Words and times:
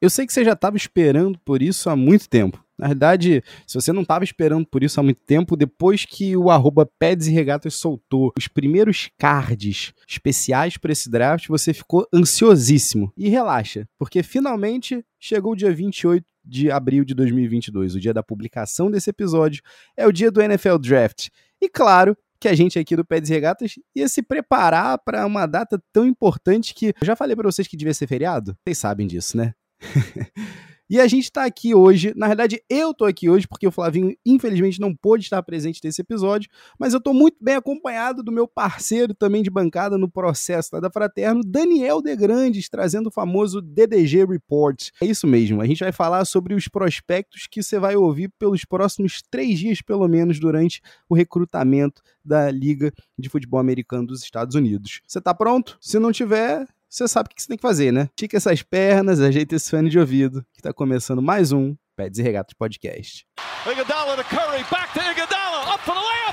Eu 0.00 0.08
sei 0.08 0.26
que 0.26 0.32
você 0.32 0.44
já 0.44 0.52
estava 0.52 0.76
esperando 0.76 1.38
por 1.44 1.60
isso 1.60 1.90
há 1.90 1.96
muito 1.96 2.28
tempo. 2.28 2.64
Na 2.78 2.86
verdade, 2.86 3.42
se 3.66 3.74
você 3.74 3.92
não 3.92 4.02
estava 4.02 4.22
esperando 4.22 4.64
por 4.64 4.84
isso 4.84 5.00
há 5.00 5.02
muito 5.02 5.20
tempo, 5.22 5.56
depois 5.56 6.04
que 6.04 6.36
o 6.36 6.48
arroba 6.48 6.88
Peds 6.98 7.26
e 7.26 7.32
Regatas 7.32 7.74
soltou 7.74 8.32
os 8.38 8.46
primeiros 8.46 9.10
cards 9.18 9.92
especiais 10.08 10.76
para 10.76 10.92
esse 10.92 11.10
draft, 11.10 11.48
você 11.48 11.74
ficou 11.74 12.06
ansiosíssimo. 12.14 13.12
E 13.16 13.28
relaxa, 13.28 13.88
porque 13.98 14.22
finalmente 14.22 15.04
chegou 15.18 15.52
o 15.52 15.56
dia 15.56 15.72
28 15.72 16.24
de 16.44 16.70
abril 16.70 17.04
de 17.04 17.14
2022, 17.14 17.96
o 17.96 18.00
dia 18.00 18.14
da 18.14 18.22
publicação 18.22 18.88
desse 18.88 19.10
episódio, 19.10 19.60
é 19.96 20.06
o 20.06 20.12
dia 20.12 20.30
do 20.30 20.40
NFL 20.40 20.78
Draft. 20.78 21.30
E 21.60 21.68
claro, 21.68 22.16
que 22.40 22.46
a 22.46 22.54
gente 22.54 22.78
aqui 22.78 22.94
do 22.94 23.04
Peds 23.04 23.28
Regatas 23.28 23.74
ia 23.94 24.08
se 24.08 24.22
preparar 24.22 24.98
para 24.98 25.26
uma 25.26 25.46
data 25.46 25.82
tão 25.92 26.06
importante 26.06 26.72
que 26.72 26.94
eu 27.00 27.06
já 27.06 27.16
falei 27.16 27.34
para 27.34 27.50
vocês 27.50 27.66
que 27.66 27.76
devia 27.76 27.92
ser 27.92 28.06
feriado. 28.06 28.56
Vocês 28.64 28.78
sabem 28.78 29.08
disso, 29.08 29.36
né? 29.36 29.52
E 30.90 30.98
a 30.98 31.06
gente 31.06 31.24
está 31.24 31.44
aqui 31.44 31.74
hoje, 31.74 32.14
na 32.16 32.26
verdade 32.28 32.62
eu 32.66 32.94
tô 32.94 33.04
aqui 33.04 33.28
hoje 33.28 33.46
porque 33.46 33.68
o 33.68 33.70
Flavinho 33.70 34.16
infelizmente 34.24 34.80
não 34.80 34.94
pôde 34.94 35.24
estar 35.24 35.42
presente 35.42 35.82
nesse 35.84 36.00
episódio, 36.00 36.48
mas 36.78 36.94
eu 36.94 37.00
tô 37.00 37.12
muito 37.12 37.36
bem 37.42 37.56
acompanhado 37.56 38.22
do 38.22 38.32
meu 38.32 38.48
parceiro 38.48 39.12
também 39.12 39.42
de 39.42 39.50
bancada 39.50 39.98
no 39.98 40.10
processo 40.10 40.80
da 40.80 40.90
Fraterno, 40.90 41.42
Daniel 41.44 42.00
De 42.00 42.16
Grandes, 42.16 42.70
trazendo 42.70 43.08
o 43.08 43.12
famoso 43.12 43.60
DDG 43.60 44.24
Report. 44.24 44.88
É 45.02 45.04
isso 45.04 45.26
mesmo, 45.26 45.60
a 45.60 45.66
gente 45.66 45.80
vai 45.80 45.92
falar 45.92 46.24
sobre 46.24 46.54
os 46.54 46.68
prospectos 46.68 47.46
que 47.46 47.62
você 47.62 47.78
vai 47.78 47.94
ouvir 47.94 48.32
pelos 48.38 48.64
próximos 48.64 49.20
três 49.30 49.58
dias 49.58 49.82
pelo 49.82 50.08
menos 50.08 50.40
durante 50.40 50.80
o 51.06 51.14
recrutamento 51.14 52.00
da 52.24 52.50
Liga 52.50 52.90
de 53.18 53.28
Futebol 53.28 53.60
Americano 53.60 54.06
dos 54.06 54.22
Estados 54.22 54.54
Unidos. 54.54 55.02
Você 55.06 55.20
tá 55.20 55.34
pronto? 55.34 55.76
Se 55.82 55.98
não 55.98 56.12
tiver, 56.12 56.66
você 56.88 57.06
sabe 57.06 57.28
o 57.30 57.34
que 57.34 57.42
você 57.42 57.48
tem 57.48 57.56
que 57.56 57.62
fazer, 57.62 57.92
né? 57.92 58.08
Estica 58.10 58.36
essas 58.36 58.62
pernas, 58.62 59.20
ajeita 59.20 59.54
esse 59.54 59.70
fone 59.70 59.90
de 59.90 59.98
ouvido, 59.98 60.44
que 60.54 60.62
tá 60.62 60.72
começando 60.72 61.20
mais 61.22 61.52
um 61.52 61.76
Peds 61.96 62.18
e 62.18 62.22
Regatas 62.22 62.54
Podcast. 62.56 63.26
Iguodala 63.70 64.16
to 64.16 64.24
Curry, 64.24 64.64
back 64.70 64.92
to 64.94 65.00
Iguodala, 65.00 65.74
up 65.74 65.84
for 65.84 65.94
the 65.94 66.00
layup, 66.00 66.27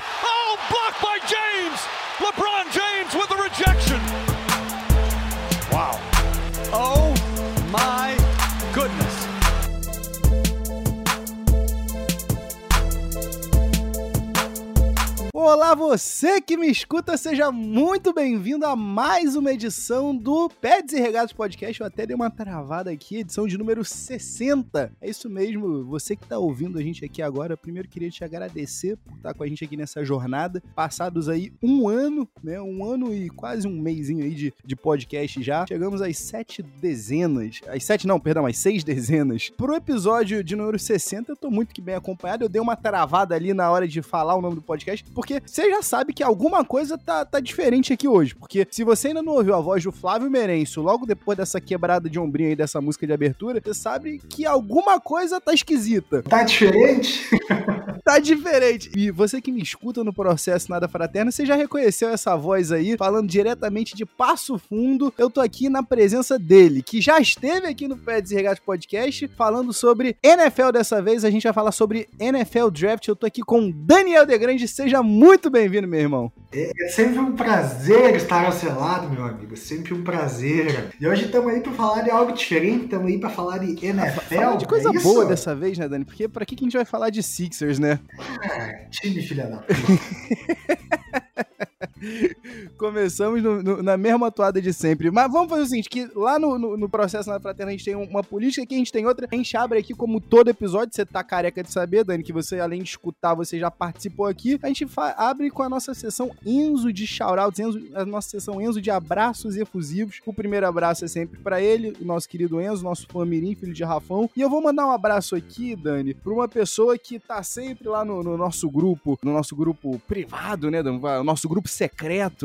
Olá, 15.48 15.76
você 15.76 16.40
que 16.40 16.56
me 16.56 16.68
escuta, 16.68 17.16
seja 17.16 17.52
muito 17.52 18.12
bem-vindo 18.12 18.66
a 18.66 18.74
mais 18.74 19.36
uma 19.36 19.52
edição 19.52 20.12
do 20.12 20.48
Pets 20.48 20.92
e 20.92 21.00
Regatos 21.00 21.32
Podcast. 21.32 21.80
Eu 21.80 21.86
até 21.86 22.04
dei 22.04 22.16
uma 22.16 22.28
travada 22.28 22.90
aqui, 22.90 23.18
edição 23.18 23.46
de 23.46 23.56
número 23.56 23.84
60. 23.84 24.90
É 25.00 25.08
isso 25.08 25.30
mesmo, 25.30 25.84
você 25.84 26.16
que 26.16 26.24
está 26.24 26.36
ouvindo 26.36 26.80
a 26.80 26.82
gente 26.82 27.04
aqui 27.04 27.22
agora, 27.22 27.56
primeiro 27.56 27.86
queria 27.86 28.10
te 28.10 28.24
agradecer 28.24 28.96
por 28.96 29.14
estar 29.14 29.34
com 29.34 29.44
a 29.44 29.46
gente 29.46 29.64
aqui 29.64 29.76
nessa 29.76 30.04
jornada. 30.04 30.60
Passados 30.74 31.28
aí 31.28 31.52
um 31.62 31.86
ano, 31.88 32.28
né? 32.42 32.60
Um 32.60 32.84
ano 32.84 33.14
e 33.14 33.30
quase 33.30 33.68
um 33.68 33.80
mêsinho 33.80 34.24
aí 34.24 34.34
de, 34.34 34.52
de 34.64 34.74
podcast 34.74 35.40
já. 35.44 35.64
Chegamos 35.64 36.02
às 36.02 36.18
sete 36.18 36.60
dezenas. 36.60 37.60
Às 37.68 37.84
sete, 37.84 38.04
não, 38.04 38.18
perdão, 38.18 38.46
às 38.46 38.58
seis 38.58 38.82
dezenas. 38.82 39.48
Pro 39.50 39.76
episódio 39.76 40.42
de 40.42 40.56
número 40.56 40.76
60, 40.76 41.30
eu 41.30 41.36
tô 41.36 41.52
muito 41.52 41.72
que 41.72 41.80
bem 41.80 41.94
acompanhado. 41.94 42.42
Eu 42.42 42.48
dei 42.48 42.60
uma 42.60 42.74
travada 42.74 43.36
ali 43.36 43.54
na 43.54 43.70
hora 43.70 43.86
de 43.86 44.02
falar 44.02 44.34
o 44.34 44.42
nome 44.42 44.56
do 44.56 44.62
podcast, 44.62 45.04
porque 45.14 45.35
porque 45.40 45.42
você 45.46 45.70
já 45.70 45.82
sabe 45.82 46.12
que 46.12 46.22
alguma 46.22 46.64
coisa 46.64 46.96
tá, 46.96 47.24
tá 47.24 47.40
diferente 47.40 47.92
aqui 47.92 48.08
hoje. 48.08 48.34
Porque 48.34 48.66
se 48.70 48.84
você 48.84 49.08
ainda 49.08 49.22
não 49.22 49.34
ouviu 49.34 49.54
a 49.54 49.60
voz 49.60 49.82
do 49.84 49.92
Flávio 49.92 50.30
Merenço 50.30 50.80
logo 50.80 51.06
depois 51.06 51.36
dessa 51.36 51.60
quebrada 51.60 52.08
de 52.08 52.18
ombrinho 52.18 52.50
aí 52.50 52.56
dessa 52.56 52.80
música 52.80 53.06
de 53.06 53.12
abertura, 53.12 53.60
você 53.62 53.74
sabe 53.74 54.18
que 54.18 54.46
alguma 54.46 55.00
coisa 55.00 55.40
tá 55.40 55.52
esquisita. 55.52 56.22
Tá 56.22 56.42
diferente? 56.42 57.28
tá 58.04 58.18
diferente. 58.18 58.90
E 58.96 59.10
você 59.10 59.40
que 59.40 59.52
me 59.52 59.60
escuta 59.60 60.02
no 60.04 60.12
processo 60.12 60.70
Nada 60.70 60.88
Fraterno, 60.88 61.32
você 61.32 61.44
já 61.44 61.54
reconheceu 61.54 62.08
essa 62.08 62.36
voz 62.36 62.72
aí, 62.72 62.96
falando 62.96 63.28
diretamente 63.28 63.96
de 63.96 64.06
Passo 64.06 64.58
Fundo. 64.58 65.12
Eu 65.18 65.28
tô 65.28 65.40
aqui 65.40 65.68
na 65.68 65.82
presença 65.82 66.38
dele, 66.38 66.82
que 66.82 67.00
já 67.00 67.18
esteve 67.18 67.66
aqui 67.66 67.88
no 67.88 67.96
Pé 67.96 68.20
Desregate 68.20 68.62
Podcast, 68.62 69.28
falando 69.36 69.72
sobre 69.72 70.16
NFL 70.22 70.70
dessa 70.72 71.02
vez. 71.02 71.24
A 71.24 71.30
gente 71.30 71.42
vai 71.42 71.52
falar 71.52 71.72
sobre 71.72 72.08
NFL 72.18 72.70
Draft. 72.70 73.08
Eu 73.08 73.16
tô 73.16 73.26
aqui 73.26 73.42
com 73.42 73.70
Daniel 73.70 74.24
Degrande. 74.24 74.68
Seja 74.68 75.02
muito 75.02 75.25
bem-vindo, 75.50 75.88
meu 75.88 76.00
irmão. 76.00 76.32
É, 76.52 76.70
é, 76.78 76.88
sempre 76.88 77.18
um 77.18 77.34
prazer 77.34 78.14
estar 78.14 78.44
ao 78.44 78.52
seu 78.52 78.78
lado, 78.78 79.10
meu 79.10 79.24
amigo. 79.24 79.54
É 79.54 79.56
sempre 79.56 79.94
um 79.94 80.04
prazer. 80.04 80.90
E 81.00 81.06
hoje 81.06 81.24
estamos 81.24 81.50
aí 81.52 81.60
para 81.60 81.72
falar 81.72 82.02
de 82.02 82.10
algo 82.10 82.32
diferente, 82.32 82.84
estamos 82.84 83.06
aí 83.06 83.18
para 83.18 83.30
falar 83.30 83.58
de 83.58 83.86
NFL. 83.86 84.34
Falar 84.34 84.56
de 84.56 84.66
coisa 84.66 84.90
é 84.90 85.00
boa 85.00 85.24
dessa 85.24 85.54
vez, 85.54 85.78
né, 85.78 85.88
Dani? 85.88 86.04
Porque 86.04 86.28
para 86.28 86.44
que, 86.44 86.54
que 86.54 86.64
a 86.64 86.66
gente 86.66 86.76
vai 86.76 86.84
falar 86.84 87.08
de 87.10 87.22
Sixers, 87.22 87.78
né? 87.78 87.98
Ah, 88.18 88.88
time 88.90 89.22
filha 89.22 89.46
da 89.46 89.64
Começamos 92.76 93.42
no, 93.42 93.62
no, 93.62 93.82
na 93.82 93.96
mesma 93.96 94.28
atuada 94.28 94.60
de 94.60 94.72
sempre. 94.72 95.10
Mas 95.10 95.30
vamos 95.30 95.48
fazer 95.48 95.62
o 95.62 95.66
seguinte: 95.66 95.88
que 95.88 96.08
lá 96.14 96.38
no, 96.38 96.76
no, 96.76 96.88
processo 96.88 97.28
na 97.28 97.40
fraterna 97.40 97.70
a 97.70 97.72
gente 97.72 97.84
tem 97.84 97.94
uma 97.94 98.22
política, 98.22 98.62
aqui 98.62 98.74
a 98.74 98.78
gente 98.78 98.92
tem 98.92 99.06
outra. 99.06 99.26
A 99.30 99.34
gente 99.34 99.56
abre 99.56 99.78
aqui, 99.78 99.94
como 99.94 100.20
todo 100.20 100.48
episódio, 100.48 100.94
você 100.94 101.04
tá 101.04 101.22
careca 101.24 101.62
de 101.62 101.72
saber, 101.72 102.04
Dani, 102.04 102.22
que 102.22 102.32
você, 102.32 102.60
além 102.60 102.82
de 102.82 102.90
escutar, 102.90 103.34
você 103.34 103.58
já 103.58 103.70
participou 103.70 104.26
aqui. 104.26 104.58
A 104.62 104.68
gente 104.68 104.86
abre 105.16 105.50
com 105.50 105.62
a 105.62 105.68
nossa 105.68 105.94
sessão 105.94 106.30
Enzo 106.44 106.92
de 106.92 107.06
shoutouts, 107.06 107.58
Enzo, 107.58 107.80
a 107.94 108.04
nossa 108.04 108.28
sessão 108.28 108.60
Enzo 108.60 108.80
de 108.80 108.90
abraços 108.90 109.56
efusivos. 109.56 110.20
O 110.26 110.32
primeiro 110.32 110.66
abraço 110.66 111.04
é 111.04 111.08
sempre 111.08 111.38
para 111.40 111.60
ele, 111.60 111.96
o 112.00 112.04
nosso 112.04 112.28
querido 112.28 112.60
Enzo, 112.60 112.84
nosso 112.84 113.06
fã 113.08 113.24
mirim, 113.24 113.54
filho 113.54 113.72
de 113.72 113.84
Rafão. 113.84 114.28
E 114.36 114.40
eu 114.40 114.50
vou 114.50 114.62
mandar 114.62 114.86
um 114.86 114.90
abraço 114.90 115.34
aqui, 115.34 115.74
Dani, 115.74 116.14
pra 116.14 116.32
uma 116.32 116.48
pessoa 116.48 116.98
que 116.98 117.18
tá 117.18 117.42
sempre 117.42 117.88
lá 117.88 118.04
no, 118.04 118.22
no 118.22 118.36
nosso 118.36 118.68
grupo, 118.70 119.18
no 119.22 119.32
nosso 119.32 119.56
grupo 119.56 119.98
privado, 120.06 120.70
né, 120.70 120.82
o 120.82 121.24
nosso 121.24 121.48
grupo 121.48 121.68
secreto, 121.68 121.85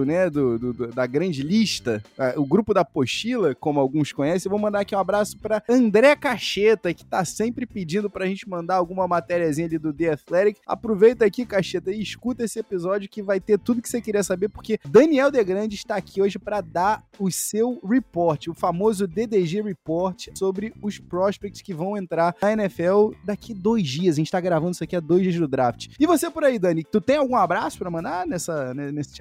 né, 0.06 0.29
do, 0.29 0.57
do 0.57 0.88
da 0.88 1.06
grande 1.06 1.44
lista, 1.44 2.03
o 2.35 2.46
grupo 2.46 2.74
da 2.74 2.84
Pochila, 2.84 3.56
como 3.56 3.79
alguns 3.79 4.12
conhecem. 4.12 4.47
Eu 4.47 4.52
vou 4.52 4.59
mandar 4.59 4.81
aqui 4.81 4.96
um 4.96 5.00
abraço 5.00 5.38
para 5.38 5.63
André 5.69 6.16
Cacheta, 6.16 6.94
que 6.94 7.06
tá 7.06 7.24
sempre 7.24 7.66
pedindo 7.66 8.09
pra 8.09 8.25
gente 8.25 8.47
mandar 8.47 8.75
alguma 8.75 9.07
matériazinha 9.07 9.68
ali 9.68 9.78
do 9.78 9.94
The 9.94 10.12
Athletic. 10.13 10.57
Aproveita 10.66 11.25
aqui, 11.25 11.46
Cacheta, 11.46 11.91
e 11.91 12.02
escuta 12.02 12.44
esse 12.44 12.59
episódio 12.59 13.09
que 13.09 13.22
vai 13.22 13.40
ter 13.40 13.57
tudo 13.59 13.81
que 13.81 13.90
você 13.90 14.02
queria 14.02 14.24
saber, 14.24 14.50
porque 14.50 14.79
Daniel 14.85 15.31
De 15.31 15.44
Grande 15.44 15.75
está 15.75 15.96
aqui 15.96 16.22
hoje 16.22 16.40
para 16.40 16.62
dar 16.62 17.03
o 17.19 17.31
seu 17.31 17.79
report, 17.88 18.47
o 18.47 18.53
famoso 18.53 19.08
DDG 19.08 19.62
Report 19.62 20.29
sobre 20.35 20.73
os 20.81 21.00
prospects 21.00 21.62
que 21.62 21.73
vão 21.73 21.97
entrar 21.97 22.35
na 22.41 22.53
NFL 22.53 23.12
daqui 23.23 23.53
dois 23.53 23.88
dias. 23.88 24.16
A 24.16 24.18
gente 24.18 24.31
tá 24.31 24.40
gravando 24.40 24.72
isso 24.72 24.84
aqui 24.84 24.96
há 24.96 25.00
dois 25.00 25.23
dias 25.23 25.35
do 25.35 25.47
draft. 25.47 25.90
E 26.00 26.06
você 26.06 26.29
por 26.29 26.44
aí, 26.44 26.58
Dani, 26.58 26.84
tu 26.84 27.00
tem 27.00 27.18
algum 27.18 27.35
abraço 27.35 27.78
para 27.78 27.90
mandar 27.90 28.25
nessa, 28.25 28.73
nesse 28.73 29.13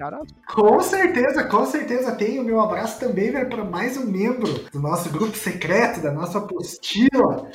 Com 0.47 0.79
certeza, 0.81 1.43
com 1.45 1.65
certeza 1.65 2.15
tenho. 2.15 2.43
Meu 2.43 2.59
abraço 2.59 2.99
também 2.99 3.31
vai 3.31 3.45
para 3.45 3.63
mais 3.63 3.97
um 3.97 4.05
membro 4.05 4.47
do 4.71 4.79
nosso 4.79 5.09
grupo 5.09 5.37
secreto, 5.37 6.01
da 6.01 6.11
nossa 6.11 6.39
apostila. 6.39 7.49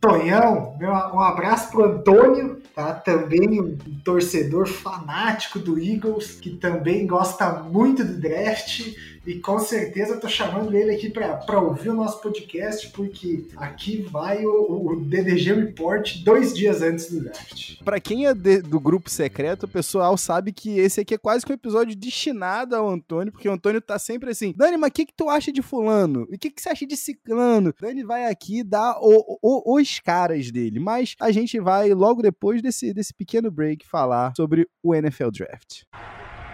Tonhão, 0.00 0.76
meu, 0.78 0.90
um 0.90 1.20
abraço 1.20 1.70
pro 1.70 1.84
Antônio, 1.84 2.62
tá? 2.74 2.94
Também 2.94 3.60
um 3.60 3.76
torcedor 4.04 4.66
fanático 4.66 5.58
do 5.58 5.78
Eagles, 5.78 6.38
que 6.40 6.50
também 6.50 7.06
gosta 7.06 7.62
muito 7.62 8.04
do 8.04 8.20
draft 8.20 8.94
e 9.26 9.40
com 9.40 9.58
certeza 9.58 10.20
tô 10.20 10.28
chamando 10.28 10.72
ele 10.72 10.94
aqui 10.94 11.10
para 11.10 11.60
ouvir 11.60 11.88
o 11.88 11.94
nosso 11.94 12.20
podcast, 12.20 12.88
porque 12.90 13.44
aqui 13.56 14.02
vai 14.02 14.46
o, 14.46 14.92
o, 14.92 15.00
DDG 15.00 15.52
Report 15.52 16.22
dois 16.22 16.54
dias 16.54 16.80
antes 16.80 17.10
do 17.10 17.24
draft. 17.24 17.82
Para 17.84 17.98
quem 17.98 18.26
é 18.26 18.34
de, 18.34 18.62
do 18.62 18.78
grupo 18.78 19.10
secreto, 19.10 19.64
o 19.64 19.68
pessoal 19.68 20.16
sabe 20.16 20.52
que 20.52 20.78
esse 20.78 21.00
aqui 21.00 21.14
é 21.14 21.18
quase 21.18 21.44
que 21.44 21.50
um 21.50 21.56
episódio 21.56 21.96
destinado 21.96 22.76
ao 22.76 22.88
Antônio, 22.88 23.32
porque 23.32 23.48
o 23.48 23.52
Antônio 23.52 23.80
tá 23.80 23.98
sempre 23.98 24.30
assim: 24.30 24.54
Dani, 24.56 24.76
mas 24.76 24.90
o 24.90 24.92
que, 24.92 25.06
que 25.06 25.14
tu 25.14 25.28
acha 25.28 25.50
de 25.50 25.60
Fulano? 25.60 26.28
E 26.30 26.36
o 26.36 26.38
que, 26.38 26.48
que 26.48 26.62
você 26.62 26.68
acha 26.68 26.86
de 26.86 26.96
Ciclano? 26.96 27.74
Dani 27.80 28.04
vai 28.04 28.26
aqui 28.30 28.62
dar 28.62 28.96
o, 29.00 29.40
o, 29.42 29.75
os 29.76 30.00
caras 30.00 30.50
dele, 30.50 30.80
mas 30.80 31.14
a 31.20 31.30
gente 31.30 31.58
vai 31.60 31.92
logo 31.92 32.22
depois 32.22 32.60
desse, 32.62 32.92
desse 32.92 33.14
pequeno 33.14 33.50
break 33.50 33.86
falar 33.86 34.32
sobre 34.36 34.68
o 34.82 34.94
NFL 34.94 35.30
Draft. 35.30 35.82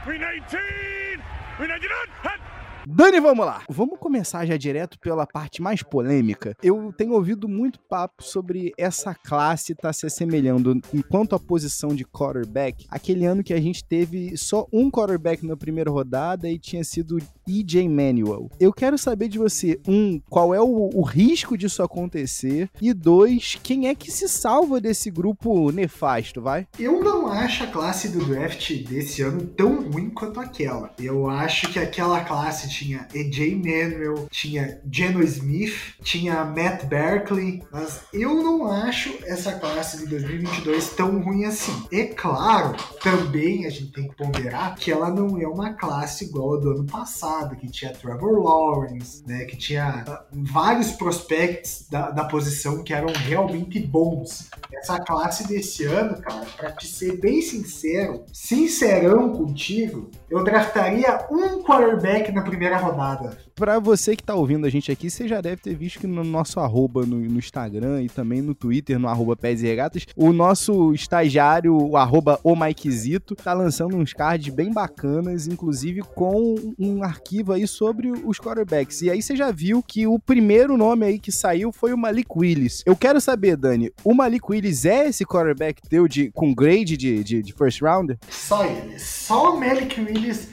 319! 0.04 1.22
319! 1.56 2.41
Dani, 2.87 3.20
vamos 3.20 3.46
lá. 3.46 3.62
Vamos 3.69 3.99
começar 3.99 4.44
já 4.44 4.56
direto 4.56 4.99
pela 4.99 5.25
parte 5.25 5.62
mais 5.62 5.82
polêmica. 5.82 6.56
Eu 6.62 6.93
tenho 6.96 7.12
ouvido 7.12 7.49
muito 7.49 7.79
papo 7.81 8.25
sobre 8.25 8.73
essa 8.76 9.14
classe 9.14 9.75
tá 9.75 9.93
se 9.93 10.06
assemelhando 10.06 10.81
enquanto 10.93 11.34
a 11.34 11.38
posição 11.38 11.94
de 11.94 12.05
quarterback. 12.05 12.87
Aquele 12.90 13.25
ano 13.25 13.44
que 13.44 13.55
a 13.55 13.61
gente 13.61 13.84
teve 13.84 14.37
só 14.37 14.67
um 14.73 14.90
quarterback 14.90 15.46
na 15.46 15.56
primeira 15.56 15.90
rodada 15.90 16.49
e 16.49 16.58
tinha 16.58 16.82
sido 16.82 17.19
EJ 17.49 17.88
Manuel. 17.88 18.50
Eu 18.58 18.73
quero 18.73 18.99
saber 18.99 19.29
de 19.29 19.38
você, 19.38 19.81
um, 19.87 20.20
qual 20.29 20.55
é 20.55 20.61
o, 20.61 20.90
o 20.93 21.02
risco 21.02 21.56
disso 21.56 21.82
acontecer? 21.82 22.69
E 22.81 22.93
dois, 22.93 23.58
quem 23.62 23.88
é 23.88 23.94
que 23.94 24.11
se 24.11 24.29
salva 24.29 24.81
desse 24.81 25.11
grupo 25.11 25.70
nefasto, 25.70 26.40
vai? 26.40 26.67
Eu 26.79 27.02
não 27.02 27.29
acho 27.29 27.64
a 27.64 27.69
classe 27.69 28.08
do 28.08 28.25
draft 28.25 28.73
desse 28.88 29.23
ano 29.23 29.46
tão 29.46 29.88
ruim 29.90 30.11
quanto 30.11 30.40
aquela. 30.40 30.93
Eu 30.99 31.29
acho 31.29 31.73
que 31.73 31.79
aquela 31.79 32.25
classe 32.25 32.71
tinha 32.72 33.06
AJ 33.14 33.56
Manuel, 33.56 34.26
tinha 34.30 34.80
Geno 34.90 35.22
Smith, 35.22 35.94
tinha 36.02 36.44
Matt 36.44 36.86
Berkeley, 36.86 37.62
mas 37.70 38.00
eu 38.12 38.34
não 38.42 38.66
acho 38.66 39.14
essa 39.24 39.52
classe 39.52 39.98
de 39.98 40.06
2022 40.06 40.90
tão 40.90 41.20
ruim 41.22 41.44
assim. 41.44 41.72
É 41.92 42.06
claro, 42.06 42.74
também 43.02 43.66
a 43.66 43.70
gente 43.70 43.92
tem 43.92 44.08
que 44.08 44.16
ponderar 44.16 44.74
que 44.76 44.90
ela 44.90 45.10
não 45.10 45.40
é 45.40 45.46
uma 45.46 45.74
classe 45.74 46.24
igual 46.24 46.54
a 46.54 46.60
do 46.60 46.70
ano 46.70 46.84
passado, 46.84 47.56
que 47.56 47.69
tinha 47.69 47.92
Trevor 47.92 48.42
Lawrence, 48.42 49.22
né, 49.26 49.44
que 49.44 49.56
tinha 49.56 50.04
ah, 50.06 50.24
vários 50.32 50.92
prospects 50.92 51.86
da, 51.90 52.10
da 52.10 52.24
posição 52.24 52.82
que 52.82 52.94
eram 52.94 53.12
realmente 53.12 53.78
bons. 53.80 54.48
Essa 54.72 54.98
classe 54.98 55.46
desse 55.46 55.84
ano, 55.84 56.20
cara, 56.20 56.46
pra 56.56 56.72
te 56.72 56.86
ser 56.86 57.19
bem 57.19 57.42
sincero, 57.42 58.24
sincerão 58.32 59.30
contigo, 59.32 60.10
eu 60.32 60.43
draftaria 60.43 61.26
um 61.31 61.62
quarterback 61.62 62.32
na 62.32 62.40
primeira 62.40 62.79
rodada. 62.79 63.37
Pra 63.54 63.78
você 63.78 64.16
que 64.16 64.22
tá 64.22 64.34
ouvindo 64.34 64.66
a 64.66 64.70
gente 64.70 64.90
aqui, 64.90 65.10
você 65.10 65.28
já 65.28 65.40
deve 65.40 65.56
ter 65.62 65.75
visto 65.75 66.00
que 66.00 66.06
no 66.06 66.25
nosso 66.25 66.58
arroba 66.60 67.04
no, 67.04 67.16
no 67.16 67.38
Instagram 67.38 68.02
e 68.02 68.08
também 68.08 68.40
no 68.40 68.54
Twitter, 68.54 68.99
no 68.99 69.08
arroba 69.08 69.37
Pés 69.37 69.62
e 69.62 69.66
Regatas, 69.66 70.06
o 70.16 70.32
nosso 70.32 70.93
estagiário, 70.94 71.76
o 71.76 71.96
arroba 71.96 72.40
o 72.43 72.56
Mikezito, 72.56 73.34
tá 73.34 73.52
lançando 73.52 73.96
uns 73.96 74.12
cards 74.12 74.52
bem 74.52 74.72
bacanas, 74.72 75.46
inclusive 75.46 76.02
com 76.02 76.56
um 76.78 77.02
arquivo 77.02 77.52
aí 77.52 77.66
sobre 77.66 78.10
os 78.10 78.38
quarterbacks. 78.38 79.02
E 79.02 79.10
aí 79.10 79.20
você 79.20 79.37
já 79.37 79.50
viu 79.50 79.82
que 79.82 80.06
o 80.06 80.19
primeiro 80.19 80.76
nome 80.76 81.06
aí 81.06 81.19
que 81.19 81.31
saiu 81.31 81.72
foi 81.72 81.93
o 81.93 81.98
Malik 81.98 82.28
Willis. 82.34 82.82
Eu 82.87 82.96
quero 82.96 83.20
saber, 83.20 83.56
Dani, 83.56 83.93
o 84.05 84.14
Malik 84.14 84.44
Willis 84.48 84.84
é 84.84 85.08
esse 85.08 85.25
quarterback 85.25 85.82
teu 85.88 86.08
de, 86.08 86.31
com 86.31 86.55
grade 86.55 86.96
de, 86.96 87.22
de, 87.22 87.43
de 87.43 87.52
first 87.52 87.81
round? 87.82 88.19
Só 88.31 88.64
ele. 88.64 88.98
Só 88.98 89.55
o 89.55 89.60
Malik 89.60 90.00
Willis 90.00 90.48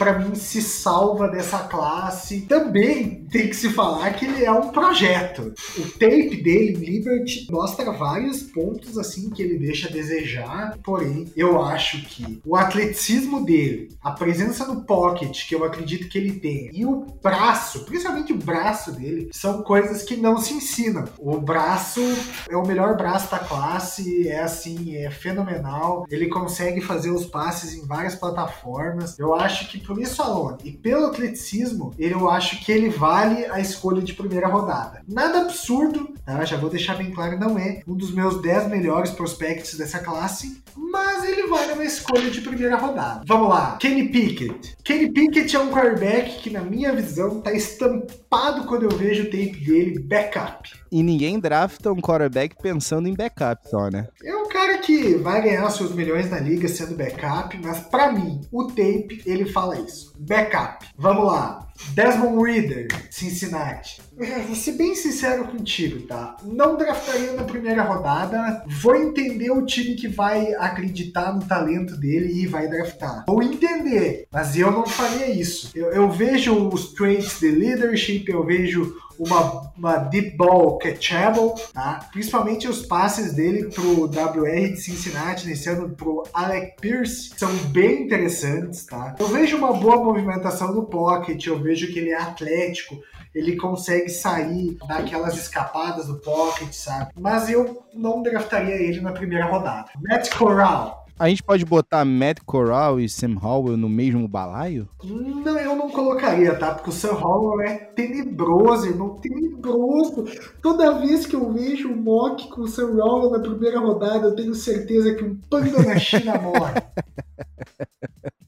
para 0.00 0.18
mim 0.18 0.34
se 0.34 0.62
salva 0.62 1.28
dessa 1.28 1.58
classe. 1.58 2.40
Também 2.46 3.26
tem 3.30 3.50
que 3.50 3.54
se 3.54 3.68
falar 3.68 4.14
que 4.14 4.24
ele 4.24 4.42
é 4.42 4.50
um 4.50 4.68
projeto. 4.68 5.52
O 5.76 5.82
tape 5.98 6.42
dele 6.42 6.72
Liberty 6.72 7.46
mostra 7.50 7.92
vários 7.92 8.42
pontos 8.42 8.96
assim 8.96 9.28
que 9.28 9.42
ele 9.42 9.58
deixa 9.58 9.88
a 9.88 9.92
desejar, 9.92 10.78
porém 10.82 11.30
eu 11.36 11.62
acho 11.62 12.02
que 12.06 12.40
o 12.46 12.56
atleticismo 12.56 13.44
dele, 13.44 13.90
a 14.00 14.12
presença 14.12 14.66
no 14.66 14.86
pocket 14.86 15.46
que 15.46 15.54
eu 15.54 15.64
acredito 15.64 16.08
que 16.08 16.16
ele 16.16 16.32
tem 16.40 16.70
e 16.72 16.86
o 16.86 17.04
braço, 17.22 17.84
principalmente 17.84 18.32
o 18.32 18.38
braço 18.38 18.92
dele, 18.92 19.28
são 19.32 19.62
coisas 19.62 20.02
que 20.02 20.16
não 20.16 20.38
se 20.38 20.54
ensinam. 20.54 21.04
O 21.18 21.38
braço 21.38 22.00
é 22.48 22.56
o 22.56 22.66
melhor 22.66 22.96
braço 22.96 23.30
da 23.30 23.38
classe, 23.38 24.26
é 24.26 24.40
assim, 24.40 24.96
é 24.96 25.10
fenomenal. 25.10 26.06
Ele 26.10 26.28
consegue 26.28 26.80
fazer 26.80 27.10
os 27.10 27.26
passes 27.26 27.74
em 27.74 27.86
várias 27.86 28.14
plataformas. 28.14 29.18
Eu 29.18 29.34
acho 29.34 29.68
que 29.68 29.89
por 29.90 30.00
isso, 30.00 30.22
Alone, 30.22 30.58
e 30.64 30.70
pelo 30.70 31.06
atleticismo, 31.06 31.92
eu 31.98 32.30
acho 32.30 32.64
que 32.64 32.70
ele 32.70 32.88
vale 32.88 33.44
a 33.46 33.58
escolha 33.58 34.00
de 34.00 34.14
primeira 34.14 34.46
rodada. 34.46 35.02
Nada 35.08 35.40
absurdo, 35.40 36.14
tá? 36.24 36.44
Já 36.44 36.56
vou 36.56 36.70
deixar 36.70 36.94
bem 36.94 37.10
claro, 37.10 37.36
não 37.40 37.58
é 37.58 37.82
um 37.88 37.94
dos 37.96 38.14
meus 38.14 38.40
10 38.40 38.68
melhores 38.68 39.10
prospects 39.10 39.76
dessa 39.76 39.98
classe, 39.98 40.62
mas 40.76 41.24
ele 41.24 41.48
vale 41.48 41.72
uma 41.72 41.84
escolha 41.84 42.30
de 42.30 42.40
primeira 42.40 42.76
rodada. 42.76 43.22
Vamos 43.26 43.48
lá, 43.48 43.78
Kenny 43.80 44.08
Pickett. 44.10 44.76
Kenny 44.84 45.10
Pickett 45.10 45.56
é 45.56 45.58
um 45.58 45.72
quarterback 45.72 46.40
que, 46.40 46.50
na 46.50 46.60
minha 46.60 46.92
visão, 46.92 47.40
tá 47.40 47.52
estampado 47.52 48.66
quando 48.66 48.84
eu 48.84 48.96
vejo 48.96 49.24
o 49.24 49.26
tape 49.26 49.56
dele 49.56 49.98
backup. 49.98 50.70
E 50.92 51.02
ninguém 51.02 51.40
drafta 51.40 51.92
um 51.92 52.00
quarterback 52.00 52.54
pensando 52.62 53.08
em 53.08 53.14
backup 53.14 53.68
só, 53.68 53.90
né? 53.90 54.06
Um 54.24 54.48
cara 54.60 54.76
que 54.76 55.14
vai 55.14 55.40
ganhar 55.40 55.70
seus 55.70 55.90
milhões 55.94 56.30
na 56.30 56.38
liga 56.38 56.68
sendo 56.68 56.94
backup, 56.94 57.58
mas 57.64 57.80
para 57.80 58.12
mim, 58.12 58.42
o 58.52 58.66
tape, 58.66 59.22
ele 59.24 59.46
fala 59.46 59.80
isso. 59.80 60.12
Backup. 60.18 60.86
Vamos 60.98 61.24
lá. 61.24 61.66
Desmond 61.94 62.42
Reader, 62.42 62.88
Cincinnati. 63.10 64.00
Vou 64.46 64.54
ser 64.54 64.72
bem 64.72 64.94
sincero 64.94 65.48
contigo, 65.48 66.06
tá? 66.06 66.36
Não 66.44 66.76
draftaria 66.76 67.32
na 67.32 67.44
primeira 67.44 67.82
rodada. 67.82 68.62
Vou 68.66 68.94
entender 68.94 69.50
o 69.50 69.64
time 69.64 69.94
que 69.94 70.08
vai 70.08 70.54
acreditar 70.54 71.32
no 71.32 71.44
talento 71.44 71.96
dele 71.96 72.32
e 72.32 72.46
vai 72.46 72.68
draftar. 72.68 73.24
Vou 73.26 73.42
entender, 73.42 74.26
mas 74.30 74.56
eu 74.56 74.70
não 74.70 74.86
faria 74.86 75.30
isso. 75.30 75.70
Eu, 75.74 75.90
eu 75.92 76.10
vejo 76.10 76.68
os 76.68 76.92
traits 76.92 77.40
de 77.40 77.50
leadership, 77.50 78.28
eu 78.28 78.44
vejo 78.44 78.94
uma, 79.20 79.72
uma 79.76 79.96
deep 79.98 80.36
ball 80.36 80.78
catchable, 80.78 81.52
tá? 81.74 82.08
Principalmente 82.10 82.66
os 82.66 82.86
passes 82.86 83.34
dele 83.34 83.68
pro 83.68 84.04
WR 84.04 84.72
de 84.72 84.80
Cincinnati 84.80 85.46
nesse 85.46 85.68
ano 85.68 85.90
pro 85.90 86.24
Alec 86.32 86.76
Pierce 86.80 87.30
são 87.36 87.54
bem 87.70 88.04
interessantes, 88.04 88.86
tá? 88.86 89.14
Eu 89.18 89.28
vejo 89.28 89.58
uma 89.58 89.74
boa 89.74 90.02
movimentação 90.02 90.74
no 90.74 90.84
pocket, 90.84 91.46
eu 91.46 91.58
vejo 91.58 91.69
que 91.74 91.98
ele 91.98 92.10
é 92.10 92.20
atlético, 92.20 93.00
ele 93.34 93.56
consegue 93.56 94.08
sair 94.08 94.76
daquelas 94.88 95.36
escapadas 95.36 96.06
do 96.06 96.16
pocket, 96.16 96.72
sabe? 96.72 97.12
Mas 97.18 97.48
eu 97.48 97.84
não 97.94 98.22
draftaria 98.22 98.74
ele 98.74 99.00
na 99.00 99.12
primeira 99.12 99.46
rodada. 99.46 99.90
Matt 100.02 100.34
Corral, 100.34 101.00
a 101.20 101.28
gente 101.28 101.42
pode 101.42 101.66
botar 101.66 102.02
Matt 102.02 102.38
Corral 102.46 102.98
e 102.98 103.06
Sam 103.06 103.36
Howell 103.42 103.76
no 103.76 103.90
mesmo 103.90 104.26
balaio? 104.26 104.88
Não, 105.04 105.58
eu 105.58 105.76
não 105.76 105.90
colocaria, 105.90 106.54
tá? 106.54 106.72
Porque 106.72 106.88
o 106.88 106.92
Sam 106.94 107.12
Howell 107.12 107.60
é 107.60 107.74
tenebroso, 107.74 108.86
irmão, 108.86 109.18
tenebroso. 109.20 110.24
Toda 110.62 110.98
vez 110.98 111.26
que 111.26 111.36
eu 111.36 111.52
vejo 111.52 111.92
o 111.92 111.96
mock 111.96 112.48
com 112.48 112.62
o 112.62 112.66
Sam 112.66 112.96
Howell 112.96 113.32
na 113.32 113.38
primeira 113.40 113.80
rodada, 113.80 114.28
eu 114.28 114.34
tenho 114.34 114.54
certeza 114.54 115.14
que 115.14 115.22
um 115.22 115.36
panda 115.50 115.82
na 115.82 115.98
China 115.98 116.38
morre. 116.38 116.80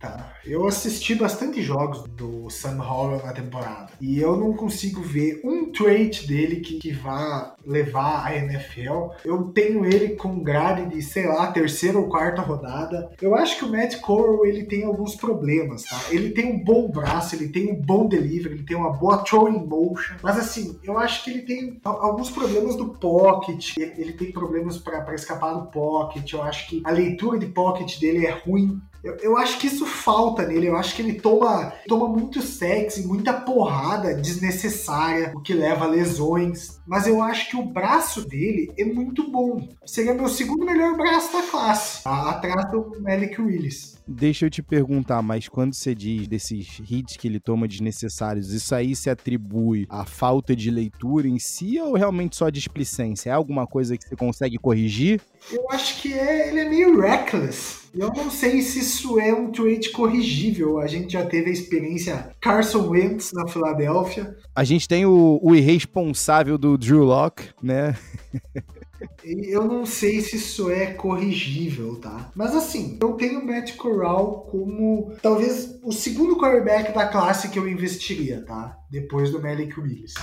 Tá. 0.02 0.32
Eu 0.44 0.66
assisti 0.66 1.14
bastante 1.14 1.62
jogos 1.62 2.02
do 2.08 2.50
Sam 2.50 2.82
Howell 2.82 3.24
na 3.24 3.32
temporada 3.32 3.92
e 4.00 4.18
eu 4.18 4.36
não 4.36 4.52
consigo 4.52 5.00
ver 5.00 5.40
um 5.44 5.70
trait 5.70 6.26
dele 6.26 6.56
que, 6.56 6.78
que 6.80 6.90
vá 6.90 7.54
levar 7.64 8.26
a 8.26 8.36
NFL. 8.36 9.12
Eu 9.24 9.44
tenho 9.54 9.86
ele 9.86 10.16
com 10.16 10.42
grade 10.42 10.86
de, 10.92 11.00
sei 11.00 11.28
lá, 11.28 11.52
terceira 11.52 11.96
ou 11.96 12.08
quarta 12.08 12.42
rodada. 12.42 13.12
Eu 13.22 13.36
acho 13.36 13.56
que 13.56 13.64
o 13.64 13.70
Matt 13.70 14.00
Corral 14.00 14.44
ele 14.44 14.64
tem 14.64 14.82
alguns 14.82 15.14
problemas, 15.14 15.84
tá? 15.84 16.00
Ele 16.10 16.30
tem 16.30 16.46
um 16.46 16.58
bom 16.58 16.90
braço, 16.90 17.36
ele 17.36 17.48
tem 17.48 17.70
um 17.70 17.80
bom 17.80 18.08
delivery, 18.08 18.56
ele 18.56 18.64
tem 18.64 18.76
uma 18.76 18.92
boa 18.92 19.18
throwing 19.18 19.64
motion, 19.64 20.16
mas 20.20 20.36
assim, 20.36 20.80
eu 20.82 20.98
acho 20.98 21.22
que 21.22 21.30
ele 21.30 21.42
tem 21.42 21.80
alguns 21.84 22.28
problemas 22.28 22.74
do 22.74 22.88
pocket, 22.88 23.76
ele, 23.76 24.12
tem 24.14 24.32
problemas 24.32 24.78
para 24.78 25.14
escapar 25.14 25.54
do 25.54 25.66
pocket. 25.66 26.32
Eu 26.32 26.42
acho 26.42 26.68
que 26.68 26.82
a 26.84 26.90
leitura 26.90 27.38
de 27.38 27.46
pocket 27.46 28.00
dele 28.00 28.26
é 28.26 28.30
ruim. 28.30 28.80
Eu, 29.02 29.16
eu, 29.16 29.36
acho 29.36 29.58
que 29.58 29.66
isso 29.66 29.84
falta 29.84 30.46
nele. 30.46 30.68
Eu 30.68 30.76
acho 30.76 30.94
que 30.94 31.02
ele 31.02 31.14
toma, 31.14 31.72
toma 31.88 32.08
muito 32.08 32.40
sexo 32.40 33.00
e 33.00 33.06
muita 33.06 33.32
porrada 33.32 34.14
desnecessária, 34.14 35.32
o 35.34 35.40
que 35.40 35.52
leva 35.52 35.84
a 35.84 35.88
lesões. 35.88 36.80
Mas 36.86 37.06
eu 37.06 37.20
acho 37.20 37.50
que 37.50 37.56
o 37.56 37.64
braço 37.64 38.26
dele 38.26 38.72
é 38.78 38.84
muito 38.84 39.30
bom. 39.30 39.68
Seria 39.84 40.14
meu 40.14 40.28
segundo 40.28 40.64
melhor 40.64 40.96
braço 40.96 41.32
da 41.32 41.42
classe, 41.42 42.04
tá? 42.04 42.30
atrás 42.30 42.70
do 42.70 43.00
Malik 43.00 43.40
Willis. 43.40 44.00
Deixa 44.06 44.46
eu 44.46 44.50
te 44.50 44.62
perguntar, 44.62 45.22
mas 45.22 45.48
quando 45.48 45.74
você 45.74 45.94
diz 45.94 46.26
desses 46.26 46.80
hits 46.88 47.16
que 47.16 47.28
ele 47.28 47.38
toma 47.38 47.68
desnecessários, 47.68 48.52
isso 48.52 48.74
aí 48.74 48.96
se 48.96 49.08
atribui 49.08 49.86
à 49.88 50.04
falta 50.04 50.56
de 50.56 50.70
leitura 50.70 51.28
em 51.28 51.38
si 51.38 51.80
ou 51.80 51.94
realmente 51.94 52.36
só 52.36 52.50
displicência? 52.50 53.30
É 53.30 53.32
alguma 53.32 53.66
coisa 53.66 53.96
que 53.96 54.06
você 54.06 54.16
consegue 54.16 54.58
corrigir? 54.58 55.20
Eu 55.50 55.70
acho 55.70 56.00
que 56.00 56.12
é, 56.12 56.48
ele 56.48 56.60
é 56.60 56.68
meio 56.68 57.00
reckless. 57.00 57.81
Eu 57.94 58.08
não 58.08 58.30
sei 58.30 58.62
se 58.62 58.78
isso 58.78 59.20
é 59.20 59.32
um 59.34 59.50
tweet 59.50 59.90
corrigível. 59.90 60.78
A 60.78 60.86
gente 60.86 61.12
já 61.12 61.24
teve 61.26 61.50
a 61.50 61.52
experiência 61.52 62.30
Carson 62.40 62.88
Wentz 62.88 63.32
na 63.32 63.46
Filadélfia. 63.46 64.36
A 64.54 64.64
gente 64.64 64.88
tem 64.88 65.04
o, 65.04 65.38
o 65.42 65.54
irresponsável 65.54 66.56
do 66.56 66.78
Drew 66.78 67.04
Locke, 67.04 67.50
né? 67.62 67.96
Eu 69.24 69.64
não 69.64 69.84
sei 69.84 70.20
se 70.20 70.36
isso 70.36 70.70
é 70.70 70.86
corrigível, 70.86 71.96
tá? 72.00 72.30
Mas 72.34 72.54
assim, 72.54 72.98
eu 73.00 73.14
tenho 73.14 73.40
o 73.40 73.46
Matt 73.46 73.74
Corral 73.76 74.46
como 74.50 75.12
talvez 75.20 75.78
o 75.82 75.92
segundo 75.92 76.36
quarterback 76.36 76.92
da 76.92 77.06
classe 77.06 77.48
que 77.48 77.58
eu 77.58 77.68
investiria, 77.68 78.44
tá? 78.44 78.76
Depois 78.90 79.30
do 79.30 79.42
Malik 79.42 79.78
Willis. 79.78 80.14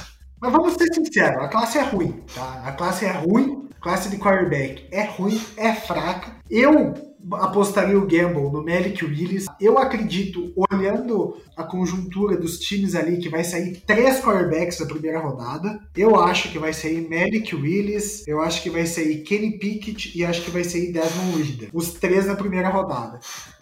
Mas 0.42 0.52
vamos 0.52 0.74
ser 0.74 0.94
sinceros, 0.94 1.44
a 1.44 1.50
classe 1.50 1.78
é 1.78 1.82
ruim, 1.82 2.24
tá? 2.34 2.64
A 2.66 2.72
classe 2.72 3.06
é 3.06 3.12
ruim, 3.12 3.68
a 3.78 3.82
classe 3.82 4.10
de 4.10 4.18
quarterback 4.18 4.88
é 4.92 5.04
ruim, 5.04 5.42
é 5.58 5.74
fraca. 5.74 6.38
Eu 6.50 6.94
apostaria 7.34 7.98
o 7.98 8.06
gamble 8.06 8.52
no 8.52 8.64
Malik 8.64 9.04
Willis. 9.04 9.46
Eu 9.60 9.78
acredito, 9.78 10.54
olhando 10.56 11.38
a 11.56 11.64
conjuntura 11.64 12.38
dos 12.38 12.60
times 12.60 12.96
ali, 12.96 13.18
que 13.18 13.30
vai 13.30 13.44
sair 13.44 13.82
três 13.86 14.22
quarterbacks 14.22 14.80
na 14.80 14.86
primeira 14.86 15.20
rodada. 15.20 15.80
Eu 15.96 16.16
acho 16.16 16.52
que 16.52 16.60
vai 16.60 16.74
sair 16.74 17.08
Malik 17.10 17.56
Willis, 17.56 18.28
eu 18.28 18.42
acho 18.42 18.64
que 18.64 18.70
vai 18.70 18.86
sair 18.86 19.22
Kenny 19.24 19.58
Pickett 19.58 20.18
e 20.18 20.24
acho 20.24 20.44
que 20.44 20.52
vai 20.52 20.64
sair 20.64 20.92
Desmond 20.92 21.42
Reader. 21.42 21.70
Os 21.74 21.92
três 21.94 22.26
na 22.26 22.36
primeira 22.36 22.70
rodada. 22.70 23.20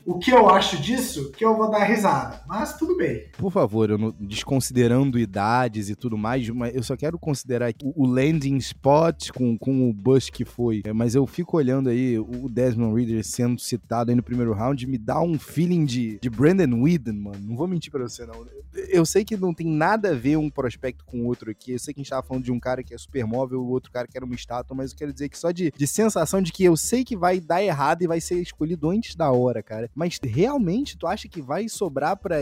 O 0.07 0.17
que 0.17 0.31
eu 0.31 0.49
acho 0.49 0.81
disso, 0.81 1.33
que 1.33 1.43
eu 1.43 1.57
vou 1.57 1.69
dar 1.69 1.83
risada. 1.83 2.41
Mas 2.47 2.77
tudo 2.77 2.95
bem. 2.95 3.25
Por 3.37 3.51
favor, 3.51 3.89
eu 3.89 3.97
não, 3.97 4.15
desconsiderando 4.17 5.19
idades 5.19 5.89
e 5.89 5.95
tudo 5.95 6.17
mais, 6.17 6.47
eu 6.73 6.81
só 6.81 6.95
quero 6.95 7.19
considerar 7.19 7.73
o, 7.83 8.03
o 8.03 8.07
landing 8.07 8.55
spot 8.55 9.31
com, 9.31 9.57
com 9.57 9.89
o 9.89 9.93
Bush 9.93 10.29
que 10.29 10.45
foi. 10.45 10.81
É, 10.85 10.93
mas 10.93 11.13
eu 11.13 11.27
fico 11.27 11.57
olhando 11.57 11.89
aí 11.89 12.17
o 12.17 12.47
Desmond 12.47 12.95
Reader 12.95 13.21
sendo 13.25 13.59
citado 13.59 14.09
aí 14.09 14.15
no 14.15 14.23
primeiro 14.23 14.53
round, 14.53 14.87
me 14.87 14.97
dá 14.97 15.19
um 15.21 15.37
feeling 15.37 15.83
de, 15.83 16.17
de 16.21 16.29
Brandon 16.29 16.81
Whedon, 16.81 17.13
mano. 17.13 17.39
Não 17.41 17.57
vou 17.57 17.67
mentir 17.67 17.91
pra 17.91 18.03
você, 18.03 18.25
não. 18.25 18.47
Eu 18.87 19.05
sei 19.05 19.25
que 19.25 19.35
não 19.35 19.53
tem 19.53 19.67
nada 19.67 20.11
a 20.11 20.15
ver 20.15 20.37
um 20.37 20.49
prospecto 20.49 21.03
com 21.03 21.23
o 21.23 21.25
outro 21.25 21.51
aqui. 21.51 21.73
Eu 21.73 21.79
sei 21.79 21.93
que 21.93 21.99
a 21.99 22.03
gente 22.03 22.09
tava 22.09 22.25
falando 22.25 22.45
de 22.45 22.51
um 22.51 22.59
cara 22.61 22.81
que 22.81 22.93
é 22.93 22.97
super 22.97 23.25
móvel, 23.25 23.59
o 23.59 23.69
outro 23.69 23.91
cara 23.91 24.07
que 24.07 24.17
era 24.17 24.25
uma 24.25 24.35
estátua, 24.35 24.73
mas 24.73 24.91
eu 24.91 24.97
quero 24.97 25.11
dizer 25.11 25.27
que 25.27 25.37
só 25.37 25.51
de, 25.51 25.69
de 25.75 25.87
sensação 25.87 26.41
de 26.41 26.53
que 26.53 26.63
eu 26.63 26.77
sei 26.77 27.03
que 27.03 27.17
vai 27.17 27.41
dar 27.41 27.61
errado 27.61 28.03
e 28.03 28.07
vai 28.07 28.21
ser 28.21 28.39
escolhido 28.39 28.89
antes 28.89 29.13
da 29.13 29.29
hora, 29.31 29.61
cara. 29.61 29.89
Mas 29.97 30.19
realmente, 30.23 30.95
tu 30.95 31.07
acha 31.07 31.27
que 31.27 31.41
vai 31.41 31.67
sobrar 31.67 32.15
pra, 32.15 32.35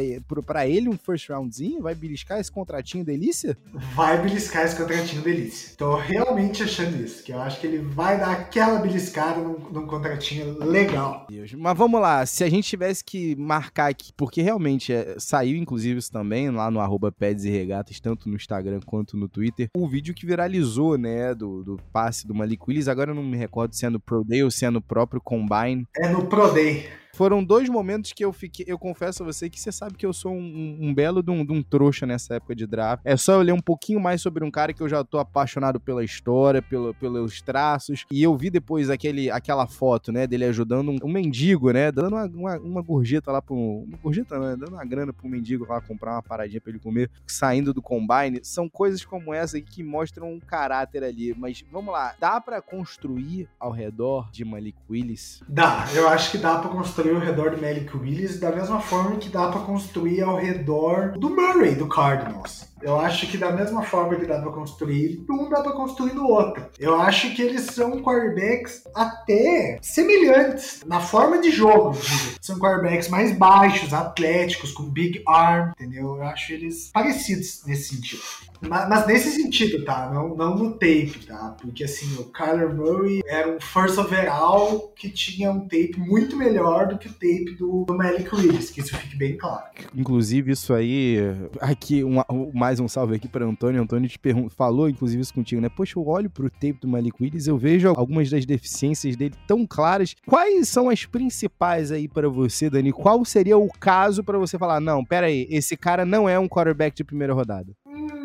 pra 0.45 0.67
ele 0.67 0.89
um 0.89 0.97
first 0.97 1.29
roundzinho? 1.29 1.81
Vai 1.81 1.95
beliscar 1.95 2.37
esse 2.37 2.51
contratinho 2.51 3.05
delícia? 3.05 3.57
Vai 3.95 4.21
beliscar 4.21 4.65
esse 4.65 4.75
contratinho 4.75 5.21
delícia. 5.21 5.73
Tô 5.77 5.95
realmente 5.95 6.63
achando 6.63 7.01
isso, 7.01 7.23
que 7.23 7.31
eu 7.31 7.39
acho 7.39 7.61
que 7.61 7.67
ele 7.67 7.77
vai 7.77 8.19
dar 8.19 8.31
aquela 8.31 8.79
beliscada 8.79 9.39
num, 9.39 9.57
num 9.71 9.87
contratinho 9.87 10.59
legal. 10.65 11.27
Deus. 11.29 11.53
Mas 11.53 11.77
vamos 11.77 12.01
lá, 12.01 12.25
se 12.25 12.43
a 12.43 12.49
gente 12.49 12.67
tivesse 12.67 13.01
que 13.01 13.37
marcar 13.37 13.89
aqui, 13.89 14.11
porque 14.17 14.41
realmente 14.41 14.91
é, 14.91 15.15
saiu 15.17 15.55
inclusive 15.55 15.97
isso 15.97 16.11
também 16.11 16.51
lá 16.51 16.69
no 16.69 16.81
arroba 16.81 17.09
Peds 17.09 17.45
e 17.45 17.49
Regatas, 17.49 18.01
tanto 18.01 18.27
no 18.27 18.35
Instagram 18.35 18.81
quanto 18.85 19.15
no 19.15 19.29
Twitter, 19.29 19.69
o 19.73 19.87
vídeo 19.87 20.13
que 20.13 20.25
viralizou, 20.25 20.97
né, 20.97 21.33
do, 21.33 21.63
do 21.63 21.79
passe 21.93 22.27
do 22.27 22.35
Malik 22.35 22.65
Willis, 22.67 22.89
agora 22.89 23.11
eu 23.11 23.15
não 23.15 23.23
me 23.23 23.37
recordo 23.37 23.73
se 23.73 23.85
é 23.85 23.89
no 23.89 23.99
Pro 23.99 24.25
Day 24.25 24.43
ou 24.43 24.51
se 24.51 24.65
é 24.65 24.69
no 24.69 24.81
próprio 24.81 25.21
Combine. 25.21 25.87
É 25.95 26.09
no 26.09 26.25
Pro 26.25 26.51
Day. 26.51 27.04
Foram 27.15 27.41
dois 27.41 27.69
momentos 27.69 28.11
que 28.11 28.25
eu 28.25 28.33
fiquei. 28.33 28.65
Eu 28.67 28.77
confesso 28.77 29.23
a 29.23 29.25
você 29.25 29.49
que 29.49 29.57
você 29.57 29.71
sabe 29.71 29.95
que 29.95 30.05
eu 30.05 30.11
sou 30.11 30.33
um, 30.33 30.77
um 30.81 30.93
belo 30.93 31.23
de 31.23 31.31
um, 31.31 31.45
de 31.45 31.53
um, 31.53 31.63
trouxa 31.63 32.05
nessa 32.05 32.35
época 32.35 32.53
de 32.53 32.67
draft. 32.67 33.01
É 33.05 33.15
só 33.15 33.35
eu 33.35 33.41
ler 33.41 33.53
um 33.53 33.61
pouquinho 33.61 34.01
mais 34.01 34.21
sobre 34.21 34.43
um 34.43 34.51
cara 34.51 34.73
que 34.73 34.83
eu 34.83 34.89
já 34.89 35.01
tô 35.01 35.17
apaixonado 35.17 35.79
pela 35.79 36.03
história, 36.03 36.61
pelo, 36.61 36.93
pelos 36.93 37.41
traços. 37.41 38.05
E 38.11 38.21
eu 38.21 38.35
vi 38.35 38.49
depois 38.49 38.89
aquele, 38.89 39.31
aquela 39.31 39.65
foto, 39.65 40.11
né, 40.11 40.27
dele 40.27 40.43
ajudando 40.43 40.91
um, 40.91 40.97
um 41.05 41.09
mendigo, 41.09 41.71
né? 41.71 41.89
Dando 41.89 42.15
uma, 42.15 42.25
uma, 42.25 42.57
uma, 42.57 42.81
gorjeta 42.81 43.31
lá 43.31 43.41
pro. 43.41 43.55
Uma 43.55 43.97
gorjeta, 44.03 44.37
né? 44.37 44.57
Dando 44.59 44.73
uma 44.73 44.83
grana 44.83 45.13
pro 45.13 45.29
mendigo 45.29 45.65
lá 45.69 45.79
comprar 45.79 46.15
uma 46.15 46.23
paradinha 46.23 46.59
pra 46.59 46.69
ele 46.69 46.79
comer, 46.79 47.09
saindo 47.25 47.73
do 47.73 47.81
combine. 47.81 48.41
São 48.43 48.67
coisas 48.67 49.05
como 49.05 49.33
essa 49.33 49.61
que 49.61 49.81
mostram 49.81 50.33
um 50.33 50.39
caráter 50.41 51.01
ali. 51.01 51.33
Mas 51.33 51.63
vamos 51.71 51.93
lá, 51.93 52.13
dá 52.19 52.41
para 52.41 52.61
construir 52.61 53.47
ao 53.57 53.71
redor 53.71 54.29
de 54.33 54.43
Malik 54.43 54.77
Willis? 54.89 55.41
Dá, 55.47 55.87
eu 55.93 56.09
acho 56.09 56.29
que 56.31 56.37
dá 56.37 56.59
pra 56.59 56.69
construir 56.69 57.04
construir 57.05 57.15
ao 57.15 57.21
redor 57.21 57.51
do 57.51 57.61
Malik 57.61 57.95
Willis 57.95 58.39
da 58.39 58.51
mesma 58.51 58.79
forma 58.79 59.17
que 59.17 59.29
dá 59.29 59.49
para 59.49 59.61
construir 59.61 60.21
ao 60.21 60.37
redor 60.37 61.11
do 61.11 61.29
Murray 61.29 61.75
do 61.75 61.87
Cardinals. 61.87 62.67
Eu 62.85 62.99
acho 62.99 63.25
que 63.25 63.35
da 63.35 63.51
mesma 63.51 63.81
forma 63.81 64.15
que 64.15 64.27
dá 64.27 64.39
pra 64.39 64.51
construir 64.51 65.25
um, 65.27 65.49
dá 65.49 65.61
pra 65.61 65.71
construir 65.71 66.13
no 66.13 66.27
outro. 66.27 66.67
Eu 66.77 66.93
acho 67.01 67.33
que 67.33 67.41
eles 67.41 67.63
são 67.63 67.99
quarterbacks 68.03 68.83
até 68.93 69.79
semelhantes 69.81 70.83
na 70.85 70.99
forma 70.99 71.41
de 71.41 71.49
jogo. 71.49 71.97
São 72.39 72.59
quarterbacks 72.59 73.09
mais 73.09 73.35
baixos, 73.35 73.91
atléticos, 73.91 74.71
com 74.71 74.83
big 74.83 75.23
arm, 75.27 75.71
entendeu? 75.71 76.17
Eu 76.17 76.23
acho 76.25 76.53
eles 76.53 76.91
parecidos 76.93 77.63
nesse 77.65 77.95
sentido. 77.95 78.21
Mas, 78.61 79.07
nesse 79.07 79.31
sentido, 79.31 79.83
tá? 79.83 80.09
Não, 80.13 80.35
não 80.35 80.55
no 80.55 80.71
tape, 80.73 81.25
tá? 81.27 81.55
Porque 81.61 81.83
assim, 81.83 82.15
o 82.19 82.25
Kyler 82.25 82.73
Murray 82.73 83.21
era 83.27 83.49
um 83.49 83.59
first 83.59 83.97
overall 83.97 84.93
que 84.95 85.09
tinha 85.09 85.51
um 85.51 85.61
tape 85.61 85.95
muito 85.97 86.35
melhor 86.35 86.87
do 86.87 86.97
que 86.97 87.07
o 87.07 87.13
tape 87.13 87.55
do, 87.57 87.83
do 87.85 87.95
Malik 87.95 88.33
Willis, 88.33 88.69
que 88.69 88.79
isso 88.81 88.95
fique 88.95 89.15
bem 89.17 89.37
claro. 89.37 89.65
Inclusive, 89.93 90.51
isso 90.51 90.73
aí, 90.73 91.17
aqui, 91.59 92.03
um, 92.03 92.21
mais 92.53 92.74
mais 92.75 92.79
um 92.81 92.87
salve 92.89 93.15
aqui 93.15 93.29
para 93.29 93.45
Antônio. 93.45 93.81
Antônio 93.81 94.09
te 94.09 94.19
falou, 94.49 94.89
inclusive, 94.89 95.21
isso 95.21 95.33
contigo, 95.33 95.61
né? 95.61 95.69
Poxa, 95.69 95.97
eu 95.97 96.05
olho 96.05 96.29
pro 96.29 96.49
tape 96.49 96.73
do 96.81 96.89
Malik 96.89 97.23
Willis, 97.23 97.47
eu 97.47 97.57
vejo 97.57 97.87
algumas 97.95 98.29
das 98.29 98.45
deficiências 98.45 99.15
dele 99.15 99.33
tão 99.47 99.65
claras. 99.65 100.13
Quais 100.27 100.67
são 100.67 100.89
as 100.89 101.05
principais 101.05 101.89
aí 101.89 102.05
para 102.05 102.27
você, 102.27 102.69
Dani? 102.69 102.91
Qual 102.91 103.23
seria 103.23 103.57
o 103.57 103.69
caso 103.79 104.25
para 104.25 104.37
você 104.37 104.57
falar, 104.57 104.81
não, 104.81 105.05
pera 105.05 105.27
aí, 105.27 105.47
esse 105.49 105.77
cara 105.77 106.03
não 106.03 106.27
é 106.27 106.37
um 106.37 106.49
quarterback 106.49 106.97
de 106.97 107.05
primeira 107.05 107.33
rodada? 107.33 107.71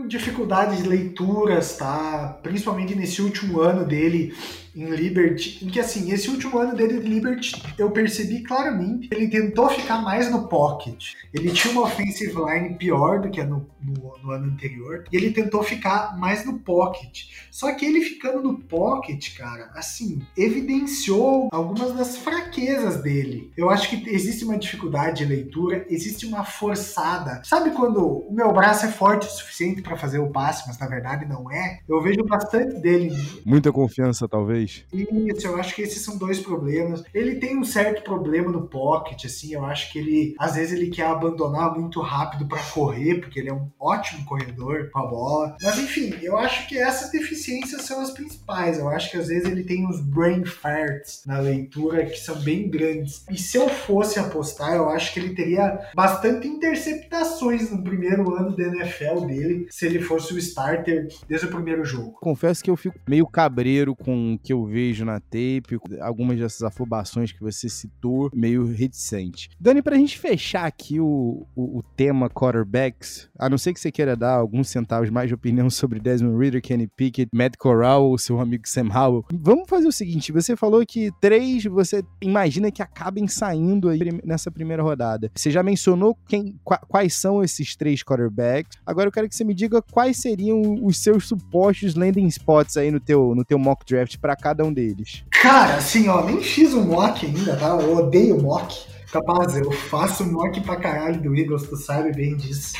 Dificuldades 0.06 0.82
de 0.82 0.88
leituras, 0.88 1.76
tá? 1.76 2.38
Principalmente 2.42 2.94
nesse 2.94 3.22
último 3.22 3.60
ano 3.60 3.84
dele 3.84 4.34
em 4.74 4.84
Liberty, 4.84 5.64
em 5.64 5.68
que 5.68 5.80
assim, 5.80 6.12
esse 6.12 6.30
último 6.30 6.58
ano 6.58 6.74
dele 6.74 7.00
de 7.00 7.08
Liberty, 7.08 7.60
eu 7.78 7.90
percebi 7.90 8.42
claramente 8.42 9.08
ele 9.12 9.28
tentou 9.28 9.68
ficar 9.68 10.00
mais 10.02 10.30
no 10.30 10.46
pocket. 10.46 11.14
Ele 11.32 11.50
tinha 11.50 11.72
uma 11.72 11.82
offensive 11.82 12.34
line 12.34 12.76
pior 12.76 13.20
do 13.20 13.30
que 13.30 13.42
no, 13.42 13.66
no, 13.82 14.18
no, 14.22 14.30
ano 14.30 14.46
anterior, 14.46 15.04
e 15.10 15.16
ele 15.16 15.32
tentou 15.32 15.62
ficar 15.62 16.16
mais 16.18 16.44
no 16.44 16.58
pocket. 16.58 17.24
Só 17.50 17.72
que 17.74 17.84
ele 17.84 18.00
ficando 18.00 18.42
no 18.42 18.58
pocket, 18.58 19.36
cara, 19.36 19.70
assim, 19.74 20.22
evidenciou 20.36 21.48
algumas 21.52 21.92
das 21.92 22.16
fraquezas 22.16 23.02
dele. 23.02 23.52
Eu 23.56 23.70
acho 23.70 23.88
que 23.88 24.08
existe 24.08 24.44
uma 24.44 24.58
dificuldade 24.58 25.18
de 25.18 25.24
leitura, 25.24 25.84
existe 25.88 26.26
uma 26.26 26.44
forçada. 26.44 27.42
Sabe 27.44 27.70
quando 27.70 28.04
o 28.04 28.32
meu 28.32 28.52
braço 28.52 28.86
é 28.86 28.88
forte 28.88 29.26
o 29.26 29.30
suficiente 29.30 29.59
para 29.82 29.96
fazer 29.96 30.18
o 30.18 30.30
passe, 30.30 30.64
mas 30.66 30.78
na 30.78 30.86
verdade 30.86 31.26
não 31.26 31.50
é? 31.50 31.80
Eu 31.88 32.02
vejo 32.02 32.24
bastante 32.24 32.80
dele. 32.80 33.14
Muita 33.44 33.72
confiança, 33.72 34.28
talvez 34.28 34.84
isso, 34.92 35.46
eu 35.46 35.56
acho 35.56 35.74
que 35.74 35.82
esses 35.82 36.02
são 36.02 36.16
dois 36.16 36.40
problemas. 36.40 37.02
Ele 37.14 37.36
tem 37.36 37.58
um 37.58 37.64
certo 37.64 38.02
problema 38.02 38.50
no 38.50 38.66
pocket, 38.66 39.24
assim, 39.24 39.54
eu 39.54 39.64
acho 39.64 39.92
que 39.92 39.98
ele, 39.98 40.34
às 40.38 40.54
vezes, 40.54 40.72
ele 40.72 40.90
quer 40.90 41.06
abandonar 41.06 41.74
muito 41.74 42.00
rápido 42.00 42.46
para 42.46 42.62
correr, 42.62 43.16
porque 43.16 43.38
ele 43.38 43.50
é 43.50 43.54
um 43.54 43.68
ótimo 43.78 44.24
corredor 44.24 44.90
com 44.90 44.98
a 44.98 45.06
bola. 45.06 45.56
Mas, 45.62 45.78
enfim, 45.78 46.14
eu 46.22 46.36
acho 46.36 46.68
que 46.68 46.78
essas 46.78 47.10
deficiências 47.10 47.82
são 47.82 48.00
as 48.00 48.10
principais. 48.10 48.78
Eu 48.78 48.88
acho 48.88 49.10
que, 49.10 49.16
às 49.16 49.28
vezes, 49.28 49.48
ele 49.48 49.64
tem 49.64 49.86
uns 49.86 50.00
brain 50.00 50.44
farts 50.44 51.22
na 51.26 51.38
leitura 51.38 52.06
que 52.06 52.18
são 52.18 52.36
bem 52.40 52.68
grandes. 52.68 53.24
E 53.30 53.38
se 53.38 53.56
eu 53.56 53.68
fosse 53.68 54.18
apostar, 54.18 54.74
eu 54.74 54.88
acho 54.88 55.12
que 55.12 55.20
ele 55.20 55.34
teria 55.34 55.80
bastante 55.94 56.46
interceptações 56.46 57.70
no 57.70 57.82
primeiro 57.82 58.34
ano 58.34 58.56
da 58.56 58.64
NFL 58.64 59.26
dele, 59.26 59.49
se 59.70 59.86
ele 59.86 60.00
fosse 60.00 60.32
o 60.34 60.38
starter 60.38 61.08
desde 61.28 61.46
o 61.46 61.50
primeiro 61.50 61.84
jogo. 61.84 62.18
Confesso 62.20 62.62
que 62.62 62.70
eu 62.70 62.76
fico 62.76 62.98
meio 63.08 63.26
cabreiro 63.26 63.94
com 63.94 64.38
que 64.42 64.52
eu 64.52 64.64
vejo 64.64 65.04
na 65.04 65.20
tape, 65.20 65.78
algumas 66.00 66.38
dessas 66.38 66.62
afobações 66.62 67.32
que 67.32 67.40
você 67.40 67.68
citou, 67.68 68.30
meio 68.34 68.66
reticente. 68.66 69.50
Dani, 69.58 69.82
pra 69.82 69.96
gente 69.96 70.18
fechar 70.18 70.66
aqui 70.66 71.00
o, 71.00 71.46
o, 71.54 71.78
o, 71.78 71.82
tema 71.96 72.28
quarterbacks, 72.28 73.28
a 73.38 73.48
não 73.48 73.58
ser 73.58 73.72
que 73.72 73.80
você 73.80 73.90
queira 73.90 74.16
dar 74.16 74.34
alguns 74.34 74.68
centavos 74.68 75.10
mais 75.10 75.28
de 75.28 75.34
opinião 75.34 75.68
sobre 75.70 76.00
Desmond 76.00 76.38
Reader, 76.38 76.62
Kenny 76.62 76.86
Pickett, 76.86 77.30
Matt 77.34 77.56
Corral 77.58 78.04
ou 78.04 78.18
seu 78.18 78.40
amigo 78.40 78.68
Sam 78.68 78.88
Howell, 78.94 79.24
vamos 79.32 79.68
fazer 79.68 79.86
o 79.86 79.92
seguinte, 79.92 80.32
você 80.32 80.56
falou 80.56 80.84
que 80.86 81.10
três 81.20 81.64
você 81.64 82.02
imagina 82.20 82.70
que 82.70 82.82
acabem 82.82 83.26
saindo 83.28 83.88
aí 83.88 84.00
nessa 84.24 84.50
primeira 84.50 84.82
rodada. 84.82 85.30
Você 85.34 85.50
já 85.50 85.62
mencionou 85.62 86.16
quem, 86.28 86.58
quais 86.88 87.14
são 87.14 87.42
esses 87.42 87.76
três 87.76 88.02
quarterbacks. 88.02 88.78
Agora 88.84 89.08
eu 89.08 89.12
quero 89.12 89.28
que 89.28 89.34
você 89.40 89.44
me 89.44 89.54
diga 89.54 89.80
quais 89.80 90.18
seriam 90.18 90.60
os 90.84 90.98
seus 90.98 91.26
supostos 91.26 91.94
landing 91.94 92.26
spots 92.26 92.76
aí 92.76 92.90
no 92.90 93.00
teu, 93.00 93.34
no 93.34 93.42
teu 93.42 93.58
mock 93.58 93.86
draft 93.86 94.18
para 94.18 94.36
cada 94.36 94.62
um 94.64 94.72
deles? 94.72 95.24
Cara, 95.30 95.76
assim, 95.76 96.08
ó, 96.08 96.22
nem 96.22 96.42
fiz 96.42 96.74
um 96.74 96.84
mock 96.84 97.24
ainda, 97.24 97.56
tá? 97.56 97.68
Eu 97.68 97.96
odeio 97.96 98.40
mock. 98.40 98.86
Capaz, 99.10 99.56
eu 99.56 99.72
faço 99.72 100.30
mock 100.30 100.60
pra 100.60 100.76
caralho 100.76 101.22
do 101.22 101.34
Eagles, 101.34 101.62
tu 101.62 101.76
sabe 101.76 102.12
bem 102.12 102.36
disso. 102.36 102.74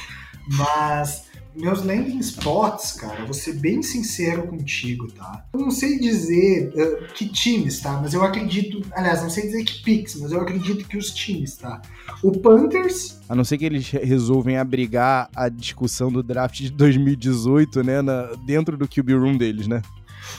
Mas 0.49 1.30
meus 1.61 1.85
landing 1.85 2.19
spots, 2.19 2.93
cara, 2.93 3.25
vou 3.25 3.35
ser 3.35 3.55
bem 3.55 3.83
sincero 3.83 4.47
contigo, 4.47 5.11
tá? 5.13 5.45
Eu 5.53 5.61
não 5.61 5.71
sei 5.71 5.99
dizer 5.99 6.73
uh, 6.75 7.13
que 7.15 7.29
times, 7.29 7.81
tá? 7.81 7.99
Mas 8.01 8.15
eu 8.15 8.23
acredito, 8.23 8.83
aliás, 8.93 9.23
não 9.23 9.31
sei 9.31 9.45
dizer 9.45 9.65
que 9.65 9.83
picks, 9.83 10.17
mas 10.17 10.33
eu 10.33 10.41
acredito 10.41 10.87
que 10.89 10.97
os 10.97 11.11
times, 11.11 11.57
tá? 11.57 11.81
O 12.23 12.33
Panthers. 12.33 13.19
A 13.29 13.35
não 13.35 13.45
ser 13.45 13.59
que 13.59 13.65
eles 13.65 13.91
resolvem 13.91 14.57
abrigar 14.57 15.29
a 15.35 15.49
discussão 15.49 16.11
do 16.11 16.23
draft 16.23 16.61
de 16.61 16.71
2018, 16.71 17.83
né? 17.83 18.03
Na, 18.03 18.33
dentro 18.47 18.77
do 18.77 18.89
QB 18.89 19.15
room 19.15 19.37
deles, 19.37 19.67
né? 19.67 19.83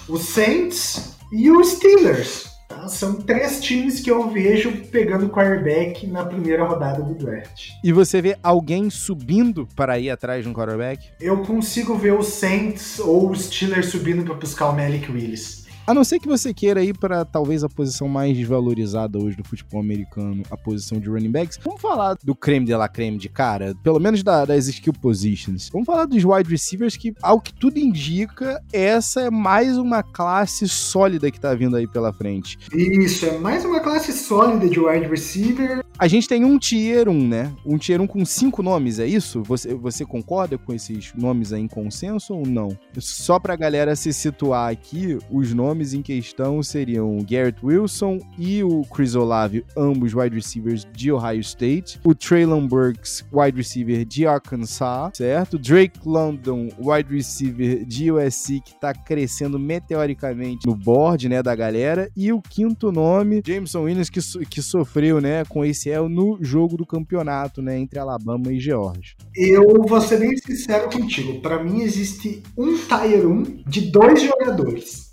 o 0.07 0.17
Saints 0.17 1.15
e 1.31 1.49
o 1.49 1.63
Steelers. 1.63 2.49
Tá? 2.71 2.87
São 2.87 3.15
três 3.15 3.59
times 3.59 3.99
que 3.99 4.09
eu 4.09 4.29
vejo 4.29 4.71
pegando 4.89 5.29
quarterback 5.29 6.07
na 6.07 6.23
primeira 6.23 6.63
rodada 6.63 7.03
do 7.03 7.13
draft. 7.13 7.71
E 7.83 7.91
você 7.91 8.21
vê 8.21 8.37
alguém 8.41 8.89
subindo 8.89 9.67
para 9.75 9.99
ir 9.99 10.09
atrás 10.09 10.43
de 10.43 10.49
um 10.49 10.53
quarterback? 10.53 11.09
Eu 11.19 11.39
consigo 11.43 11.95
ver 11.95 12.13
o 12.13 12.23
Saints 12.23 12.97
ou 12.99 13.29
o 13.29 13.35
Steelers 13.35 13.87
subindo 13.87 14.23
para 14.23 14.35
buscar 14.35 14.69
o 14.69 14.75
Malik 14.75 15.11
Willis. 15.11 15.60
A 15.87 15.95
não 15.95 16.03
ser 16.03 16.19
que 16.19 16.27
você 16.27 16.53
queira 16.53 16.83
ir 16.83 16.95
para 16.95 17.25
talvez 17.25 17.63
a 17.63 17.69
posição 17.69 18.07
mais 18.07 18.37
desvalorizada 18.37 19.17
hoje 19.17 19.35
do 19.35 19.43
futebol 19.43 19.81
americano, 19.81 20.43
a 20.51 20.55
posição 20.55 20.99
de 20.99 21.09
running 21.09 21.31
backs. 21.31 21.59
Vamos 21.63 21.81
falar 21.81 22.15
do 22.23 22.35
creme 22.35 22.67
de 22.67 22.75
la 22.75 22.87
creme 22.87 23.17
de 23.17 23.27
cara, 23.27 23.73
pelo 23.83 23.99
menos 23.99 24.21
da, 24.21 24.45
das 24.45 24.67
skill 24.67 24.93
positions. 24.93 25.69
Vamos 25.73 25.87
falar 25.87 26.05
dos 26.05 26.23
wide 26.23 26.49
receivers 26.49 26.95
que, 26.95 27.13
ao 27.21 27.41
que 27.41 27.51
tudo 27.51 27.79
indica, 27.79 28.63
essa 28.71 29.21
é 29.21 29.31
mais 29.31 29.75
uma 29.75 30.03
classe 30.03 30.69
sólida 30.69 31.31
que 31.31 31.39
tá 31.39 31.55
vindo 31.55 31.75
aí 31.75 31.87
pela 31.87 32.13
frente. 32.13 32.59
Isso, 32.73 33.25
é 33.25 33.39
mais 33.39 33.65
uma 33.65 33.79
classe 33.79 34.13
sólida 34.13 34.69
de 34.69 34.79
wide 34.79 35.07
receiver. 35.07 35.83
A 35.97 36.07
gente 36.07 36.27
tem 36.27 36.45
um 36.45 36.59
tier 36.59 37.09
1, 37.09 37.27
né? 37.27 37.51
Um 37.65 37.77
tier 37.77 37.99
1 37.99 38.07
com 38.07 38.23
cinco 38.23 38.61
nomes, 38.61 38.99
é 38.99 39.07
isso? 39.07 39.41
Você, 39.43 39.73
você 39.73 40.05
concorda 40.05 40.57
com 40.57 40.73
esses 40.73 41.11
nomes 41.15 41.51
aí 41.51 41.61
em 41.61 41.67
consenso 41.67 42.35
ou 42.35 42.45
não? 42.45 42.77
Só 42.99 43.39
pra 43.39 43.55
galera 43.55 43.95
se 43.95 44.13
situar 44.13 44.71
aqui, 44.71 45.17
os 45.29 45.53
nomes 45.53 45.70
em 45.79 46.01
questão 46.01 46.61
seriam 46.61 47.17
Garrett 47.19 47.63
Wilson 47.63 48.19
e 48.37 48.63
o 48.63 48.83
Chris 48.83 49.15
Olave, 49.15 49.65
ambos 49.77 50.13
wide 50.13 50.35
receivers 50.35 50.85
de 50.93 51.11
Ohio 51.11 51.39
State. 51.39 51.99
O 52.03 52.13
Traylon 52.13 52.67
Burks, 52.67 53.25
wide 53.31 53.57
receiver 53.57 54.03
de 54.05 54.27
Arkansas, 54.27 55.11
certo? 55.15 55.57
Drake 55.57 55.99
London, 56.05 56.69
wide 56.79 57.13
receiver 57.13 57.85
de 57.85 58.11
USC, 58.11 58.59
que 58.59 58.79
tá 58.79 58.93
crescendo 58.93 59.57
meteoricamente 59.57 60.67
no 60.67 60.75
board, 60.75 61.29
né, 61.29 61.41
da 61.41 61.55
galera. 61.55 62.09
E 62.15 62.33
o 62.33 62.41
quinto 62.41 62.91
nome, 62.91 63.41
Jameson 63.45 63.83
Williams, 63.83 64.09
que, 64.09 64.19
que 64.45 64.61
sofreu, 64.61 65.21
né, 65.21 65.45
com 65.45 65.63
esse 65.63 65.89
el 65.89 66.09
no 66.09 66.37
jogo 66.41 66.77
do 66.77 66.85
campeonato, 66.85 67.61
né, 67.61 67.77
entre 67.77 67.99
Alabama 67.99 68.51
e 68.51 68.59
Georgia. 68.59 69.15
Eu 69.35 69.83
vou 69.87 70.01
ser 70.01 70.19
bem 70.19 70.35
sincero 70.37 70.89
contigo. 70.89 71.41
Para 71.41 71.63
mim 71.63 71.81
existe 71.81 72.43
um 72.57 72.75
Tier 72.77 73.27
1 73.27 73.63
de 73.67 73.91
dois 73.91 74.21
jogadores. 74.21 75.10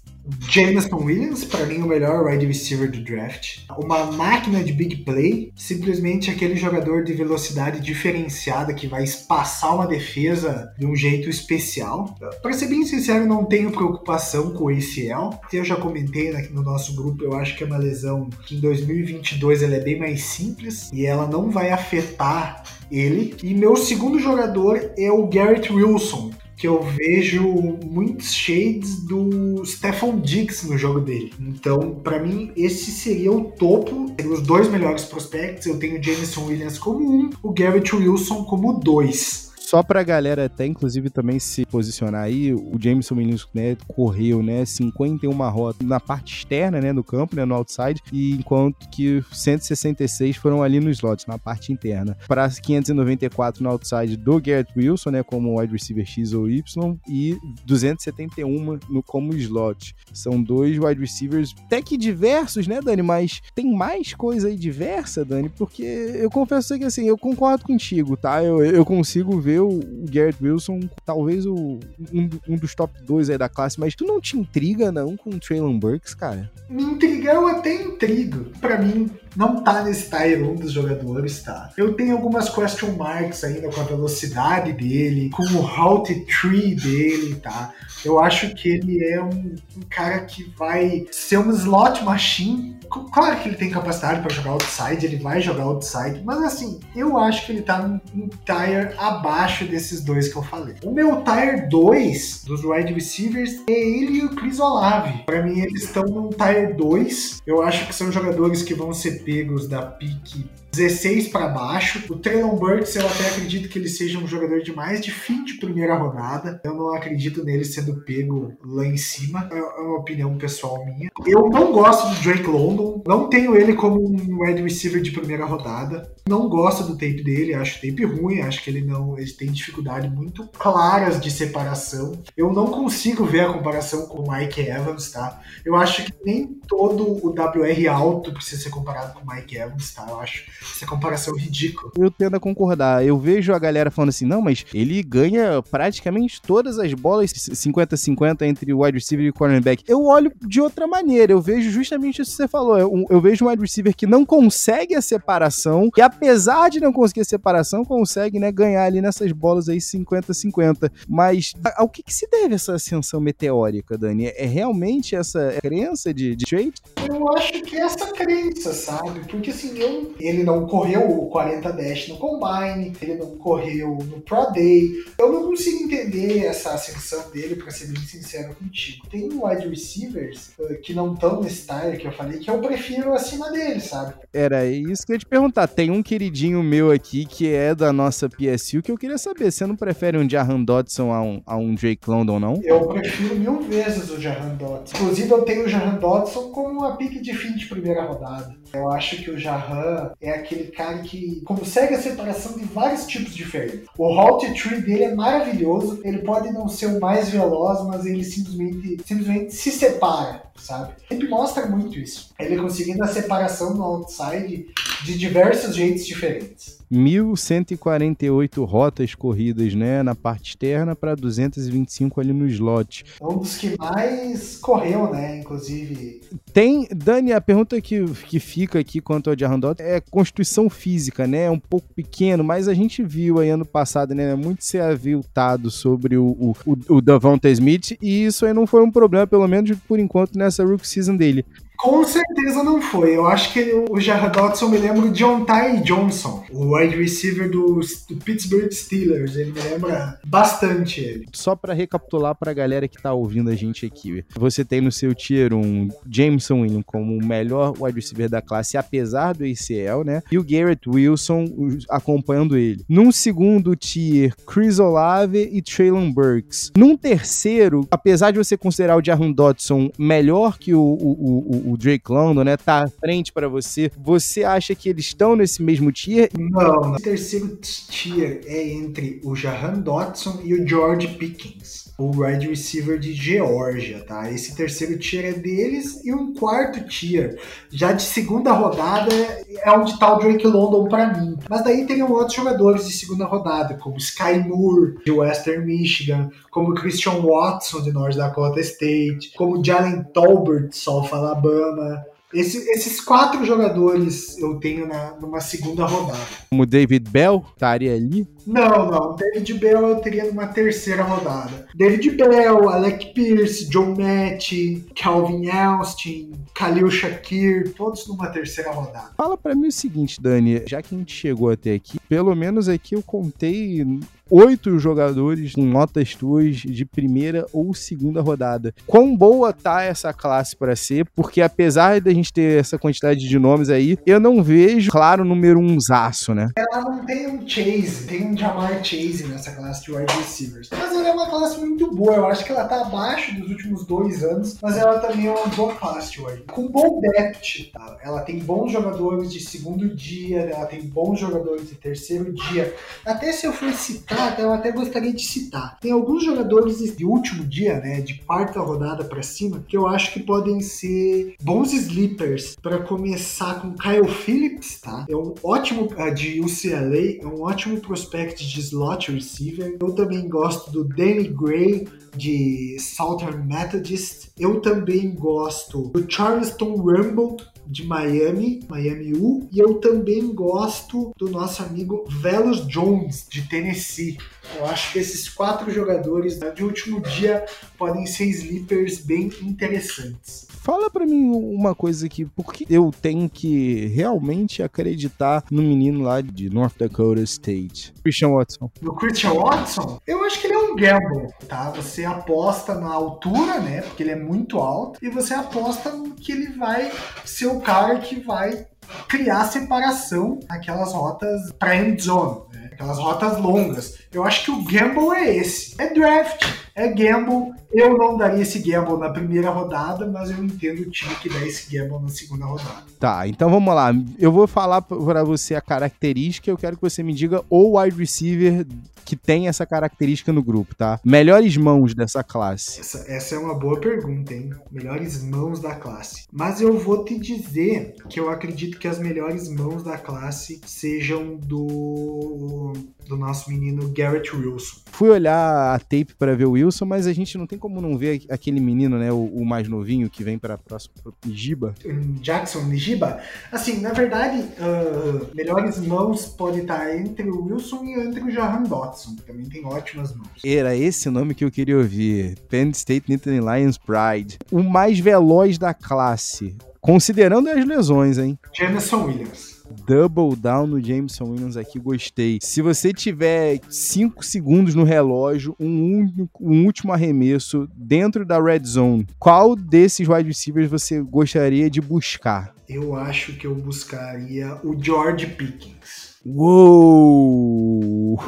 Jameson 0.49 0.97
Williams, 0.97 1.45
para 1.45 1.67
mim, 1.67 1.79
o 1.79 1.87
melhor 1.87 2.27
wide 2.27 2.47
receiver 2.47 2.91
do 2.91 3.03
draft. 3.03 3.61
Uma 3.79 4.07
máquina 4.13 4.63
de 4.63 4.73
big 4.73 4.97
play, 5.05 5.53
simplesmente 5.55 6.31
aquele 6.31 6.57
jogador 6.57 7.05
de 7.05 7.13
velocidade 7.13 7.81
diferenciada 7.81 8.75
que 8.75 8.87
vai 8.87 9.05
espaçar 9.05 9.75
uma 9.75 9.87
defesa 9.87 10.73
de 10.79 10.87
um 10.87 10.95
jeito 10.95 11.29
especial. 11.29 12.17
Para 12.43 12.53
ser 12.53 12.67
bem 12.67 12.85
sincero, 12.85 13.27
não 13.27 13.45
tenho 13.45 13.71
preocupação 13.71 14.51
com 14.51 14.65
o 14.65 14.69
ACL. 14.69 15.39
Eu 15.53 15.65
já 15.65 15.77
comentei 15.77 16.35
aqui 16.35 16.53
no 16.53 16.63
nosso 16.63 16.95
grupo, 16.95 17.25
eu 17.25 17.35
acho 17.35 17.57
que 17.57 17.65
é 17.65 17.67
uma 17.67 17.79
lesão 17.79 18.29
que 18.47 18.57
em 18.57 18.61
2022 18.61 19.63
ela 19.63 19.77
é 19.77 19.81
bem 19.81 19.99
mais 19.99 20.23
simples 20.23 20.91
e 20.93 21.07
ela 21.07 21.27
não 21.27 21.51
vai 21.51 21.71
afetar 21.71 22.63
ele. 22.91 23.37
E 23.43 23.55
meu 23.55 23.77
segundo 23.77 24.19
jogador 24.19 24.93
é 24.97 25.11
o 25.11 25.27
Garrett 25.27 25.73
Wilson, 25.73 26.31
que 26.59 26.67
eu 26.67 26.83
vejo 26.83 27.41
muitos 27.87 28.35
shades 28.35 29.01
do 29.05 29.65
Stephon 29.65 30.19
Diggs 30.19 30.69
no 30.69 30.77
jogo 30.77 31.01
dele. 31.01 31.33
Então, 31.39 32.01
para 32.03 32.19
mim, 32.19 32.51
esse 32.57 32.91
seria 32.91 33.31
o 33.31 33.45
topo, 33.45 34.13
os 34.29 34.43
dois 34.43 34.69
melhores 34.69 35.05
prospectos. 35.05 35.67
Eu 35.67 35.79
tenho 35.79 36.01
o 36.01 36.03
Jameson 36.03 36.47
Williams 36.47 36.77
como 36.77 37.09
um, 37.09 37.31
o 37.45 37.53
Garrett 37.53 37.95
Wilson 37.95 38.43
como 38.43 38.81
dois. 38.81 39.48
Só 39.69 39.83
pra 39.83 40.03
galera 40.03 40.47
até, 40.47 40.65
inclusive, 40.65 41.11
também 41.11 41.39
se 41.39 41.67
posicionar 41.67 42.23
aí, 42.23 42.55
o 42.55 42.79
Jameson 42.81 43.17
Williams 43.17 43.47
né, 43.53 43.77
correu, 43.87 44.43
né, 44.43 44.65
51 44.65 45.31
rotas 45.51 45.87
na 45.87 46.01
parte 46.01 46.35
externa, 46.35 46.81
né, 46.81 46.91
no 46.91 47.05
campo, 47.05 47.37
né, 47.37 47.45
no 47.45 47.55
outside, 47.55 48.01
e 48.11 48.33
enquanto 48.33 48.89
que 48.89 49.23
166 49.31 50.37
foram 50.37 50.63
ali 50.63 50.81
no 50.81 50.89
slot, 50.89 51.29
na 51.29 51.39
parte 51.39 51.71
interna. 51.71 52.17
Para 52.27 52.49
594 52.49 53.63
no 53.63 53.69
outside 53.69 54.17
do 54.17 54.41
Garrett 54.41 54.73
Wilson, 54.75 55.11
né, 55.11 55.23
como 55.23 55.61
wide 55.61 55.71
receiver 55.71 56.07
X 56.07 56.33
ou 56.33 56.49
Y, 56.49 56.99
e 57.07 57.37
271 57.67 58.79
no 58.89 59.03
como 59.03 59.35
slot. 59.35 59.95
São 60.15 60.43
dois 60.43 60.79
wide 60.79 60.99
receivers 60.99 61.55
até 61.67 61.83
que 61.83 61.99
diversos, 61.99 62.67
né, 62.67 62.81
Dani, 62.81 63.03
mas 63.03 63.43
tem 63.55 63.71
mais 63.71 64.15
coisa 64.15 64.49
aí 64.49 64.57
diversa, 64.57 65.27
Dani, 65.27 65.51
porque 65.51 65.83
eu 65.83 66.31
confesso 66.31 66.79
que, 66.79 66.85
assim, 66.85 67.07
eu 67.07 67.19
concordo 67.19 67.65
contigo, 67.65 68.17
tá? 68.17 68.43
Eu, 68.43 68.65
eu 68.65 68.83
consigo 68.83 69.39
ver 69.39 69.58
o 69.61 69.81
Garrett 70.11 70.43
Wilson, 70.43 70.81
talvez 71.05 71.47
o, 71.47 71.79
um, 72.13 72.29
um, 72.49 72.57
dos 72.57 72.75
top 72.75 72.93
2 73.03 73.31
aí 73.31 73.39
da 73.39 73.49
classe, 73.49 73.79
mas 73.79 73.95
tu 73.95 74.05
não 74.05 74.21
te 74.21 74.39
intriga, 74.39 74.93
não, 74.93 75.17
com 75.17 75.31
o 75.31 75.41
Traylon 75.41 75.79
Burks, 75.79 76.15
cara? 76.15 76.51
Me 76.69 76.83
intrigar 76.83 77.37
eu 77.37 77.47
até 77.47 77.75
intrigo. 77.75 78.51
Pra 78.61 78.79
mim, 78.79 79.11
não 79.37 79.63
tá 79.63 79.83
nesse 79.83 80.11
tier 80.11 80.43
1 80.43 80.55
dos 80.57 80.73
jogadores, 80.73 81.43
tá? 81.43 81.71
Eu 81.77 81.95
tenho 81.95 82.13
algumas 82.13 82.49
question 82.49 82.97
marks 82.97 83.45
ainda 83.45 83.71
com 83.71 83.81
a 83.81 83.85
velocidade 83.85 84.73
dele, 84.73 85.31
com 85.31 85.43
o 85.43 85.61
route 85.61 86.27
tree 86.27 86.75
dele, 86.75 87.37
tá? 87.37 87.73
Eu 88.05 88.19
acho 88.19 88.55
que 88.55 88.69
ele 88.69 89.05
é 89.05 89.23
um, 89.23 89.55
um 89.77 89.83
cara 89.89 90.21
que 90.21 90.53
vai 90.57 91.07
ser 91.11 91.39
um 91.39 91.51
slot 91.51 92.05
machine. 92.05 92.77
Claro 93.13 93.39
que 93.41 93.49
ele 93.49 93.57
tem 93.57 93.71
capacidade 93.71 94.23
para 94.23 94.35
jogar 94.35 94.53
outside, 94.53 95.05
ele 95.05 95.17
vai 95.17 95.43
jogar 95.43 95.65
outside, 95.65 96.23
mas 96.25 96.43
assim, 96.43 96.81
eu 96.97 97.19
acho 97.19 97.45
que 97.45 97.53
ele 97.53 97.63
tá 97.63 97.79
num 97.83 98.29
tier 98.47 98.95
abaixo 98.99 99.48
desses 99.65 100.03
dois 100.03 100.29
que 100.29 100.37
eu 100.37 100.43
falei. 100.43 100.75
O 100.85 100.91
meu 100.91 101.23
tier 101.23 101.69
2 101.69 102.45
dos 102.45 102.65
wide 102.65 102.93
receivers 102.93 103.63
é 103.69 103.73
ele 103.73 104.19
e 104.19 104.25
o 104.25 104.31
Chris 104.31 104.59
Olave. 104.59 105.25
Para 105.25 105.43
mim, 105.43 105.61
eles 105.61 105.85
estão 105.85 106.05
num 106.05 106.29
tier 106.29 106.77
2. 106.77 107.43
Eu 107.47 107.63
acho 107.63 107.87
que 107.87 107.95
são 107.95 108.11
jogadores 108.13 108.63
que 108.63 108.75
vão 108.75 108.93
ser 108.93 109.23
pegos 109.23 109.69
da 109.69 109.83
pique 109.83 110.47
16 110.73 111.29
para 111.29 111.49
baixo. 111.49 112.05
O 112.09 112.17
Traylon 112.17 112.57
Burks, 112.57 112.95
eu 112.97 113.07
até 113.07 113.29
acredito 113.29 113.69
que 113.69 113.79
ele 113.79 113.89
seja 113.89 114.19
um 114.19 114.27
jogador 114.27 114.61
de 114.61 114.75
mais 114.75 115.01
de 115.01 115.11
fim 115.11 115.45
de 115.45 115.55
primeira 115.55 115.97
rodada. 115.97 116.61
Eu 116.65 116.75
não 116.75 116.95
acredito 116.95 117.45
nele 117.45 117.65
sendo 117.65 118.01
pego 118.03 118.57
lá 118.65 118.87
em 118.87 118.97
cima. 118.97 119.49
É, 119.53 119.59
é 119.59 119.81
uma 119.81 119.99
opinião 119.99 120.37
pessoal 120.37 120.85
minha. 120.85 121.11
Eu 121.27 121.49
não 121.49 121.73
gosto 121.73 122.09
do 122.09 122.23
Drake 122.23 122.47
London. 122.47 123.03
Não 123.07 123.29
tenho 123.29 123.57
ele 123.57 123.75
como 123.75 124.01
um 124.01 124.43
wide 124.43 124.63
receiver 124.63 125.01
de 125.01 125.11
primeira 125.11 125.45
rodada. 125.45 126.13
Não 126.29 126.49
gosto 126.49 126.85
do 126.85 126.93
tape 126.93 127.23
dele. 127.23 127.55
Acho 127.55 127.79
o 127.79 127.89
tape 127.89 128.05
ruim. 128.05 128.41
Acho 128.41 128.63
que 128.63 128.71
ele 128.71 128.83
não 128.83 129.19
ele 129.19 129.31
tem 129.33 129.51
dificuldade 129.51 130.09
muito 130.09 130.49
claras 130.59 131.21
de 131.21 131.31
separação. 131.31 132.13
Eu 132.37 132.53
não 132.53 132.67
consigo 132.67 133.25
ver 133.25 133.41
a 133.41 133.53
comparação 133.53 134.07
com 134.07 134.23
o 134.23 134.31
Mike 134.31 134.61
Evans, 134.61 135.11
tá? 135.11 135.41
Eu 135.65 135.75
acho 135.77 136.05
que 136.05 136.13
nem 136.25 136.47
todo 136.67 137.05
o 137.05 137.31
WR 137.31 137.89
alto 137.91 138.33
precisa 138.33 138.63
ser 138.63 138.71
comparado 138.71 139.15
com 139.15 139.21
o 139.21 139.35
Mike 139.35 139.57
Evans, 139.57 139.93
tá? 139.93 140.07
Eu 140.09 140.21
acho 140.21 140.45
essa 140.61 140.87
comparação 140.87 141.35
ridícula. 141.37 141.93
Eu 141.97 142.11
tendo 142.11 142.37
a 142.37 142.41
concordar. 142.41 143.05
Eu 143.05 143.19
vejo 143.19 143.53
a 143.53 143.59
galera 143.59 143.91
falando 143.91 144.11
assim, 144.11 144.27
não, 144.27 144.41
mas 144.41 144.65
ele 144.73 145.03
ganha 145.03 145.63
praticamente 145.63 146.41
todas 146.41 146.79
as 146.79 146.93
bolas 146.95 147.33
50-50 147.33 148.43
entre 148.43 148.73
o 148.73 148.83
wide 148.83 148.99
receiver 148.99 149.27
e 149.27 149.31
o 149.31 149.35
cornerback. 149.35 149.85
Eu 149.87 150.05
olho 150.05 150.33
de 150.41 150.61
outra 150.61 150.87
maneira. 150.87 151.33
Eu 151.33 151.41
vejo 151.41 151.71
justamente 151.71 152.23
isso 152.23 152.33
que 152.33 152.37
você 152.37 152.49
falou. 152.49 152.79
Eu, 152.79 153.07
eu 153.11 153.21
vejo 153.21 153.45
um 153.45 153.49
wide 153.49 153.63
receiver 153.63 153.95
que 153.95 154.07
não 154.07 154.25
consegue 154.25 154.95
a 154.95 155.03
separação 155.03 155.91
e 155.97 156.01
apesar 156.01 156.69
de 156.69 156.81
não 156.81 156.93
conseguir 156.93 157.21
a 157.21 157.25
separação, 157.25 157.85
consegue, 157.85 158.39
né, 158.39 158.51
ganhar 158.51 158.85
ali 158.85 159.01
nessas 159.01 159.33
bolas 159.33 159.69
aí 159.69 159.79
50-50. 159.79 160.91
Mas 161.09 161.53
ao 161.77 161.89
que, 161.89 162.03
que, 162.03 162.15
se 162.15 162.29
deve 162.29 162.55
essa 162.55 162.75
ascensão 162.75 163.21
meteórica, 163.21 163.97
Dani? 163.97 164.27
É 164.27 164.47
realmente 164.47 165.15
essa 165.15 165.55
crença 165.61 166.13
de, 166.13 166.35
de 166.35 166.45
trade? 166.45 166.75
Eu 167.09 167.29
acho 167.37 167.63
que 167.63 167.77
é 167.77 167.81
essa 167.81 168.13
crença, 168.13 168.73
sabe? 168.73 169.21
Porque 169.29 169.51
assim, 169.51 169.79
eu, 169.79 170.15
ele 170.19 170.43
não 170.49 170.67
correu 170.67 171.09
o 171.11 171.27
40 171.29 171.73
dash 171.73 172.09
no 172.09 172.17
Combine, 172.17 172.93
ele 173.03 173.15
não 173.17 173.37
correu 173.37 173.99
no 173.99 174.21
Pro 174.23 174.51
Day. 174.51 174.93
Eu 175.19 175.31
não 175.31 175.45
consigo 175.45 175.85
entender 175.85 176.45
essa 176.45 176.71
ascensão 176.71 177.31
dele, 177.31 177.57
pra 177.57 177.71
ser 177.71 177.89
bem 177.89 178.01
sincero 178.03 178.55
contigo. 178.55 179.07
Tem 179.11 179.29
wide 179.29 179.69
receivers 179.69 180.53
uh, 180.59 180.81
que 180.81 180.95
não 180.95 181.13
estão 181.13 181.43
nesse 181.43 181.67
tire 181.67 181.99
que 181.99 182.07
eu 182.07 182.13
falei 182.13 182.39
que 182.39 182.51
eu 182.51 182.59
prefiro 182.61 183.13
acima 183.13 183.51
dele, 183.51 183.81
sabe? 183.81 184.15
Era 184.33 184.65
isso 184.67 185.05
que 185.05 185.13
eu 185.13 185.15
ia 185.15 185.21
te 185.21 185.27
perguntar. 185.27 185.69
Tem 185.69 185.91
um 185.91 186.03
queridinho 186.03 186.63
meu 186.63 186.91
aqui 186.91 187.27
que 187.27 187.53
é 187.53 187.75
da 187.75 187.93
nossa 187.93 188.29
PSU 188.29 188.83
que 188.83 188.91
eu 188.91 188.97
queria 188.99 189.19
saber. 189.19 189.51
Você 189.51 189.67
não 189.67 189.77
prefere 189.77 190.17
um 190.17 190.29
Jahan 190.29 190.63
Dodson 190.63 191.13
a 191.13 191.23
um, 191.23 191.43
a 191.45 191.57
um 191.57 191.75
Drake 191.75 192.09
London, 192.09 192.41
não? 192.41 192.61
Eu 192.63 192.89
prefiro 192.89 193.35
mil 193.37 193.61
vezes 193.63 194.11
o 194.11 194.21
Jahan 194.21 194.55
Dodson. 194.55 194.97
Inclusive, 194.97 195.31
eu 195.31 195.43
tenho 195.43 195.67
o 195.67 195.69
Jahan 195.69 195.97
Dodson 195.97 196.51
como 196.51 196.81
uma 196.81 196.97
pique 196.97 197.21
de 197.21 197.35
fim 197.35 197.55
de 197.55 197.67
primeira 197.67 198.05
rodada. 198.05 198.57
Eu 198.73 198.91
acho 198.91 199.23
que 199.23 199.31
o 199.31 199.39
Jahan 199.39 200.13
é 200.21 200.31
aquele 200.31 200.65
cara 200.65 200.99
que 200.99 201.41
consegue 201.45 201.95
a 201.95 202.01
separação 202.01 202.57
de 202.59 202.65
vários 202.65 203.07
tipos 203.07 203.35
diferentes. 203.35 203.87
O 203.97 204.13
route 204.13 204.53
tree 204.55 204.81
dele 204.81 205.05
é 205.05 205.15
maravilhoso. 205.15 206.01
Ele 206.05 206.19
pode 206.19 206.53
não 206.53 206.69
ser 206.69 206.87
o 206.87 207.01
mais 207.01 207.29
veloz, 207.29 207.87
mas 207.87 208.05
ele 208.05 208.25
simplesmente, 208.25 208.99
simplesmente 209.05 209.55
se 209.55 209.71
separa, 209.71 210.43
sabe? 210.57 210.93
Ele 211.11 211.29
mostra 211.29 211.67
muito 211.67 211.99
isso. 211.99 212.31
Ele 212.39 212.57
conseguindo 212.57 213.03
a 213.03 213.09
separação 213.09 213.75
no 213.75 213.83
outside 213.83 214.67
de 215.05 215.19
diversos 215.19 215.75
jeitos 215.75 216.07
diferentes. 216.07 216.79
1.148 216.91 218.65
rotas 218.65 219.15
corridas, 219.15 219.75
né, 219.75 220.03
na 220.03 220.15
parte 220.15 220.51
externa 220.51 220.97
para 220.97 221.15
225 221.15 222.21
ali 222.21 222.33
no 222.33 222.47
slot. 222.47 223.05
É 223.21 223.27
um 223.27 223.39
dos 223.39 223.57
que 223.57 223.77
mais 223.79 224.57
correu, 224.57 225.11
né, 225.11 225.39
inclusive. 225.39 226.23
Tem, 226.59 226.89
Dani, 226.91 227.33
a 227.33 227.41
pergunta 227.41 227.81
que, 227.81 228.05
que 228.27 228.41
fica 228.41 228.81
aqui 228.81 229.01
quanto 229.01 229.31
ao 229.31 229.39
Jarrandot 229.39 229.81
é 229.81 230.01
constituição 230.01 230.69
física, 230.69 231.25
né, 231.25 231.45
é 231.45 231.51
um 231.53 231.59
pouco 231.61 231.87
pequeno, 231.95 232.43
mas 232.43 232.67
a 232.67 232.75
gente 232.75 233.01
viu 233.01 233.39
aí 233.39 233.49
ano 233.49 233.65
passado, 233.65 234.13
né, 234.13 234.35
muito 234.35 234.65
ser 234.65 234.83
aviltado 234.83 235.71
sobre 235.71 236.17
o, 236.17 236.27
o, 236.27 236.57
o, 236.67 236.97
o 236.97 237.01
Davante 237.01 237.47
Smith 237.47 237.97
e 238.03 238.25
isso 238.25 238.45
aí 238.45 238.53
não 238.53 238.67
foi 238.67 238.83
um 238.83 238.91
problema, 238.91 239.25
pelo 239.25 239.47
menos 239.47 239.79
por 239.87 240.01
enquanto, 240.01 240.37
nessa 240.37 240.65
rookie 240.65 240.89
season 240.89 241.17
dele. 241.17 241.47
Com 241.79 242.03
certeza 242.03 242.65
não 242.65 242.83
foi. 242.83 243.17
Eu 243.17 243.27
acho 243.27 243.53
que 243.53 243.85
o 243.89 244.01
Jared 244.01 244.37
Dodson 244.37 244.69
me 244.69 244.79
lembra 244.79 245.09
de 245.09 245.19
John 245.19 245.45
Ty 245.45 245.81
Johnson, 245.85 246.45
o 246.53 246.75
wide 246.75 246.97
receiver 246.97 247.49
do, 247.49 247.81
do, 248.09 248.17
Pittsburgh 248.17 248.71
Steelers. 248.73 249.37
Ele 249.37 249.53
me 249.53 249.61
lembra 249.61 250.19
bastante 250.27 251.01
ele. 251.01 251.27
Só 251.33 251.55
para 251.55 251.73
recapitular 251.73 252.35
para 252.35 252.51
a 252.51 252.55
galera 252.55 252.89
que 252.89 253.01
tá 253.01 253.13
ouvindo 253.13 253.49
a 253.49 253.55
gente 253.55 253.87
aqui. 253.87 254.25
Você 254.35 254.65
tem 254.65 254.81
no 254.81 254.91
seu 254.91 255.15
tier 255.15 255.55
um 255.55 255.89
Jameson 256.11 256.63
Williams 256.63 256.85
como 256.85 257.17
o 257.17 257.25
melhor 257.25 257.75
wide 257.79 257.95
receiver 257.95 258.29
da 258.29 258.43
classe, 258.43 258.77
apesar 258.77 259.35
do 259.35 259.45
ACL, 259.45 260.03
né? 260.05 260.23
E 260.33 260.39
o 260.39 260.45
Garrett 260.45 260.89
Wilson 260.89 261.47
acompanhando 261.89 262.57
ele. 262.57 262.85
Num 262.89 263.13
segundo 263.13 263.77
tier, 263.77 264.35
Chris 264.47 264.81
Olave 264.81 265.49
e 265.53 265.63
Traylon 265.63 266.11
Burks. 266.11 266.73
Num 266.77 266.97
terceiro, 266.97 267.87
apesar 267.89 268.33
de 268.33 268.39
você 268.39 268.57
considerar 268.57 268.97
o 268.97 269.05
Jaron 269.05 269.31
Dodson 269.31 269.91
melhor 269.97 270.59
que 270.59 270.75
o, 270.75 270.81
o, 270.81 271.68
o 271.68 271.68
o 271.73 271.77
Drake 271.77 272.11
London, 272.11 272.45
né, 272.45 272.57
tá 272.57 272.85
à 272.85 272.89
frente 272.89 273.33
para 273.33 273.49
você, 273.49 273.91
você 273.97 274.45
acha 274.45 274.75
que 274.75 274.89
eles 274.89 275.07
estão 275.07 275.37
nesse 275.37 275.63
mesmo 275.63 275.93
tier? 275.93 276.31
Não, 276.39 276.93
o 276.93 276.97
terceiro 276.97 277.57
tier 277.57 278.41
é 278.47 278.69
entre 278.69 279.21
o 279.25 279.35
Jahan 279.35 279.81
Dotson 279.81 280.41
e 280.45 280.55
o 280.55 280.67
George 280.67 281.09
Pickens 281.09 281.88
o 281.99 282.13
wide 282.23 282.47
receiver 282.47 282.97
de 282.97 283.13
Geórgia, 283.13 284.05
tá? 284.07 284.31
Esse 284.31 284.55
terceiro 284.55 284.97
tier 285.01 285.25
é 285.25 285.33
deles 285.33 286.01
e 286.05 286.15
um 286.15 286.33
quarto 286.33 286.87
tier, 286.87 287.41
já 287.73 287.93
de 287.93 288.03
segunda 288.03 288.53
rodada, 288.53 289.13
é 289.13 289.71
onde 289.73 289.99
tá 289.99 290.15
o 290.15 290.19
Drake 290.21 290.47
London 290.47 290.87
para 290.89 291.19
mim. 291.19 291.37
Mas 291.51 291.65
daí 291.65 291.85
teriam 291.87 292.13
outros 292.13 292.35
jogadores 292.35 292.87
de 292.87 292.93
segunda 292.93 293.25
rodada, 293.25 293.75
como 293.75 293.97
Sky 293.97 294.39
Moore, 294.47 294.99
de 295.05 295.11
Western 295.11 295.67
Michigan, 295.67 296.31
como 296.53 296.73
Christian 296.75 297.21
Watson, 297.21 297.83
de 297.83 297.91
North 297.91 298.15
Dakota 298.15 298.61
State, 298.61 299.33
como 299.37 299.63
Jalen 299.65 300.05
Tolbert, 300.15 300.73
South 300.73 301.09
Alabama, 301.11 302.05
esse, 302.33 302.59
esses 302.71 303.01
quatro 303.01 303.45
jogadores 303.45 304.37
eu 304.39 304.59
tenho 304.61 304.87
na, 304.87 305.17
numa 305.21 305.41
segunda 305.41 305.87
rodada. 305.87 306.19
Como 306.51 306.67
David 306.67 307.09
Bell 307.11 307.45
estaria 307.55 307.95
ali? 307.95 308.27
Não, 308.47 308.91
não. 308.91 309.17
David 309.17 309.55
Bell 309.55 309.89
eu 309.89 309.97
teria 309.97 310.25
numa 310.25 310.47
terceira 310.47 311.03
rodada. 311.03 311.67
David 311.75 312.11
Bell, 312.17 312.69
Alec 312.69 313.13
Pierce, 313.13 313.69
John 313.69 313.95
Matt, 313.97 314.53
Calvin 314.95 315.49
Austin, 315.51 316.33
Khalil 316.55 316.91
Shakir, 316.91 317.73
todos 317.75 318.07
numa 318.07 318.29
terceira 318.29 318.71
rodada. 318.73 319.11
Fala 319.17 319.37
para 319.37 319.55
mim 319.55 319.69
o 319.69 319.73
seguinte, 319.73 320.21
Dani, 320.21 320.63
já 320.67 320.83
que 320.83 320.95
a 320.95 320.99
gente 320.99 321.13
chegou 321.13 321.51
até 321.51 321.75
aqui, 321.75 321.99
pelo 322.09 322.35
menos 322.35 322.69
aqui 322.69 322.95
eu 322.95 323.03
contei 323.03 323.85
oito 324.31 324.79
jogadores 324.79 325.55
com 325.55 325.65
notas 325.65 326.15
tuas 326.15 326.57
de 326.57 326.85
primeira 326.85 327.47
ou 327.53 327.75
segunda 327.75 328.21
rodada. 328.21 328.75
Quão 328.87 329.17
boa 329.17 329.53
tá 329.53 329.83
essa 329.83 330.13
classe 330.13 330.57
para 330.57 330.77
ser? 330.77 331.07
Porque 331.15 331.41
apesar 331.41 332.01
da 332.01 332.13
gente 332.13 332.33
ter 332.33 332.61
essa 332.61 332.79
quantidade 332.79 333.21
de 333.21 333.39
nomes 333.39 333.71
aí, 333.71 333.99
eu 334.07 334.21
não 334.21 334.43
vejo, 334.43 334.91
claro, 334.91 335.25
número 335.25 335.59
um 335.59 335.79
zaço, 335.81 336.35
né? 336.35 336.51
Ela 336.57 336.81
não 336.83 337.05
tem 337.05 337.29
um 337.29 337.49
Chase, 337.49 338.07
tem 338.07 338.27
um 338.27 338.37
Jamar 338.37 338.85
Chase 338.85 339.27
nessa 339.27 339.53
classe 339.53 339.85
de 339.85 339.93
wide 339.93 340.13
receivers. 340.13 340.69
Mas 340.71 340.93
ela 340.93 341.09
é 341.09 341.13
uma 341.13 341.31
classe 341.31 341.59
muito 341.59 341.91
boa. 341.95 342.15
Eu 342.15 342.27
acho 342.27 342.45
que 342.45 342.53
ela 342.53 342.65
tá 342.65 342.83
abaixo 342.83 343.35
dos 343.35 343.49
últimos 343.51 343.87
dois 343.87 344.23
anos, 344.23 344.59
mas 344.61 344.77
ela 344.77 344.99
também 344.99 345.27
é 345.27 345.31
uma 345.31 345.47
boa 345.47 345.75
classe 345.75 346.13
de 346.13 346.21
wide. 346.21 346.43
Com 346.53 346.69
bom 346.69 347.01
depth, 347.01 347.73
tá? 347.73 347.97
Ela 348.03 348.21
tem 348.21 348.39
bons 348.39 348.73
jogadores 348.73 349.33
de 349.33 349.41
segundo 349.41 349.89
dia, 349.95 350.41
ela 350.41 350.67
tem 350.67 350.83
bons 350.83 351.19
jogadores 351.19 351.69
de 351.69 351.75
terceiro 351.75 352.33
dia. 352.33 352.75
Até 353.05 353.33
se 353.33 353.47
eu 353.47 353.53
for 353.53 353.73
citar 353.73 354.18
eu 354.39 354.53
até 354.53 354.73
gostaria 354.73 355.13
de 355.13 355.25
citar. 355.25 355.79
Tem 355.81 355.93
alguns 355.93 356.25
jogadores 356.25 356.79
de 356.97 357.05
último 357.05 357.45
dia, 357.45 357.79
né, 357.81 358.01
de 358.01 358.15
quarta 358.15 358.61
rodada 358.61 359.05
para 359.05 359.23
cima, 359.23 359.65
que 359.67 359.77
eu 359.77 359.87
acho 359.87 360.13
que 360.13 360.21
podem 360.21 360.61
ser 360.61 361.35
bons 361.43 361.73
sleepers 361.73 362.57
para 362.61 362.79
começar 362.81 363.61
com 363.61 363.75
Kyle 363.75 364.09
Phillips, 364.09 364.81
tá? 364.81 365.07
É 365.09 365.17
um 365.17 365.35
ótimo 365.43 365.85
uh, 365.85 366.15
de 366.15 366.41
UCLA, 366.41 367.23
é 367.23 367.27
um 367.27 367.43
ótimo 367.43 367.81
prospect 367.81 368.47
de 368.47 368.61
slot 368.61 369.13
receiver. 369.13 369.77
Eu 369.81 369.93
também 369.93 370.29
gosto 370.29 370.71
do 370.71 370.85
Danny 370.85 371.29
Gray 371.29 371.87
de 372.17 372.77
Southern 372.81 373.45
Methodist. 373.45 374.31
Eu 374.39 374.61
também 374.61 375.15
gosto 375.15 375.89
do 375.89 376.11
Charleston 376.11 376.77
Rumble, 376.77 377.37
de 377.69 377.87
Miami, 377.87 378.61
Miami 378.69 379.13
U, 379.15 379.49
e 379.53 379.59
eu 379.59 379.75
também 379.75 380.33
gosto 380.35 381.13
do 381.17 381.29
nosso 381.29 381.63
amigo 381.63 382.05
Velos 382.09 382.67
Jones, 382.67 383.27
de 383.29 383.47
Tennessee. 383.49 384.17
Eu 384.57 384.65
acho 384.65 384.93
que 384.93 384.99
esses 384.99 385.29
quatro 385.29 385.71
jogadores 385.71 386.39
de 386.39 386.65
último 386.65 387.01
dia 387.01 387.45
podem 387.77 388.07
ser 388.07 388.25
sleepers 388.25 388.99
bem 388.99 389.31
interessantes. 389.43 390.49
Fala 390.69 390.91
para 390.91 391.07
mim 391.07 391.31
uma 391.31 391.75
coisa 391.75 392.07
aqui, 392.07 392.25
por 392.25 392.53
que 392.53 392.67
eu 392.69 392.93
tenho 393.01 393.29
que 393.29 393.87
realmente 393.87 394.63
acreditar 394.63 395.45
no 395.51 395.63
menino 395.63 396.03
lá 396.03 396.21
de 396.21 396.51
North 396.51 396.77
Dakota 396.79 397.23
State, 397.23 397.95
Christian 398.03 398.31
Watson? 398.31 398.71
No 398.83 398.95
Christian 398.95 399.33
Watson? 399.33 399.99
Eu 400.07 400.25
acho 400.25 400.41
que 400.41 400.47
ele 400.47 400.55
é 400.55 400.59
um 400.59 400.77
gamble, 400.77 401.33
tá? 401.47 401.71
Você 401.71 402.05
aposta 402.05 402.75
na 402.75 402.93
altura, 402.93 403.61
né? 403.61 403.83
Porque 403.83 404.03
ele 404.03 404.11
é 404.11 404.17
muito 404.17 404.59
alto, 404.59 404.99
e 405.03 405.09
você 405.09 405.33
aposta 405.33 405.91
que 406.17 406.33
ele 406.33 406.49
vai 406.59 406.91
ser 407.25 407.47
o 407.47 407.58
cara 407.61 407.99
que 407.99 408.21
vai 408.21 408.67
criar 409.09 409.45
separação 409.45 410.41
naquelas 410.49 410.93
rotas 410.93 411.53
para 411.59 411.77
end 411.77 412.03
zone, 412.03 412.41
né? 412.53 412.71
aquelas 412.73 412.99
rotas 412.99 413.39
longas. 413.39 413.99
Eu 414.13 414.25
acho 414.25 414.45
que 414.45 414.51
o 414.51 414.65
gamble 414.65 415.15
é 415.15 415.37
esse. 415.37 415.75
É 415.81 415.93
draft, 415.93 416.47
é 416.79 416.89
gamble. 416.89 417.53
Eu 417.71 417.99
não 417.99 418.17
daria 418.17 418.41
esse 418.41 418.61
gamble 418.61 418.97
na 418.97 419.11
primeira 419.11 419.51
rodada, 419.51 420.07
mas 420.07 420.31
eu 420.31 420.43
entendo 420.43 420.81
o 420.81 420.91
time 420.91 421.15
que 421.17 421.29
dá 421.29 421.45
esse 421.45 421.77
gamble 421.77 422.01
na 422.01 422.09
segunda 422.09 422.47
rodada. 422.47 422.85
Tá, 422.99 423.29
então 423.29 423.51
vamos 423.51 423.75
lá. 423.75 423.93
Eu 424.19 424.33
vou 424.33 424.47
falar 424.47 424.81
para 424.81 425.23
você 425.23 425.55
a 425.55 425.61
característica, 425.61 426.51
eu 426.51 426.57
quero 426.57 426.77
que 426.77 426.83
você 426.83 427.03
me 427.03 427.13
diga 427.13 427.43
o 427.51 427.79
wide 427.79 427.99
receiver 427.99 428.65
que 429.05 429.17
tem 429.17 429.49
essa 429.49 429.65
característica 429.65 430.33
no 430.35 430.43
grupo, 430.43 430.75
tá? 430.75 431.01
Melhores 431.03 431.57
mãos 431.57 431.95
dessa 431.95 432.23
classe. 432.23 432.81
Essa, 432.81 433.11
essa 433.11 433.35
é 433.35 433.39
uma 433.39 433.55
boa 433.55 433.81
pergunta, 433.81 434.35
hein? 434.35 434.51
Melhores 434.71 435.23
mãos 435.23 435.61
da 435.61 435.75
classe. 435.75 436.27
Mas 436.31 436.61
eu 436.61 436.79
vou 436.79 437.05
te 437.07 437.19
dizer 437.19 437.95
que 438.07 438.21
eu 438.21 438.29
acredito 438.29 438.79
que 438.79 438.87
as 438.87 438.99
melhores 438.99 439.49
mãos 439.49 439.83
da 439.83 439.97
classe 439.97 440.61
sejam 440.67 441.37
do 441.37 442.75
do 443.09 443.17
nosso 443.17 443.51
menino 443.51 443.89
Garrett 443.89 444.37
Wilson. 444.37 444.83
Fui 444.93 445.09
olhar 445.09 445.75
a 445.75 445.79
tape 445.79 446.15
para 446.19 446.37
ver 446.37 446.45
o 446.45 446.53
Wilson, 446.53 446.68
mas 446.87 447.07
a 447.07 447.13
gente 447.13 447.37
não 447.37 447.47
tem 447.47 447.59
como 447.59 447.81
não 447.81 447.97
ver 447.97 448.23
aquele 448.31 448.61
menino, 448.61 448.99
né, 448.99 449.13
o, 449.13 449.25
o 449.25 449.45
mais 449.45 449.69
novinho 449.69 450.09
que 450.09 450.23
vem 450.23 450.39
para 450.39 450.57
próximo 450.59 450.95
Nijiba. 451.25 451.75
Jackson 452.21 452.63
Nijiba. 452.63 453.21
Assim, 453.51 453.81
na 453.81 453.93
verdade, 453.93 454.39
uh, 454.39 455.29
melhores 455.35 455.79
mãos 455.79 456.27
pode 456.27 456.61
estar 456.61 456.97
entre 456.97 457.29
o 457.29 457.45
Wilson 457.45 457.85
e 457.85 457.95
entre 457.95 458.23
o 458.23 458.31
Jahan 458.31 458.63
Dotson, 458.63 459.17
que 459.17 459.23
também 459.23 459.47
tem 459.47 459.65
ótimas 459.65 460.15
mãos. 460.15 460.29
Era 460.45 460.75
esse 460.77 461.09
o 461.09 461.13
nome 461.13 461.35
que 461.35 461.45
eu 461.45 461.51
queria 461.51 461.77
ouvir. 461.77 462.39
Penn 462.49 462.71
State 462.71 463.05
Nittany 463.09 463.41
Lions 463.41 463.79
Pride. 463.79 464.39
O 464.51 464.63
mais 464.63 464.99
veloz 464.99 465.59
da 465.59 465.75
classe. 465.75 466.57
Considerando 466.81 467.49
as 467.49 467.65
lesões, 467.65 468.19
hein? 468.19 468.39
Jameson 468.57 469.05
Williams. 469.05 469.58
Double 469.89 470.37
down 470.37 470.67
no 470.67 470.79
Jameson 470.79 471.25
Williams 471.31 471.57
aqui, 471.57 471.79
gostei. 471.79 472.39
Se 472.43 472.61
você 472.61 472.93
tiver 472.93 473.59
5 473.71 474.23
segundos 474.23 474.75
no 474.75 474.85
relógio, 474.85 475.57
um, 475.59 476.01
único, 476.01 476.45
um 476.45 476.67
último 476.67 476.93
arremesso 476.93 477.67
dentro 477.75 478.27
da 478.27 478.39
red 478.39 478.67
zone, 478.67 479.07
qual 479.19 479.57
desses 479.57 480.07
wide 480.07 480.29
receivers 480.29 480.71
você 480.71 481.01
gostaria 481.01 481.71
de 481.71 481.81
buscar? 481.81 482.55
Eu 482.69 482.95
acho 482.95 483.33
que 483.33 483.47
eu 483.47 483.55
buscaria 483.55 484.59
o 484.63 484.77
George 484.79 485.27
Pickens. 485.27 486.19
Uou! 486.23 487.18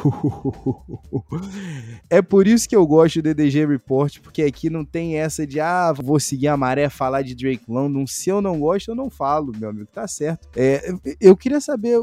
É 2.08 2.20
por 2.20 2.48
isso 2.48 2.68
que 2.68 2.74
eu 2.74 2.86
gosto 2.86 3.16
do 3.16 3.22
DDG 3.22 3.66
Report, 3.66 4.20
porque 4.20 4.42
aqui 4.42 4.68
não 4.68 4.84
tem 4.84 5.16
essa 5.16 5.46
de, 5.46 5.60
ah, 5.60 5.92
vou 5.92 6.18
seguir 6.18 6.48
a 6.48 6.56
maré, 6.56 6.88
falar 6.88 7.22
de 7.22 7.34
Drake 7.34 7.64
London. 7.68 8.06
Se 8.06 8.30
eu 8.30 8.40
não 8.40 8.58
gosto, 8.58 8.90
eu 8.90 8.94
não 8.94 9.08
falo, 9.08 9.52
meu 9.56 9.70
amigo, 9.70 9.86
tá 9.86 10.08
certo. 10.08 10.48
É, 10.56 10.92
eu 11.20 11.36
queria 11.36 11.60
saber, 11.60 11.98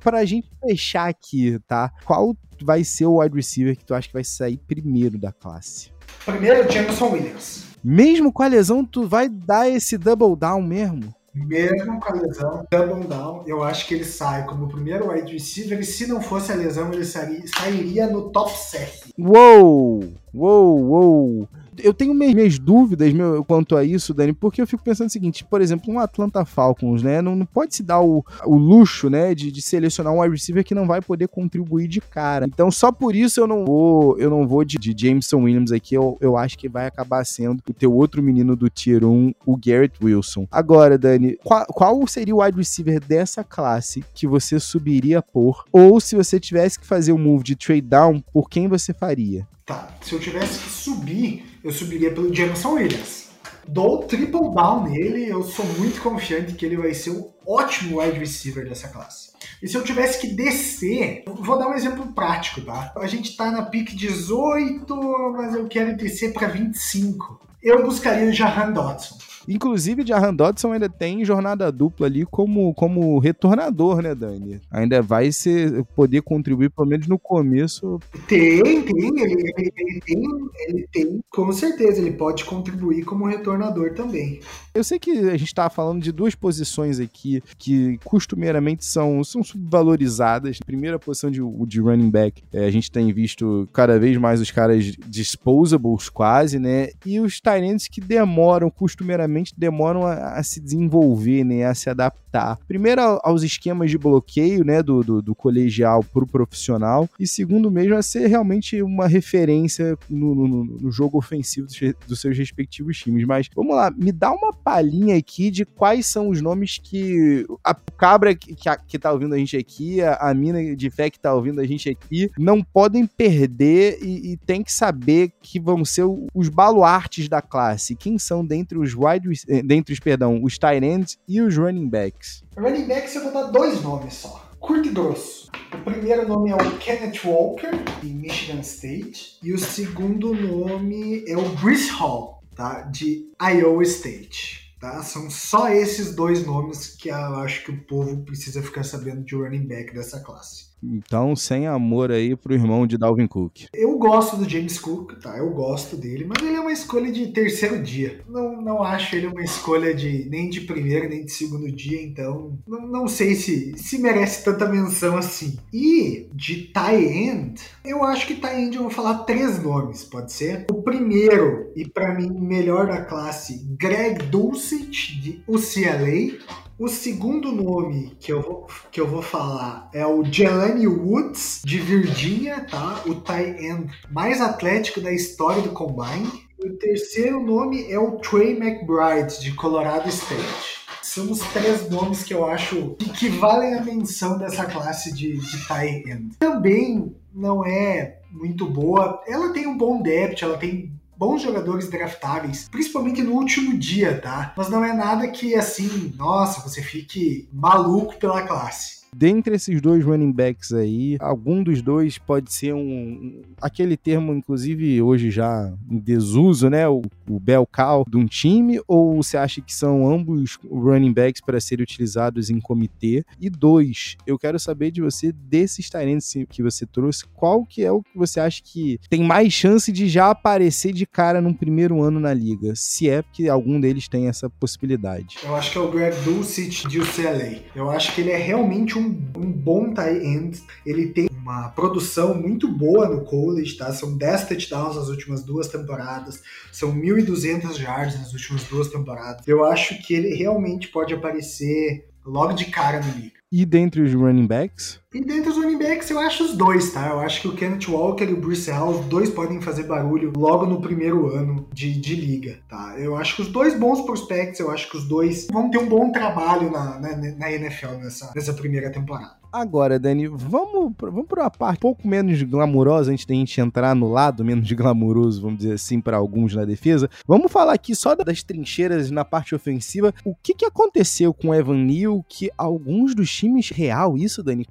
pra 0.00 0.24
gente 0.24 0.48
fechar 0.64 1.08
aqui, 1.08 1.58
tá? 1.66 1.90
Qual 2.04 2.36
vai 2.62 2.84
ser 2.84 3.06
o 3.06 3.20
wide 3.20 3.34
receiver 3.34 3.76
que 3.76 3.84
tu 3.84 3.94
acha 3.94 4.06
que 4.06 4.14
vai 4.14 4.24
sair 4.24 4.58
primeiro 4.58 5.18
da 5.18 5.32
classe? 5.32 5.90
Primeiro, 6.24 6.70
Jameson 6.70 7.10
Williams. 7.10 7.68
Mesmo 7.82 8.32
com 8.32 8.42
a 8.42 8.48
lesão, 8.48 8.84
tu 8.84 9.06
vai 9.06 9.28
dar 9.28 9.68
esse 9.68 9.96
double 9.96 10.36
down 10.36 10.62
mesmo? 10.62 11.14
Mesmo 11.46 12.00
com 12.00 12.12
a 12.12 12.16
lesão, 12.16 12.66
double 12.70 13.06
down, 13.06 13.44
eu 13.46 13.62
acho 13.62 13.86
que 13.86 13.94
ele 13.94 14.04
sai 14.04 14.44
como 14.46 14.68
primeiro 14.68 15.10
wide 15.10 15.32
receiver 15.32 15.78
e 15.78 15.84
se 15.84 16.06
não 16.06 16.20
fosse 16.20 16.52
a 16.52 16.54
lesão, 16.54 16.92
ele 16.92 17.04
sairia, 17.04 17.42
sairia 17.46 18.06
no 18.06 18.30
top 18.30 18.50
7. 18.56 19.14
Uou! 19.18 20.04
Uou, 20.34 20.80
uou! 20.80 21.48
Eu 21.82 21.94
tenho 21.94 22.14
minhas 22.14 22.58
dúvidas 22.58 23.12
meu, 23.12 23.44
quanto 23.44 23.76
a 23.76 23.84
isso, 23.84 24.14
Dani, 24.14 24.32
porque 24.32 24.60
eu 24.60 24.66
fico 24.66 24.82
pensando 24.82 25.08
o 25.08 25.12
seguinte, 25.12 25.44
por 25.44 25.60
exemplo, 25.60 25.92
um 25.92 25.98
Atlanta 25.98 26.44
Falcons, 26.44 27.02
né, 27.02 27.20
não, 27.22 27.36
não 27.36 27.46
pode 27.46 27.74
se 27.74 27.82
dar 27.82 28.00
o, 28.00 28.24
o 28.44 28.56
luxo, 28.56 29.08
né, 29.08 29.34
de, 29.34 29.50
de 29.50 29.62
selecionar 29.62 30.12
um 30.12 30.20
wide 30.20 30.34
receiver 30.34 30.64
que 30.64 30.74
não 30.74 30.86
vai 30.86 31.00
poder 31.00 31.28
contribuir 31.28 31.88
de 31.88 32.00
cara. 32.00 32.46
Então, 32.46 32.70
só 32.70 32.90
por 32.92 33.14
isso 33.14 33.40
eu 33.40 33.46
não 33.46 33.64
vou, 33.64 34.18
eu 34.18 34.30
não 34.30 34.46
vou 34.46 34.64
de, 34.64 34.78
de 34.78 34.94
Jameson 34.96 35.42
Williams 35.42 35.72
aqui, 35.72 35.94
eu, 35.94 36.16
eu 36.20 36.36
acho 36.36 36.58
que 36.58 36.68
vai 36.68 36.86
acabar 36.86 37.24
sendo 37.24 37.62
o 37.68 37.72
teu 37.72 37.92
outro 37.92 38.22
menino 38.22 38.56
do 38.56 38.68
Tier 38.68 39.04
1, 39.04 39.32
o 39.46 39.56
Garrett 39.56 39.94
Wilson. 40.02 40.46
Agora, 40.50 40.98
Dani, 40.98 41.36
qual, 41.42 41.66
qual 41.66 42.06
seria 42.06 42.34
o 42.34 42.42
wide 42.42 42.56
receiver 42.56 43.00
dessa 43.00 43.44
classe 43.44 44.04
que 44.14 44.26
você 44.26 44.58
subiria 44.58 45.22
por? 45.22 45.64
Ou 45.72 46.00
se 46.00 46.16
você 46.16 46.38
tivesse 46.40 46.78
que 46.78 46.86
fazer 46.86 47.12
o 47.12 47.16
um 47.16 47.18
move 47.18 47.44
de 47.44 47.56
trade 47.56 47.82
down, 47.82 48.20
por 48.32 48.48
quem 48.48 48.68
você 48.68 48.92
faria? 48.92 49.46
Tá, 49.68 49.88
se 50.00 50.14
eu 50.14 50.18
tivesse 50.18 50.58
que 50.60 50.70
subir, 50.70 51.44
eu 51.68 51.72
subiria 51.72 52.10
pelo 52.10 52.34
Jameson 52.34 52.72
Williams. 52.72 53.28
Dou 53.66 54.02
triple 54.04 54.54
down 54.54 54.84
nele, 54.84 55.28
eu 55.28 55.42
sou 55.42 55.66
muito 55.76 56.00
confiante 56.00 56.54
que 56.54 56.64
ele 56.64 56.78
vai 56.78 56.94
ser 56.94 57.10
um 57.10 57.30
ótimo 57.46 58.00
wide 58.00 58.18
receiver 58.18 58.66
dessa 58.66 58.88
classe. 58.88 59.32
E 59.62 59.68
se 59.68 59.76
eu 59.76 59.84
tivesse 59.84 60.18
que 60.18 60.28
descer, 60.28 61.24
vou 61.26 61.58
dar 61.58 61.68
um 61.68 61.74
exemplo 61.74 62.10
prático, 62.14 62.62
tá? 62.62 62.94
A 62.96 63.06
gente 63.06 63.36
tá 63.36 63.50
na 63.50 63.64
pick 63.64 63.94
18, 63.94 64.96
mas 65.36 65.54
eu 65.54 65.68
quero 65.68 65.94
descer 65.94 66.32
para 66.32 66.48
25. 66.48 67.38
Eu 67.62 67.84
buscaria 67.84 68.30
o 68.30 68.32
Jahan 68.32 68.72
Dodson. 68.72 69.18
Inclusive, 69.48 70.06
Jahan 70.06 70.34
Dodson 70.34 70.72
ainda 70.72 70.88
tem 70.88 71.24
jornada 71.24 71.72
dupla 71.72 72.06
ali 72.06 72.26
como, 72.26 72.74
como 72.74 73.18
retornador, 73.18 74.02
né, 74.02 74.14
Dani? 74.14 74.60
Ainda 74.70 75.00
vai 75.00 75.32
ser, 75.32 75.84
poder 75.96 76.20
contribuir, 76.22 76.70
pelo 76.70 76.86
menos 76.86 77.06
no 77.06 77.18
começo. 77.18 77.98
Tem, 78.28 78.62
tem, 78.82 79.08
ele, 79.08 79.22
ele, 79.22 79.72
ele, 79.76 80.00
tem, 80.00 80.22
ele 80.68 80.88
tem, 80.92 81.20
com 81.30 81.50
certeza, 81.52 82.00
ele 82.00 82.12
pode 82.12 82.44
contribuir 82.44 83.04
como 83.04 83.26
retornador 83.26 83.94
também. 83.94 84.40
Eu 84.74 84.84
sei 84.84 84.98
que 84.98 85.10
a 85.10 85.36
gente 85.36 85.46
estava 85.46 85.70
falando 85.70 86.02
de 86.02 86.12
duas 86.12 86.34
posições 86.34 87.00
aqui 87.00 87.42
que 87.58 87.98
costumeiramente 88.04 88.84
são, 88.84 89.24
são 89.24 89.42
subvalorizadas. 89.42 90.58
Primeira 90.60 90.98
posição 90.98 91.30
de, 91.30 91.40
de 91.66 91.80
running 91.80 92.10
back, 92.10 92.42
é, 92.52 92.66
a 92.66 92.70
gente 92.70 92.90
tem 92.90 93.12
visto 93.12 93.68
cada 93.72 93.98
vez 93.98 94.16
mais 94.18 94.40
os 94.40 94.50
caras 94.50 94.84
disposables 95.06 96.08
quase, 96.08 96.58
né? 96.58 96.90
E 97.06 97.18
os 97.18 97.40
Tyrants 97.40 97.88
que 97.88 98.00
demoram 98.00 98.70
costumeiramente 98.70 99.37
demoram 99.56 100.06
a, 100.06 100.34
a, 100.34 100.42
se 100.42 100.60
desenvolver, 100.60 101.44
né, 101.44 101.64
a 101.64 101.74
se 101.74 101.90
adaptar. 101.90 102.18
Primeiro 102.66 103.00
aos 103.22 103.42
esquemas 103.42 103.90
de 103.90 103.98
bloqueio, 103.98 104.64
né, 104.64 104.82
do, 104.82 105.02
do, 105.02 105.22
do 105.22 105.34
colegial 105.34 106.02
para 106.02 106.24
o 106.24 106.26
profissional, 106.26 107.08
e 107.18 107.26
segundo 107.26 107.70
mesmo 107.70 107.94
a 107.94 108.02
ser 108.02 108.26
realmente 108.26 108.82
uma 108.82 109.06
referência 109.06 109.96
no, 110.08 110.34
no, 110.34 110.64
no 110.64 110.90
jogo 110.90 111.18
ofensivo 111.18 111.66
dos, 112.06 112.20
seus 112.20 112.36
respectivos 112.36 112.98
times. 112.98 113.24
Mas 113.24 113.48
vamos 113.54 113.74
lá, 113.74 113.90
me 113.90 114.12
dá 114.12 114.32
uma 114.32 114.52
palhinha 114.52 115.16
aqui 115.16 115.50
de 115.50 115.64
quais 115.64 116.06
são 116.06 116.28
os 116.28 116.40
nomes 116.40 116.78
que 116.82 117.46
a 117.64 117.74
cabra 117.74 118.34
que, 118.34 118.54
que, 118.54 118.68
que 118.86 118.98
tá 118.98 119.12
ouvindo 119.12 119.34
a 119.34 119.38
gente 119.38 119.56
aqui, 119.56 120.00
a, 120.00 120.14
a 120.14 120.34
mina 120.34 120.76
de 120.76 120.90
fé 120.90 121.10
que 121.10 121.18
tá 121.18 121.34
ouvindo 121.34 121.60
a 121.60 121.66
gente 121.66 121.88
aqui, 121.88 122.30
não 122.38 122.62
podem 122.62 123.06
perder 123.06 123.98
e, 124.02 124.32
e 124.32 124.36
tem 124.36 124.62
que 124.62 124.72
saber 124.72 125.32
que 125.42 125.58
vão 125.58 125.84
ser 125.84 126.04
os 126.34 126.48
baluartes 126.48 127.28
da 127.28 127.42
classe. 127.42 127.96
Quem 127.96 128.18
são 128.18 128.44
dentre 128.44 128.78
os 128.78 128.94
wide 128.94 129.28
eh, 129.48 129.62
dentre 129.62 129.92
os, 129.92 130.00
perdão, 130.00 130.42
os 130.42 130.58
tight 130.58 130.84
ends 130.84 131.18
e 131.26 131.40
os 131.40 131.56
running 131.56 131.88
backs? 132.18 132.42
Running 132.56 132.86
backs 132.86 133.14
eu 133.14 133.22
vou 133.22 133.32
dar 133.32 133.44
dois 133.44 133.82
nomes 133.82 134.14
só. 134.14 134.50
Curto 134.58 134.88
e 134.88 134.92
grosso. 134.92 135.50
O 135.72 135.78
primeiro 135.84 136.26
nome 136.26 136.50
é 136.50 136.54
o 136.54 136.78
Kenneth 136.78 137.24
Walker, 137.24 137.70
de 138.02 138.08
Michigan 138.08 138.60
State. 138.60 139.38
E 139.42 139.52
o 139.52 139.58
segundo 139.58 140.34
nome 140.34 141.24
é 141.28 141.36
o 141.36 141.48
Brice 141.56 141.90
Hall, 141.90 142.42
tá? 142.56 142.82
de 142.82 143.30
Iowa 143.40 143.82
State. 143.84 144.74
Tá? 144.80 145.02
São 145.02 145.30
só 145.30 145.68
esses 145.68 146.14
dois 146.14 146.44
nomes 146.44 146.88
que 146.88 147.08
eu 147.08 147.36
acho 147.36 147.64
que 147.64 147.70
o 147.70 147.84
povo 147.84 148.24
precisa 148.24 148.62
ficar 148.62 148.84
sabendo 148.84 149.24
de 149.24 149.34
running 149.34 149.66
back 149.66 149.92
dessa 149.94 150.20
classe. 150.20 150.68
Então, 150.82 151.34
sem 151.34 151.66
amor 151.66 152.10
aí 152.10 152.36
pro 152.36 152.54
irmão 152.54 152.86
de 152.86 152.96
Dalvin 152.96 153.26
Cook. 153.26 153.66
Eu 153.74 153.98
gosto 153.98 154.36
do 154.36 154.48
James 154.48 154.78
Cook, 154.78 155.14
tá? 155.20 155.36
Eu 155.38 155.50
gosto 155.50 155.96
dele, 155.96 156.24
mas 156.24 156.46
ele 156.46 156.56
é 156.56 156.60
uma 156.60 156.72
escolha 156.72 157.10
de 157.10 157.28
terceiro 157.28 157.82
dia. 157.82 158.20
Não, 158.28 158.60
não 158.60 158.82
acho 158.82 159.16
ele 159.16 159.26
uma 159.26 159.42
escolha 159.42 159.94
de 159.94 160.28
nem 160.28 160.48
de 160.48 160.60
primeiro 160.62 161.08
nem 161.08 161.24
de 161.24 161.32
segundo 161.32 161.70
dia, 161.70 162.02
então 162.02 162.58
não, 162.66 162.86
não 162.86 163.08
sei 163.08 163.34
se, 163.34 163.76
se 163.76 163.98
merece 163.98 164.44
tanta 164.44 164.68
menção 164.68 165.16
assim. 165.16 165.58
E 165.72 166.28
de 166.32 166.72
tie 166.72 167.28
end, 167.28 167.60
eu 167.84 168.04
acho 168.04 168.26
que 168.26 168.34
tie 168.34 168.60
end 168.60 168.76
eu 168.76 168.82
vou 168.82 168.90
falar 168.90 169.18
três 169.24 169.62
nomes, 169.62 170.04
pode 170.04 170.32
ser? 170.32 170.66
O 170.70 170.82
primeiro, 170.82 171.70
e 171.74 171.86
para 171.88 172.14
mim 172.14 172.30
melhor 172.30 172.86
da 172.86 173.02
classe, 173.02 173.64
Greg 173.78 174.24
Dulcich 174.26 175.20
de 175.20 175.42
UCLA. 175.46 176.38
O 176.78 176.86
segundo 176.86 177.50
nome 177.50 178.16
que 178.20 178.32
eu 178.32 178.40
vou, 178.40 178.68
que 178.92 179.00
eu 179.00 179.06
vou 179.08 179.20
falar 179.20 179.90
é 179.92 180.06
o 180.06 180.22
Jelani 180.22 180.86
Woods, 180.86 181.60
de 181.64 181.76
Virgínia, 181.80 182.64
tá? 182.70 183.02
O 183.04 183.16
tight 183.16 183.60
end 183.60 183.92
mais 184.08 184.40
atlético 184.40 185.00
da 185.00 185.10
história 185.10 185.60
do 185.60 185.70
Combine. 185.70 186.30
O 186.56 186.70
terceiro 186.76 187.42
nome 187.42 187.90
é 187.90 187.98
o 187.98 188.18
Trey 188.18 188.52
McBride, 188.52 189.40
de 189.40 189.54
Colorado 189.54 190.08
State. 190.08 190.78
São 191.02 191.32
os 191.32 191.40
três 191.40 191.90
nomes 191.90 192.22
que 192.22 192.32
eu 192.32 192.46
acho 192.46 192.94
que 193.18 193.28
valem 193.28 193.74
a 193.74 193.82
menção 193.82 194.38
dessa 194.38 194.64
classe 194.64 195.12
de, 195.12 195.36
de 195.36 195.66
tight 195.66 196.08
end. 196.08 196.36
Também 196.38 197.12
não 197.34 197.66
é 197.66 198.20
muito 198.30 198.66
boa. 198.66 199.20
Ela 199.26 199.52
tem 199.52 199.66
um 199.66 199.76
bom 199.76 200.00
depth, 200.00 200.42
ela 200.42 200.56
tem 200.56 200.92
bons 201.18 201.42
jogadores 201.42 201.90
draftáveis, 201.90 202.68
principalmente 202.70 203.22
no 203.22 203.32
último 203.32 203.76
dia, 203.76 204.20
tá? 204.20 204.52
Mas 204.56 204.68
não 204.68 204.84
é 204.84 204.92
nada 204.92 205.26
que 205.28 205.56
assim, 205.56 206.14
nossa, 206.16 206.60
você 206.60 206.80
fique 206.80 207.48
maluco 207.52 208.16
pela 208.18 208.42
classe. 208.42 208.97
Dentre 209.14 209.54
esses 209.54 209.80
dois 209.80 210.04
running 210.04 210.32
backs 210.32 210.72
aí, 210.72 211.16
algum 211.20 211.62
dos 211.62 211.82
dois 211.82 212.18
pode 212.18 212.52
ser 212.52 212.74
um. 212.74 213.42
aquele 213.60 213.96
termo, 213.96 214.32
inclusive, 214.32 215.00
hoje 215.02 215.30
já 215.30 215.72
em 215.90 215.98
desuso, 215.98 216.68
né? 216.68 216.88
O, 216.88 217.02
o 217.28 217.40
bel 217.40 217.66
cow 217.66 218.04
de 218.08 218.16
um 218.16 218.26
time, 218.26 218.80
ou 218.86 219.22
você 219.22 219.36
acha 219.36 219.60
que 219.60 219.74
são 219.74 220.08
ambos 220.10 220.58
running 220.70 221.12
backs 221.12 221.40
para 221.40 221.60
serem 221.60 221.82
utilizados 221.82 222.50
em 222.50 222.60
comitê? 222.60 223.24
E 223.40 223.48
dois, 223.48 224.16
eu 224.26 224.38
quero 224.38 224.58
saber 224.58 224.90
de 224.90 225.00
você, 225.00 225.32
desses 225.32 225.88
talentos 225.88 226.32
que 226.48 226.62
você 226.62 226.86
trouxe, 226.86 227.24
qual 227.34 227.64
que 227.64 227.84
é 227.84 227.92
o 227.92 228.02
que 228.02 228.16
você 228.16 228.40
acha 228.40 228.62
que 228.62 228.98
tem 229.08 229.22
mais 229.22 229.52
chance 229.52 229.90
de 229.90 230.08
já 230.08 230.30
aparecer 230.30 230.92
de 230.92 231.06
cara 231.06 231.40
num 231.40 231.54
primeiro 231.54 232.02
ano 232.02 232.20
na 232.20 232.34
liga? 232.34 232.74
Se 232.74 233.08
é 233.08 233.22
que 233.32 233.48
algum 233.48 233.80
deles 233.80 234.08
tem 234.08 234.28
essa 234.28 234.50
possibilidade. 234.50 235.36
Eu 235.42 235.54
acho 235.54 235.72
que 235.72 235.78
é 235.78 235.80
o 235.80 235.90
Greg 235.90 236.16
Dulcich 236.22 236.86
de 236.88 237.00
UCLA. 237.00 237.62
Eu 237.74 237.90
acho 237.90 238.14
que 238.14 238.20
ele 238.20 238.30
é 238.30 238.36
realmente 238.36 238.97
um, 238.98 239.30
um 239.36 239.52
bom 239.52 239.92
tight 239.92 240.24
end. 240.24 240.62
Ele 240.84 241.08
tem 241.08 241.28
uma 241.30 241.70
produção 241.70 242.34
muito 242.34 242.68
boa 242.68 243.08
no 243.08 243.24
college, 243.24 243.76
tá? 243.76 243.92
São 243.92 244.16
10 244.16 244.48
touchdowns 244.48 244.96
nas 244.96 245.08
últimas 245.08 245.42
duas 245.42 245.68
temporadas, 245.68 246.42
são 246.70 246.94
1.200 246.94 247.78
yards 247.80 248.18
nas 248.18 248.32
últimas 248.32 248.64
duas 248.64 248.88
temporadas. 248.88 249.46
Eu 249.46 249.64
acho 249.64 250.00
que 250.02 250.12
ele 250.12 250.34
realmente 250.34 250.88
pode 250.88 251.14
aparecer 251.14 252.08
logo 252.24 252.52
de 252.52 252.66
cara 252.66 253.00
no 253.00 253.12
liga. 253.12 253.38
E 253.50 253.64
dentre 253.64 254.02
os 254.02 254.12
running 254.12 254.46
backs? 254.46 255.00
E 255.14 255.24
dentre 255.24 255.48
os 255.48 255.56
running 255.56 255.78
backs, 255.78 256.10
eu 256.10 256.18
acho 256.18 256.44
os 256.44 256.54
dois, 256.54 256.92
tá? 256.92 257.08
Eu 257.08 257.20
acho 257.20 257.40
que 257.40 257.48
o 257.48 257.54
Kenneth 257.54 257.88
Walker 257.88 258.24
e 258.24 258.34
o 258.34 258.36
Bruce 258.38 258.70
Hall, 258.70 258.90
os 258.90 259.06
dois 259.06 259.30
podem 259.30 259.58
fazer 259.58 259.84
barulho 259.84 260.34
logo 260.36 260.66
no 260.66 260.82
primeiro 260.82 261.34
ano 261.34 261.66
de, 261.72 261.98
de 261.98 262.14
liga, 262.14 262.58
tá? 262.68 262.94
Eu 262.98 263.16
acho 263.16 263.36
que 263.36 263.40
os 263.40 263.48
dois 263.48 263.74
bons 263.74 264.02
prospects, 264.02 264.60
eu 264.60 264.70
acho 264.70 264.90
que 264.90 264.98
os 264.98 265.08
dois 265.08 265.46
vão 265.50 265.70
ter 265.70 265.78
um 265.78 265.88
bom 265.88 266.12
trabalho 266.12 266.70
na, 266.70 266.98
na, 267.00 267.16
na 267.16 267.50
NFL 267.50 267.92
nessa, 268.02 268.30
nessa 268.34 268.52
primeira 268.52 268.92
temporada. 268.92 269.38
Agora, 269.50 269.98
Dani, 269.98 270.26
vamos, 270.28 270.92
vamos 270.98 271.26
para 271.26 271.40
uma 271.40 271.50
parte 271.50 271.78
um 271.78 271.80
pouco 271.80 272.06
menos 272.06 272.42
glamurosa 272.42 273.10
antes 273.10 273.24
da 273.24 273.34
gente 273.34 273.58
entrar 273.60 273.94
no 273.94 274.10
lado 274.10 274.44
menos 274.44 274.70
glamuroso, 274.70 275.40
vamos 275.40 275.58
dizer 275.58 275.72
assim, 275.74 276.02
para 276.02 276.18
alguns 276.18 276.54
na 276.54 276.66
defesa. 276.66 277.08
Vamos 277.26 277.50
falar 277.50 277.72
aqui 277.72 277.94
só 277.94 278.14
das 278.14 278.42
trincheiras 278.42 279.10
na 279.10 279.24
parte 279.24 279.54
ofensiva. 279.54 280.12
O 280.22 280.34
que, 280.34 280.52
que 280.52 280.66
aconteceu 280.66 281.32
com 281.32 281.48
o 281.48 281.54
Evan 281.54 281.78
Neal 281.78 282.22
que 282.28 282.50
alguns 282.58 283.14
dos 283.14 283.30
times 283.30 283.70
real, 283.70 284.18
isso, 284.18 284.42
Dani, 284.42 284.66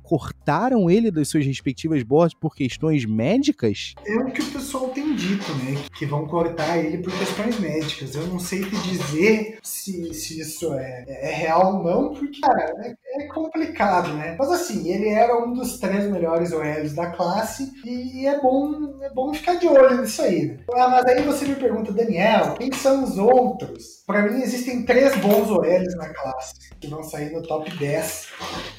ele 0.90 1.12
das 1.12 1.28
suas 1.28 1.46
respectivas 1.46 2.04
boards 2.04 2.38
por 2.40 2.56
questões 2.56 3.06
médicas? 3.06 3.94
É 4.06 4.16
o 4.18 4.32
que 4.32 4.42
o 4.42 4.52
pessoal 4.52 4.90
tem 4.90 5.16
dito, 5.16 5.52
né? 5.56 5.84
Que 5.98 6.06
vão 6.06 6.28
cortar 6.28 6.78
ele 6.78 7.00
por 7.00 7.12
questões 7.18 7.60
médicas. 7.60 8.16
Eu 8.16 8.28
não 8.28 8.40
sei 8.40 8.62
te 8.62 8.76
dizer 8.84 9.58
se, 9.62 10.14
se 10.14 10.40
isso 10.40 10.74
é, 10.74 11.06
é 11.08 11.32
real 11.36 11.78
ou 11.78 11.84
não, 11.84 12.14
porque, 12.14 12.40
cara, 12.40 12.72
é, 12.84 13.24
é 13.24 13.28
complicado, 13.28 14.14
né? 14.14 14.36
Mas 14.40 14.50
assim, 14.52 14.68
assim, 14.78 14.90
ele 14.92 15.10
era 15.10 15.38
um 15.44 15.54
dos 15.54 15.80
três 15.80 16.10
melhores 16.12 16.52
OLs 16.52 16.94
da 16.94 17.12
classe 17.12 17.72
e 17.86 18.26
é 18.26 18.40
bom, 18.40 19.00
é 19.02 19.10
bom 19.10 19.34
ficar 19.34 19.56
de 19.56 19.68
olho 19.68 20.02
nisso 20.02 20.22
aí. 20.22 20.48
Né? 20.48 20.58
Ah, 20.74 20.90
mas 20.90 21.06
aí 21.06 21.24
você 21.24 21.46
me 21.46 21.56
pergunta, 21.56 21.92
Daniel, 21.92 22.56
quem 22.56 22.72
são 22.72 23.04
os 23.04 23.18
outros? 23.18 23.97
Para 24.08 24.22
mim 24.22 24.42
existem 24.42 24.84
três 24.84 25.18
bons 25.18 25.52
OLs 25.52 25.94
na 25.98 26.08
classe 26.08 26.54
que 26.80 26.88
vão 26.88 27.04
sair 27.04 27.30
no 27.34 27.44
top 27.44 27.70
10 27.78 28.28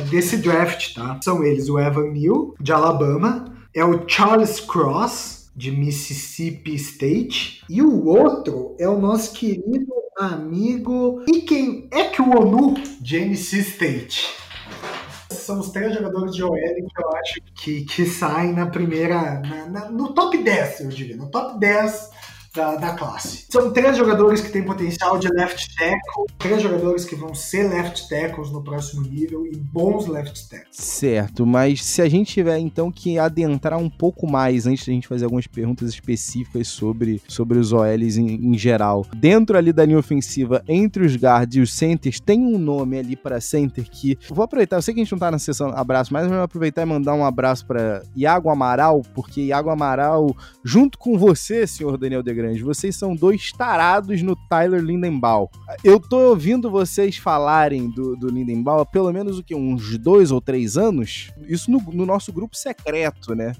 desse 0.08 0.38
draft, 0.38 0.94
tá? 0.94 1.20
São 1.22 1.44
eles 1.44 1.68
o 1.68 1.78
Evan 1.78 2.12
Neal, 2.12 2.54
de 2.58 2.72
Alabama, 2.72 3.54
é 3.74 3.84
o 3.84 4.08
Charles 4.08 4.58
Cross, 4.58 5.50
de 5.54 5.70
Mississippi 5.70 6.74
State. 6.76 7.62
E 7.68 7.82
o 7.82 8.06
outro 8.06 8.74
é 8.78 8.88
o 8.88 8.98
nosso 8.98 9.34
querido 9.34 9.92
amigo 10.18 11.22
Iken 11.28 11.90
Ekwonu, 11.92 12.72
de 12.98 13.18
NC 13.18 13.58
State. 13.58 14.34
São 15.30 15.60
os 15.60 15.68
três 15.68 15.92
jogadores 15.92 16.34
de 16.34 16.42
OL 16.42 16.54
que 16.54 17.02
eu 17.02 17.16
acho 17.16 17.40
que, 17.54 17.84
que 17.84 18.06
saem 18.06 18.54
na 18.54 18.64
primeira. 18.64 19.40
Na, 19.40 19.66
na, 19.66 19.90
no 19.90 20.14
top 20.14 20.38
10, 20.38 20.80
eu 20.80 20.88
diria. 20.88 21.16
No 21.18 21.30
top 21.30 21.58
10 21.60 22.16
da, 22.54 22.76
da 22.76 22.94
classe. 22.94 23.46
São 23.50 23.72
três 23.72 23.96
jogadores 23.96 24.40
que 24.40 24.50
têm 24.50 24.62
potencial 24.62 25.18
de 25.18 25.28
left 25.28 25.74
tackle, 25.76 26.24
três 26.38 26.62
jogadores 26.62 27.04
que 27.04 27.14
vão 27.14 27.34
ser 27.34 27.68
left 27.68 28.08
tackles 28.08 28.50
no 28.50 28.62
próximo 28.62 29.02
nível 29.02 29.46
e 29.46 29.56
bons 29.56 30.06
left 30.06 30.48
tackles. 30.48 30.76
Certo, 30.76 31.46
mas 31.46 31.84
se 31.84 32.02
a 32.02 32.08
gente 32.08 32.32
tiver 32.32 32.58
então 32.58 32.90
que 32.90 33.18
adentrar 33.18 33.78
um 33.78 33.90
pouco 33.90 34.30
mais 34.30 34.66
antes 34.66 34.86
da 34.86 34.92
gente 34.92 35.08
fazer 35.08 35.24
algumas 35.24 35.46
perguntas 35.46 35.88
específicas 35.90 36.68
sobre, 36.68 37.20
sobre 37.28 37.58
os 37.58 37.72
OLs 37.72 38.16
em, 38.16 38.52
em 38.52 38.58
geral, 38.58 39.06
dentro 39.16 39.56
ali 39.56 39.72
da 39.72 39.84
linha 39.84 39.98
ofensiva, 39.98 40.62
entre 40.68 41.04
os 41.04 41.16
guards 41.16 41.56
e 41.56 41.60
os 41.60 41.72
centers, 41.72 42.20
tem 42.20 42.40
um 42.40 42.58
nome 42.58 42.98
ali 42.98 43.16
para 43.16 43.40
center 43.40 43.88
que. 43.88 44.18
Vou 44.28 44.44
aproveitar, 44.44 44.76
eu 44.76 44.82
sei 44.82 44.94
que 44.94 45.00
a 45.00 45.04
gente 45.04 45.12
não 45.12 45.18
tá 45.18 45.30
na 45.30 45.38
sessão 45.38 45.68
abraço, 45.68 46.12
mas 46.12 46.26
vou 46.26 46.40
aproveitar 46.40 46.82
e 46.82 46.86
mandar 46.86 47.14
um 47.14 47.24
abraço 47.24 47.66
para 47.66 48.02
Iago 48.16 48.50
Amaral, 48.50 49.02
porque 49.14 49.42
Iago 49.42 49.70
Amaral, 49.70 50.34
junto 50.64 50.98
com 50.98 51.18
você, 51.18 51.66
senhor 51.66 51.96
Daniel 51.96 52.22
de 52.22 52.30
Vocês 52.60 52.96
são 52.96 53.14
dois 53.14 53.52
tarados 53.52 54.22
no 54.22 54.36
Tyler 54.48 54.80
Lindenbaum. 54.80 55.46
Eu 55.82 56.00
tô 56.00 56.30
ouvindo 56.30 56.70
vocês 56.70 57.16
falarem 57.16 57.90
do, 57.90 58.16
do 58.16 58.28
Lindenbaum 58.28 58.80
há 58.80 58.86
pelo 58.86 59.12
menos 59.12 59.38
o 59.38 59.42
que, 59.42 59.54
uns 59.54 59.98
dois 59.98 60.30
ou 60.30 60.40
três 60.40 60.76
anos? 60.76 61.30
Isso 61.46 61.70
no, 61.70 61.78
no 61.92 62.06
nosso 62.06 62.32
grupo 62.32 62.56
secreto, 62.56 63.34
né? 63.34 63.52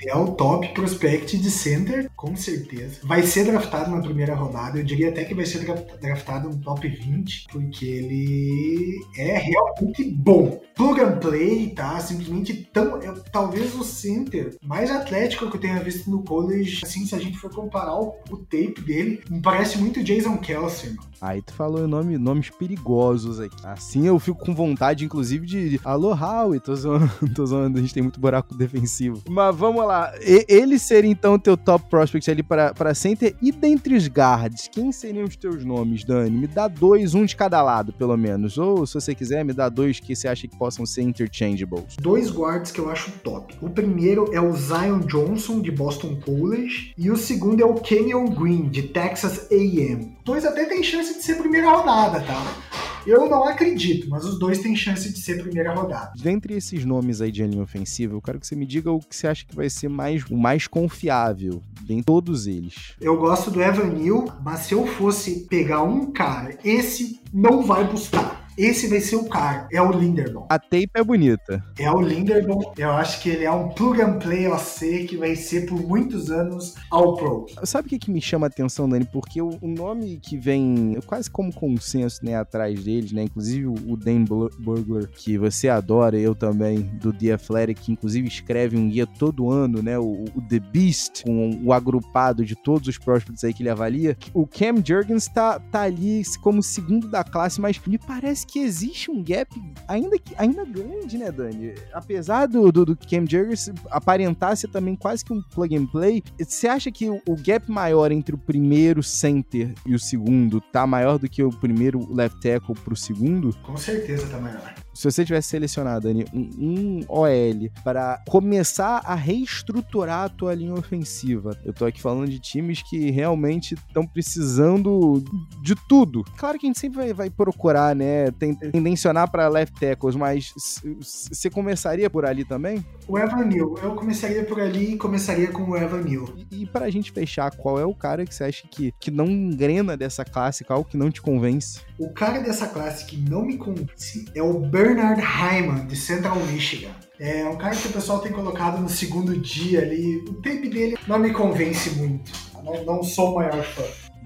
Ele 0.00 0.10
é 0.10 0.16
o 0.16 0.32
top 0.32 0.68
prospect 0.68 1.36
de 1.38 1.50
center, 1.50 2.10
com 2.16 2.34
certeza. 2.36 3.00
Vai 3.02 3.22
ser 3.22 3.44
draftado 3.44 3.90
na 3.90 4.00
primeira 4.00 4.34
rodada. 4.34 4.78
Eu 4.78 4.84
diria 4.84 5.08
até 5.08 5.24
que 5.24 5.34
vai 5.34 5.46
ser 5.46 5.64
draftado 6.00 6.48
no 6.48 6.56
top 6.56 6.88
20, 6.88 7.46
porque 7.50 7.84
ele 7.86 9.00
é 9.16 9.38
realmente 9.38 10.04
bom. 10.04 10.60
Plug 10.74 11.00
and 11.00 11.18
play, 11.18 11.70
tá? 11.70 11.98
Simplesmente 12.00 12.54
tão. 12.72 13.00
É, 13.00 13.12
talvez 13.32 13.74
o 13.74 13.82
center 13.84 14.56
mais 14.62 14.90
atlético 14.90 15.50
que 15.50 15.56
eu 15.56 15.60
tenha 15.60 15.82
visto 15.82 16.10
no 16.10 16.22
college. 16.22 16.80
Assim, 16.84 17.06
se 17.06 17.14
a 17.14 17.18
gente 17.18 17.38
for 17.38 17.50
comparar 17.50 17.98
o, 17.98 18.14
o 18.30 18.36
tape 18.36 18.80
dele, 18.82 19.22
me 19.30 19.40
parece 19.40 19.78
muito 19.78 20.02
Jason 20.02 20.36
Kelsey, 20.38 20.90
mano. 20.90 21.08
Aí 21.20 21.40
tu 21.40 21.52
falou 21.52 21.88
nome, 21.88 22.18
nomes 22.18 22.50
perigosos 22.50 23.40
aqui. 23.40 23.56
Assim 23.64 24.06
eu 24.06 24.18
fico 24.18 24.44
com 24.44 24.54
vontade, 24.54 25.04
inclusive, 25.04 25.46
de. 25.46 25.80
Alô, 25.82 26.14
Howie, 26.14 26.60
tô 26.60 26.74
zoando, 26.74 27.10
tô 27.34 27.46
zoando, 27.46 27.78
a 27.78 27.80
gente 27.80 27.94
tem 27.94 28.02
muito 28.02 28.20
buraco 28.20 28.54
defensivo. 28.54 29.22
Mas 29.28 29.54
vamos 29.56 29.65
lá. 29.74 30.12
E, 30.20 30.44
ele 30.48 30.78
seria 30.78 31.10
então 31.10 31.38
teu 31.38 31.56
top 31.56 31.86
prospect 31.88 32.30
ali 32.30 32.42
para 32.42 32.94
center. 32.94 33.34
E 33.40 33.50
dentre 33.50 33.94
os 33.94 34.06
guards, 34.06 34.68
quem 34.70 34.92
seriam 34.92 35.24
os 35.24 35.36
teus 35.36 35.64
nomes, 35.64 36.04
Dani? 36.04 36.30
Me 36.30 36.46
dá 36.46 36.68
dois, 36.68 37.14
um 37.14 37.24
de 37.24 37.34
cada 37.34 37.62
lado, 37.62 37.92
pelo 37.92 38.16
menos. 38.16 38.58
Ou 38.58 38.86
se 38.86 38.94
você 38.94 39.14
quiser, 39.14 39.44
me 39.44 39.52
dá 39.52 39.68
dois 39.68 40.00
que 40.00 40.14
você 40.14 40.28
acha 40.28 40.46
que 40.46 40.56
possam 40.56 40.86
ser 40.86 41.02
interchangeables. 41.02 41.96
Dois 42.00 42.30
guards 42.30 42.70
que 42.70 42.78
eu 42.78 42.90
acho 42.90 43.10
top. 43.22 43.54
O 43.60 43.70
primeiro 43.70 44.32
é 44.32 44.40
o 44.40 44.52
Zion 44.52 45.00
Johnson, 45.00 45.60
de 45.60 45.70
Boston 45.70 46.16
College. 46.24 46.92
E 46.96 47.10
o 47.10 47.16
segundo 47.16 47.60
é 47.60 47.64
o 47.64 47.74
Kenyon 47.74 48.26
Green, 48.26 48.68
de 48.68 48.82
Texas 48.82 49.48
AM. 49.50 50.16
Dois 50.24 50.44
até 50.44 50.64
tem 50.64 50.82
chance 50.82 51.14
de 51.14 51.22
ser 51.22 51.36
primeira 51.36 51.70
rodada, 51.70 52.20
tá? 52.20 52.95
Eu 53.06 53.30
não 53.30 53.44
acredito, 53.46 54.10
mas 54.10 54.24
os 54.24 54.36
dois 54.36 54.58
têm 54.58 54.74
chance 54.74 55.12
de 55.12 55.20
ser 55.20 55.40
primeira 55.40 55.72
rodada. 55.72 56.12
Dentre 56.16 56.54
esses 56.54 56.84
nomes 56.84 57.20
aí 57.20 57.30
de 57.30 57.46
linha 57.46 57.62
ofensiva, 57.62 58.14
eu 58.14 58.20
quero 58.20 58.40
que 58.40 58.46
você 58.46 58.56
me 58.56 58.66
diga 58.66 58.90
o 58.90 58.98
que 58.98 59.14
você 59.14 59.28
acha 59.28 59.46
que 59.46 59.54
vai 59.54 59.70
ser 59.70 59.88
mais, 59.88 60.24
o 60.24 60.36
mais 60.36 60.66
confiável 60.66 61.62
em 61.88 62.02
todos 62.02 62.48
eles. 62.48 62.94
Eu 63.00 63.16
gosto 63.16 63.50
do 63.50 63.62
Evan 63.62 63.90
Neal, 63.90 64.24
mas 64.42 64.60
se 64.60 64.74
eu 64.74 64.86
fosse 64.86 65.46
pegar 65.48 65.82
um 65.82 66.10
cara, 66.10 66.58
esse 66.64 67.20
não 67.32 67.62
vai 67.62 67.86
buscar 67.88 68.45
esse 68.56 68.88
vai 68.88 69.00
ser 69.00 69.16
o 69.16 69.24
cara, 69.24 69.68
é 69.72 69.80
o 69.82 69.90
Linderbaum. 69.90 70.46
A 70.48 70.58
tape 70.58 70.90
é 70.94 71.04
bonita. 71.04 71.62
É 71.78 71.90
o 71.90 72.00
Linderbaum, 72.00 72.72
eu 72.76 72.90
acho 72.92 73.20
que 73.22 73.28
ele 73.28 73.44
é 73.44 73.50
um 73.50 73.68
plug 73.68 74.00
and 74.00 74.18
play 74.18 74.48
OC 74.48 75.06
que 75.08 75.16
vai 75.16 75.36
ser 75.36 75.66
por 75.66 75.80
muitos 75.80 76.30
anos 76.30 76.74
ao 76.90 77.16
pro. 77.16 77.46
Sabe 77.64 77.86
o 77.86 77.88
que, 77.90 77.98
que 77.98 78.10
me 78.10 78.20
chama 78.20 78.46
a 78.46 78.48
atenção, 78.48 78.88
Dani? 78.88 79.04
Porque 79.04 79.42
o, 79.42 79.58
nome 79.62 80.18
que 80.22 80.38
vem 80.38 80.98
quase 81.06 81.30
como 81.30 81.52
consenso 81.52 82.24
né, 82.24 82.36
atrás 82.36 82.82
deles, 82.82 83.12
né? 83.12 83.24
Inclusive 83.24 83.66
o 83.66 83.96
Dan 83.96 84.24
Burglar, 84.24 85.08
que 85.08 85.36
você 85.36 85.68
adora, 85.68 86.18
eu 86.18 86.34
também, 86.34 86.80
do 86.80 87.12
The 87.12 87.32
Athletic, 87.32 87.80
que 87.80 87.92
inclusive 87.92 88.26
escreve 88.26 88.76
um 88.76 88.88
guia 88.88 89.06
todo 89.06 89.50
ano, 89.50 89.82
né? 89.82 89.98
O, 89.98 90.24
o 90.34 90.42
The 90.48 90.60
Beast, 90.60 91.24
com 91.24 91.60
o 91.62 91.72
agrupado 91.72 92.44
de 92.44 92.54
todos 92.54 92.88
os 92.88 92.98
prospects 92.98 93.44
aí 93.44 93.52
que 93.52 93.62
ele 93.62 93.70
avalia. 93.70 94.16
O 94.32 94.46
Cam 94.46 94.76
Jurgens 94.84 95.28
tá, 95.28 95.58
tá 95.58 95.82
ali 95.82 96.22
como 96.40 96.62
segundo 96.62 97.08
da 97.08 97.22
classe, 97.22 97.60
mas 97.60 97.80
me 97.86 97.98
parece 97.98 98.45
que 98.46 98.60
existe 98.60 99.10
um 99.10 99.22
gap 99.22 99.50
ainda, 99.88 100.16
ainda 100.36 100.64
grande, 100.64 101.18
né, 101.18 101.30
Dani? 101.30 101.74
Apesar 101.92 102.46
do, 102.46 102.70
do, 102.70 102.84
do 102.84 102.96
Cam 102.96 103.26
Jurgens 103.28 103.70
aparentar 103.90 104.56
ser 104.56 104.68
também 104.68 104.96
quase 104.96 105.24
que 105.24 105.32
um 105.32 105.42
plug 105.42 105.76
and 105.76 105.86
play, 105.86 106.22
você 106.38 106.68
acha 106.68 106.90
que 106.90 107.08
o, 107.08 107.20
o, 107.26 107.36
gap 107.36 107.70
maior 107.70 108.12
entre 108.12 108.34
o 108.34 108.38
primeiro 108.38 109.02
center 109.02 109.74
e 109.84 109.94
o 109.94 109.98
segundo 109.98 110.60
tá 110.60 110.86
maior 110.86 111.18
do 111.18 111.28
que 111.28 111.42
o 111.42 111.50
primeiro 111.50 112.06
left 112.12 112.40
tackle 112.40 112.74
pro 112.74 112.96
segundo? 112.96 113.54
Com 113.62 113.76
certeza 113.76 114.26
tá 114.28 114.38
maior 114.38 114.85
se 114.96 115.04
você 115.04 115.24
tivesse 115.24 115.48
selecionado, 115.48 116.08
Dani, 116.08 116.24
um, 116.32 116.50
um 116.58 117.00
OL 117.06 117.70
para 117.84 118.22
começar 118.26 119.02
a 119.04 119.14
reestruturar 119.14 120.24
a 120.24 120.28
tua 120.30 120.54
linha 120.54 120.72
ofensiva, 120.72 121.56
eu 121.64 121.72
tô 121.72 121.84
aqui 121.84 122.00
falando 122.00 122.30
de 122.30 122.38
times 122.38 122.82
que 122.82 123.10
realmente 123.10 123.74
estão 123.74 124.06
precisando 124.06 125.22
de 125.62 125.74
tudo. 125.86 126.24
Claro 126.38 126.58
que 126.58 126.66
a 126.66 126.68
gente 126.68 126.78
sempre 126.78 126.98
vai, 126.98 127.12
vai 127.12 127.30
procurar, 127.30 127.94
né, 127.94 128.30
tendencionar 128.72 129.30
para 129.30 129.48
left 129.48 129.78
tackles, 129.78 130.16
mas 130.16 130.54
você 130.82 131.50
começaria 131.50 132.08
por 132.08 132.24
ali 132.24 132.44
também? 132.44 132.84
O 133.06 133.18
Evan 133.18 133.44
Neal. 133.44 133.74
Eu 133.82 133.94
começaria 133.94 134.44
por 134.44 134.58
ali 134.58 134.94
e 134.94 134.96
começaria 134.96 135.48
com 135.48 135.62
o 135.62 135.76
Evan 135.76 136.00
Neal. 136.00 136.26
E, 136.50 136.62
e 136.62 136.66
pra 136.66 136.88
gente 136.88 137.12
fechar, 137.12 137.50
qual 137.50 137.78
é 137.78 137.84
o 137.84 137.94
cara 137.94 138.24
que 138.24 138.34
você 138.34 138.44
acha 138.44 138.66
que, 138.66 138.94
que 138.98 139.10
não 139.10 139.26
engrena 139.26 139.94
dessa 139.94 140.24
classe, 140.24 140.64
qual 140.64 140.82
que 140.82 140.96
não 140.96 141.10
te 141.10 141.20
convence? 141.20 141.80
O 141.98 142.12
cara 142.12 142.40
dessa 142.40 142.66
classe 142.66 143.04
que 143.04 143.16
não 143.16 143.44
me 143.44 143.58
convence 143.58 144.24
é 144.34 144.42
o 144.42 144.60
Bernard 144.86 145.20
Hyman, 145.20 145.86
de 145.86 145.96
Central 145.96 146.36
Michigan. 146.36 146.90
É 147.18 147.44
um 147.44 147.56
cara 147.56 147.74
que 147.74 147.88
o 147.88 147.92
pessoal 147.92 148.20
tem 148.20 148.30
colocado 148.30 148.80
no 148.80 148.88
segundo 148.88 149.36
dia 149.36 149.80
ali. 149.80 150.18
O 150.18 150.34
tape 150.34 150.68
dele 150.68 150.96
não 151.08 151.18
me 151.18 151.32
convence 151.32 151.90
muito. 151.90 152.30
Não, 152.62 152.84
não 152.84 153.02
sou 153.02 153.32
o 153.32 153.34
maior 153.36 153.64
fã. 153.64 153.82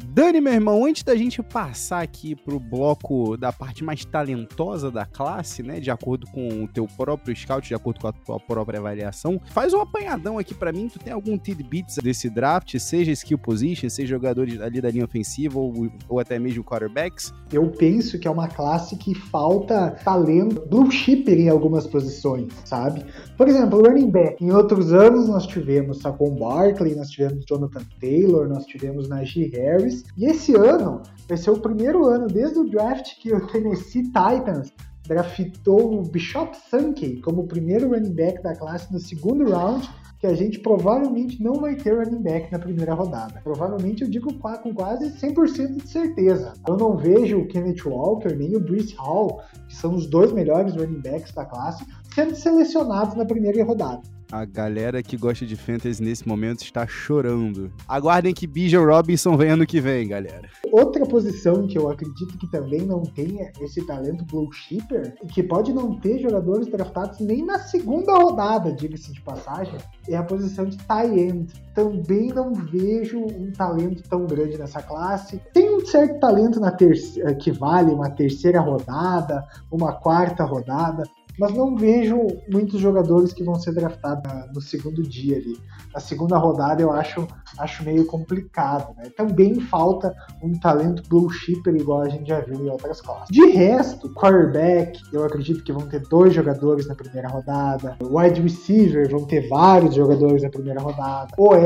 Dani, 0.07 0.41
meu 0.41 0.53
irmão, 0.53 0.85
antes 0.85 1.03
da 1.03 1.15
gente 1.15 1.43
passar 1.43 2.03
aqui 2.03 2.35
pro 2.35 2.59
bloco 2.59 3.37
da 3.37 3.53
parte 3.53 3.85
mais 3.85 4.05
talentosa 4.05 4.91
da 4.91 5.05
classe, 5.05 5.63
né, 5.63 5.79
de 5.79 5.91
acordo 5.91 6.27
com 6.29 6.65
o 6.65 6.69
teu 6.69 6.87
próprio 6.97 7.35
scout, 7.37 7.67
de 7.67 7.75
acordo 7.75 8.01
com 8.01 8.09
a 8.09 8.13
tua 8.13 8.41
própria 8.41 8.81
avaliação, 8.81 9.41
faz 9.53 9.73
um 9.73 9.81
apanhadão 9.81 10.39
aqui 10.39 10.55
para 10.55 10.73
mim, 10.73 10.89
tu 10.89 10.99
tem 10.99 11.13
algum 11.13 11.37
tidbits 11.37 11.97
desse 11.97 12.29
draft, 12.31 12.79
seja 12.79 13.13
skill 13.13 13.39
position, 13.39 13.89
seja 13.89 14.09
jogadores 14.09 14.61
ali 14.61 14.81
da 14.81 14.91
linha 14.91 15.05
ofensiva 15.05 15.59
ou, 15.59 15.91
ou 16.09 16.19
até 16.19 16.39
mesmo 16.39 16.65
quarterbacks? 16.65 17.33
Eu 17.53 17.69
penso 17.71 18.19
que 18.19 18.27
é 18.27 18.31
uma 18.31 18.49
classe 18.49 18.97
que 18.97 19.15
falta 19.15 19.91
talento 20.05 20.67
blue 20.69 20.91
chipper 20.91 21.39
em 21.39 21.49
algumas 21.49 21.87
posições, 21.87 22.53
sabe? 22.65 23.05
Por 23.37 23.49
exemplo, 23.49 23.81
running 23.81 24.11
back. 24.11 24.43
Em 24.43 24.51
outros 24.51 24.93
anos 24.93 25.29
nós 25.29 25.47
tivemos 25.47 25.99
Saquon 25.99 26.35
Barkley, 26.37 26.95
nós 26.95 27.11
tivemos 27.11 27.45
Jonathan 27.49 27.83
Taylor, 28.01 28.49
nós 28.49 28.65
tivemos 28.65 29.09
Najee 29.09 29.51
Harris, 29.55 29.90
e 30.17 30.27
esse 30.27 30.55
ano 30.55 31.03
vai 31.29 31.37
ser 31.37 31.51
o 31.51 31.61
primeiro 31.61 32.07
ano 32.07 32.27
desde 32.27 32.59
o 32.59 32.69
draft 32.69 33.21
que 33.21 33.33
o 33.33 33.47
Tennessee 33.47 34.05
Titans 34.05 34.73
draftou 35.07 36.01
o 36.01 36.03
Bishop 36.03 36.57
Sankey 36.71 37.21
como 37.21 37.43
o 37.43 37.47
primeiro 37.47 37.89
running 37.89 38.15
back 38.15 38.43
da 38.43 38.55
classe 38.55 38.93
no 38.93 39.01
segundo 39.01 39.51
round, 39.51 39.89
que 40.21 40.27
a 40.27 40.35
gente 40.35 40.61
provavelmente 40.61 41.43
não 41.43 41.55
vai 41.55 41.75
ter 41.75 41.97
running 41.97 42.23
back 42.23 42.53
na 42.53 42.59
primeira 42.59 42.95
rodada. 42.95 43.41
Provavelmente 43.43 44.03
eu 44.03 44.11
digo 44.11 44.33
com 44.35 44.75
quase 44.75 45.11
100% 45.11 45.83
de 45.83 45.89
certeza. 45.89 46.53
Eu 46.69 46.77
não 46.77 46.97
vejo 46.97 47.39
o 47.39 47.47
Kenneth 47.49 47.87
Walker 47.87 48.37
nem 48.37 48.55
o 48.55 48.61
Bruce 48.61 48.95
Hall, 48.97 49.43
que 49.67 49.75
são 49.75 49.95
os 49.95 50.07
dois 50.07 50.33
melhores 50.33 50.77
running 50.77 51.01
backs 51.01 51.33
da 51.33 51.45
classe, 51.45 51.85
sendo 52.15 52.37
selecionados 52.37 53.17
na 53.17 53.25
primeira 53.25 53.65
rodada. 53.65 54.03
A 54.33 54.45
galera 54.45 55.03
que 55.03 55.17
gosta 55.17 55.45
de 55.45 55.57
fantasy 55.57 56.01
nesse 56.01 56.27
momento 56.27 56.63
está 56.63 56.87
chorando. 56.87 57.73
Aguardem 57.89 58.33
que 58.33 58.47
Bijan 58.47 58.85
Robinson 58.85 59.37
venha 59.37 59.55
ano 59.55 59.67
que 59.67 59.81
vem, 59.81 60.07
galera. 60.07 60.49
Outra 60.71 61.05
posição 61.05 61.67
que 61.67 61.77
eu 61.77 61.91
acredito 61.91 62.39
que 62.39 62.49
também 62.49 62.83
não 62.83 63.03
tenha 63.03 63.51
esse 63.61 63.85
talento 63.85 64.25
blue 64.25 64.53
chipper, 64.53 65.17
que 65.33 65.43
pode 65.43 65.73
não 65.73 65.99
ter 65.99 66.21
jogadores 66.21 66.69
draftados 66.69 67.19
nem 67.19 67.45
na 67.45 67.59
segunda 67.59 68.15
rodada, 68.15 68.73
diga-se 68.73 69.13
de 69.13 69.21
passagem, 69.21 69.75
é 70.09 70.17
a 70.17 70.23
posição 70.23 70.65
de 70.65 70.77
tie 70.77 71.21
end. 71.21 71.53
Também 71.75 72.29
não 72.29 72.55
vejo 72.55 73.19
um 73.19 73.51
talento 73.51 74.03
tão 74.09 74.27
grande 74.27 74.57
nessa 74.57 74.81
classe. 74.81 75.41
Tem 75.53 75.75
um 75.75 75.85
certo 75.85 76.21
talento 76.21 76.61
na 76.61 76.71
ter 76.71 76.97
que 77.41 77.51
vale 77.51 77.91
uma 77.91 78.11
terceira 78.11 78.61
rodada, 78.61 79.45
uma 79.73 79.93
quarta 79.93 80.45
rodada, 80.45 81.03
mas 81.41 81.55
não 81.55 81.75
vejo 81.75 82.19
muitos 82.53 82.79
jogadores 82.79 83.33
que 83.33 83.43
vão 83.43 83.55
ser 83.55 83.73
draftados 83.73 84.31
no 84.55 84.61
segundo 84.61 85.03
dia 85.03 85.39
ali. 85.39 85.59
Na 85.95 85.99
segunda 85.99 86.37
rodada 86.37 86.83
eu 86.83 86.93
acho, 86.93 87.27
acho 87.59 87.83
meio 87.83 88.05
complicado, 88.05 88.95
né? 88.95 89.11
Também 89.17 89.59
falta 89.59 90.15
um 90.43 90.53
talento 90.61 91.03
blue 91.09 91.31
chipper 91.31 91.75
igual 91.75 92.03
a 92.03 92.11
gente 92.11 92.29
já 92.29 92.41
viu 92.41 92.67
em 92.67 92.69
outras 92.69 93.01
classes. 93.01 93.29
De 93.31 93.47
resto, 93.47 94.13
quarterback, 94.13 95.01
eu 95.13 95.25
acredito 95.25 95.65
que 95.65 95.73
vão 95.73 95.89
ter 95.89 96.01
dois 96.09 96.35
jogadores 96.35 96.87
na 96.87 96.95
primeira 96.95 97.29
rodada. 97.29 97.97
Wide 98.03 98.43
receiver, 98.43 99.09
vão 99.11 99.25
ter 99.25 99.49
vários 99.49 99.95
jogadores 99.95 100.43
na 100.43 100.51
primeira 100.51 100.81
rodada. 100.81 101.33
OL, 101.39 101.57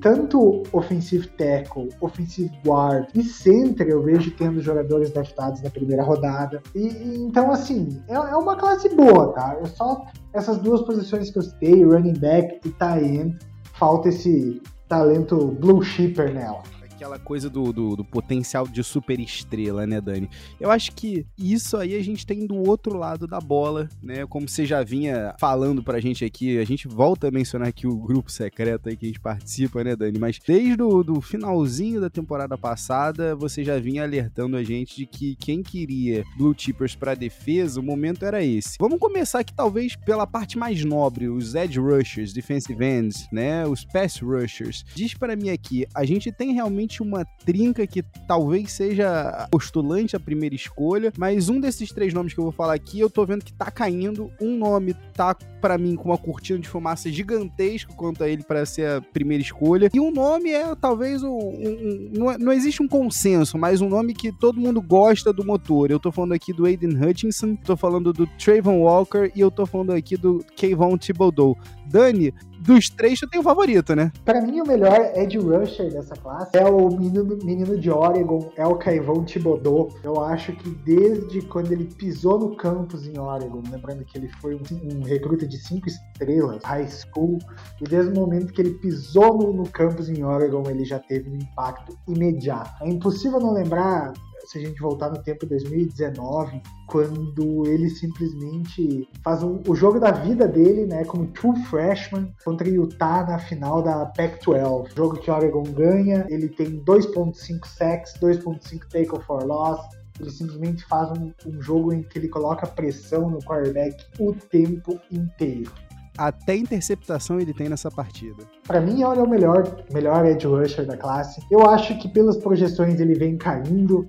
tanto 0.00 0.62
offensive 0.72 1.26
tackle, 1.30 1.88
offensive 2.00 2.52
guard 2.64 3.08
e 3.12 3.24
center 3.24 3.88
eu 3.88 4.02
vejo 4.02 4.30
tendo 4.36 4.60
jogadores 4.60 5.10
draftados 5.10 5.60
na 5.62 5.70
primeira 5.70 6.04
rodada. 6.04 6.62
E, 6.74 6.86
então, 7.16 7.50
assim, 7.50 8.00
é, 8.06 8.14
é 8.14 8.36
uma 8.36 8.56
classe 8.56 8.88
boa, 8.94 9.15
tá? 9.32 9.56
Eu 9.58 9.66
só 9.66 10.04
essas 10.32 10.58
duas 10.58 10.82
posições 10.82 11.30
que 11.30 11.38
eu 11.38 11.42
citei, 11.42 11.84
running 11.84 12.18
back 12.18 12.60
e 12.64 12.70
tight 12.70 13.04
end, 13.04 13.38
falta 13.74 14.08
esse 14.08 14.62
talento 14.88 15.48
blue 15.58 15.82
chipper 15.82 16.32
nela 16.32 16.62
aquela 16.96 17.18
coisa 17.18 17.50
do, 17.50 17.72
do, 17.72 17.94
do, 17.94 18.04
potencial 18.04 18.66
de 18.66 18.82
super 18.82 19.20
estrela, 19.20 19.86
né, 19.86 20.00
Dani? 20.00 20.28
Eu 20.58 20.70
acho 20.70 20.92
que 20.92 21.26
isso 21.36 21.76
aí 21.76 21.94
a 21.94 22.02
gente 22.02 22.26
tem 22.26 22.46
do 22.46 22.56
outro 22.56 22.96
lado 22.96 23.26
da 23.26 23.38
bola, 23.38 23.88
né? 24.02 24.26
Como 24.26 24.48
você 24.48 24.64
já 24.64 24.82
vinha 24.82 25.34
falando 25.38 25.82
pra 25.82 26.00
gente 26.00 26.24
aqui, 26.24 26.58
a 26.58 26.64
gente 26.64 26.88
volta 26.88 27.28
a 27.28 27.30
mencionar 27.30 27.68
aqui 27.68 27.86
o 27.86 27.94
grupo 27.94 28.32
secreto 28.32 28.88
aí 28.88 28.96
que 28.96 29.04
a 29.04 29.08
gente 29.08 29.20
participa, 29.20 29.84
né, 29.84 29.94
Dani? 29.94 30.18
Mas 30.18 30.38
desde 30.44 30.82
o 30.82 31.02
do 31.02 31.20
finalzinho 31.20 32.00
da 32.00 32.08
temporada 32.08 32.56
passada, 32.56 33.36
você 33.36 33.62
já 33.62 33.78
vinha 33.78 34.02
alertando 34.02 34.56
a 34.56 34.62
gente 34.62 34.96
de 34.96 35.06
que 35.06 35.36
quem 35.36 35.62
queria 35.62 36.24
Blue 36.38 36.54
Chippers 36.56 36.96
pra 36.96 37.14
defesa, 37.14 37.78
o 37.78 37.82
momento 37.82 38.24
era 38.24 38.42
esse. 38.42 38.78
Vamos 38.80 38.98
começar 38.98 39.40
aqui, 39.40 39.52
talvez, 39.52 39.94
pela 39.96 40.26
parte 40.26 40.56
mais 40.56 40.82
nobre, 40.82 41.28
os 41.28 41.54
Edge 41.54 41.78
Rushers, 41.78 42.32
Defensive 42.32 42.82
Ends, 42.82 43.28
né? 43.30 43.66
Os 43.66 43.84
Pass 43.84 44.18
Rushers. 44.20 44.82
Diz 44.94 45.12
para 45.12 45.36
mim 45.36 45.50
aqui, 45.50 45.86
a 45.94 46.04
gente 46.06 46.32
tem 46.32 46.54
realmente 46.54 46.85
uma 47.00 47.24
trinca 47.44 47.86
que 47.86 48.02
talvez 48.26 48.72
seja 48.72 49.46
postulante 49.50 50.16
a 50.16 50.20
primeira 50.20 50.54
escolha, 50.54 51.12
mas 51.18 51.48
um 51.48 51.60
desses 51.60 51.90
três 51.90 52.12
nomes 52.12 52.32
que 52.32 52.40
eu 52.40 52.44
vou 52.44 52.52
falar 52.52 52.74
aqui, 52.74 53.00
eu 53.00 53.10
tô 53.10 53.24
vendo 53.24 53.44
que 53.44 53.52
tá 53.52 53.70
caindo. 53.70 54.30
Um 54.40 54.56
nome 54.56 54.94
tá, 55.14 55.34
para 55.60 55.78
mim, 55.78 55.96
com 55.96 56.10
uma 56.10 56.18
cortina 56.18 56.58
de 56.58 56.68
fumaça 56.68 57.10
gigantesco 57.10 57.94
quanto 57.94 58.22
a 58.22 58.28
ele 58.28 58.42
para 58.42 58.64
ser 58.66 58.88
a 58.88 59.00
primeira 59.00 59.42
escolha. 59.42 59.90
E 59.92 60.00
um 60.00 60.10
nome 60.10 60.50
é 60.50 60.74
talvez. 60.74 61.22
Um, 61.22 61.36
um, 61.36 62.10
não, 62.16 62.30
é, 62.30 62.38
não 62.38 62.52
existe 62.52 62.82
um 62.82 62.88
consenso, 62.88 63.58
mas 63.58 63.80
um 63.80 63.88
nome 63.88 64.14
que 64.14 64.32
todo 64.32 64.60
mundo 64.60 64.80
gosta 64.80 65.32
do 65.32 65.44
motor. 65.44 65.90
Eu 65.90 66.00
tô 66.00 66.12
falando 66.12 66.32
aqui 66.32 66.52
do 66.52 66.66
Aiden 66.66 66.96
Hutchinson, 66.96 67.56
tô 67.56 67.76
falando 67.76 68.12
do 68.12 68.26
Trayvon 68.26 68.80
Walker 68.80 69.30
e 69.34 69.40
eu 69.40 69.50
tô 69.50 69.66
falando 69.66 69.92
aqui 69.92 70.16
do 70.16 70.44
Kayvon 70.56 70.96
Thibodeau. 70.96 71.56
Dani, 71.86 72.34
dos 72.66 72.90
três, 72.90 73.18
tu 73.18 73.28
tem 73.28 73.40
o 73.40 73.44
favorito, 73.44 73.94
né? 73.94 74.12
Para 74.24 74.40
mim, 74.40 74.60
o 74.60 74.66
melhor 74.66 75.12
Edge 75.14 75.38
Rusher 75.38 75.92
dessa 75.92 76.14
classe 76.16 76.56
é 76.56 76.64
o 76.64 76.88
menino, 76.88 77.24
menino 77.42 77.78
de 77.78 77.90
Oregon, 77.90 78.50
é 78.56 78.66
o 78.66 78.76
Caivon 78.76 79.24
Thibodeau. 79.24 79.90
Eu 80.02 80.20
acho 80.20 80.52
que 80.52 80.70
desde 80.84 81.42
quando 81.42 81.72
ele 81.72 81.84
pisou 81.84 82.38
no 82.38 82.56
campus 82.56 83.06
em 83.06 83.18
Oregon, 83.18 83.62
lembrando 83.70 84.04
que 84.04 84.18
ele 84.18 84.28
foi 84.40 84.54
um, 84.54 84.62
um 84.82 85.02
recruta 85.02 85.46
de 85.46 85.56
cinco 85.58 85.88
estrelas, 85.88 86.62
high 86.64 86.88
school, 86.88 87.38
e 87.80 87.84
desde 87.84 88.12
o 88.12 88.14
momento 88.14 88.52
que 88.52 88.60
ele 88.60 88.74
pisou 88.74 89.38
no, 89.38 89.52
no 89.52 89.68
campus 89.68 90.08
em 90.08 90.24
Oregon, 90.24 90.64
ele 90.68 90.84
já 90.84 90.98
teve 90.98 91.30
um 91.30 91.36
impacto 91.36 91.96
imediato. 92.08 92.82
É 92.82 92.88
impossível 92.88 93.38
não 93.38 93.52
lembrar 93.52 94.12
se 94.46 94.58
a 94.58 94.60
gente 94.60 94.80
voltar 94.80 95.10
no 95.10 95.22
tempo 95.22 95.40
de 95.40 95.50
2019, 95.50 96.62
quando 96.86 97.66
ele 97.66 97.90
simplesmente 97.90 99.08
faz 99.22 99.42
um, 99.42 99.60
o 99.66 99.74
jogo 99.74 99.98
da 99.98 100.12
vida 100.12 100.46
dele, 100.46 100.86
né, 100.86 101.04
como 101.04 101.26
true 101.28 101.58
freshman 101.64 102.32
contra 102.44 102.68
Utah 102.68 103.24
na 103.26 103.38
final 103.38 103.82
da 103.82 104.06
Pac-12. 104.06 104.94
Jogo 104.96 105.18
que 105.18 105.30
Oregon 105.30 105.64
ganha, 105.64 106.26
ele 106.28 106.48
tem 106.48 106.80
2.5 106.84 107.66
sacks, 107.66 108.14
2.5 108.20 108.86
tackle 108.88 109.20
for 109.20 109.44
loss, 109.44 109.80
ele 110.20 110.30
simplesmente 110.30 110.84
faz 110.84 111.10
um, 111.18 111.32
um, 111.46 111.60
jogo 111.60 111.92
em 111.92 112.02
que 112.02 112.18
ele 112.18 112.28
coloca 112.28 112.66
pressão 112.66 113.28
no 113.28 113.38
quarterback 113.40 114.04
o 114.18 114.32
tempo 114.32 114.98
inteiro 115.10 115.70
até 116.16 116.56
interceptação 116.56 117.40
ele 117.40 117.52
tem 117.52 117.68
nessa 117.68 117.90
partida. 117.90 118.42
Para 118.66 118.80
mim, 118.80 119.02
ele 119.02 119.20
é 119.20 119.22
o 119.22 119.28
melhor, 119.28 119.84
melhor 119.92 120.24
edge 120.26 120.46
rusher 120.46 120.86
da 120.86 120.96
classe. 120.96 121.40
Eu 121.50 121.68
acho 121.68 121.98
que 121.98 122.08
pelas 122.08 122.36
projeções 122.36 123.00
ele 123.00 123.14
vem 123.14 123.36
caindo, 123.36 124.08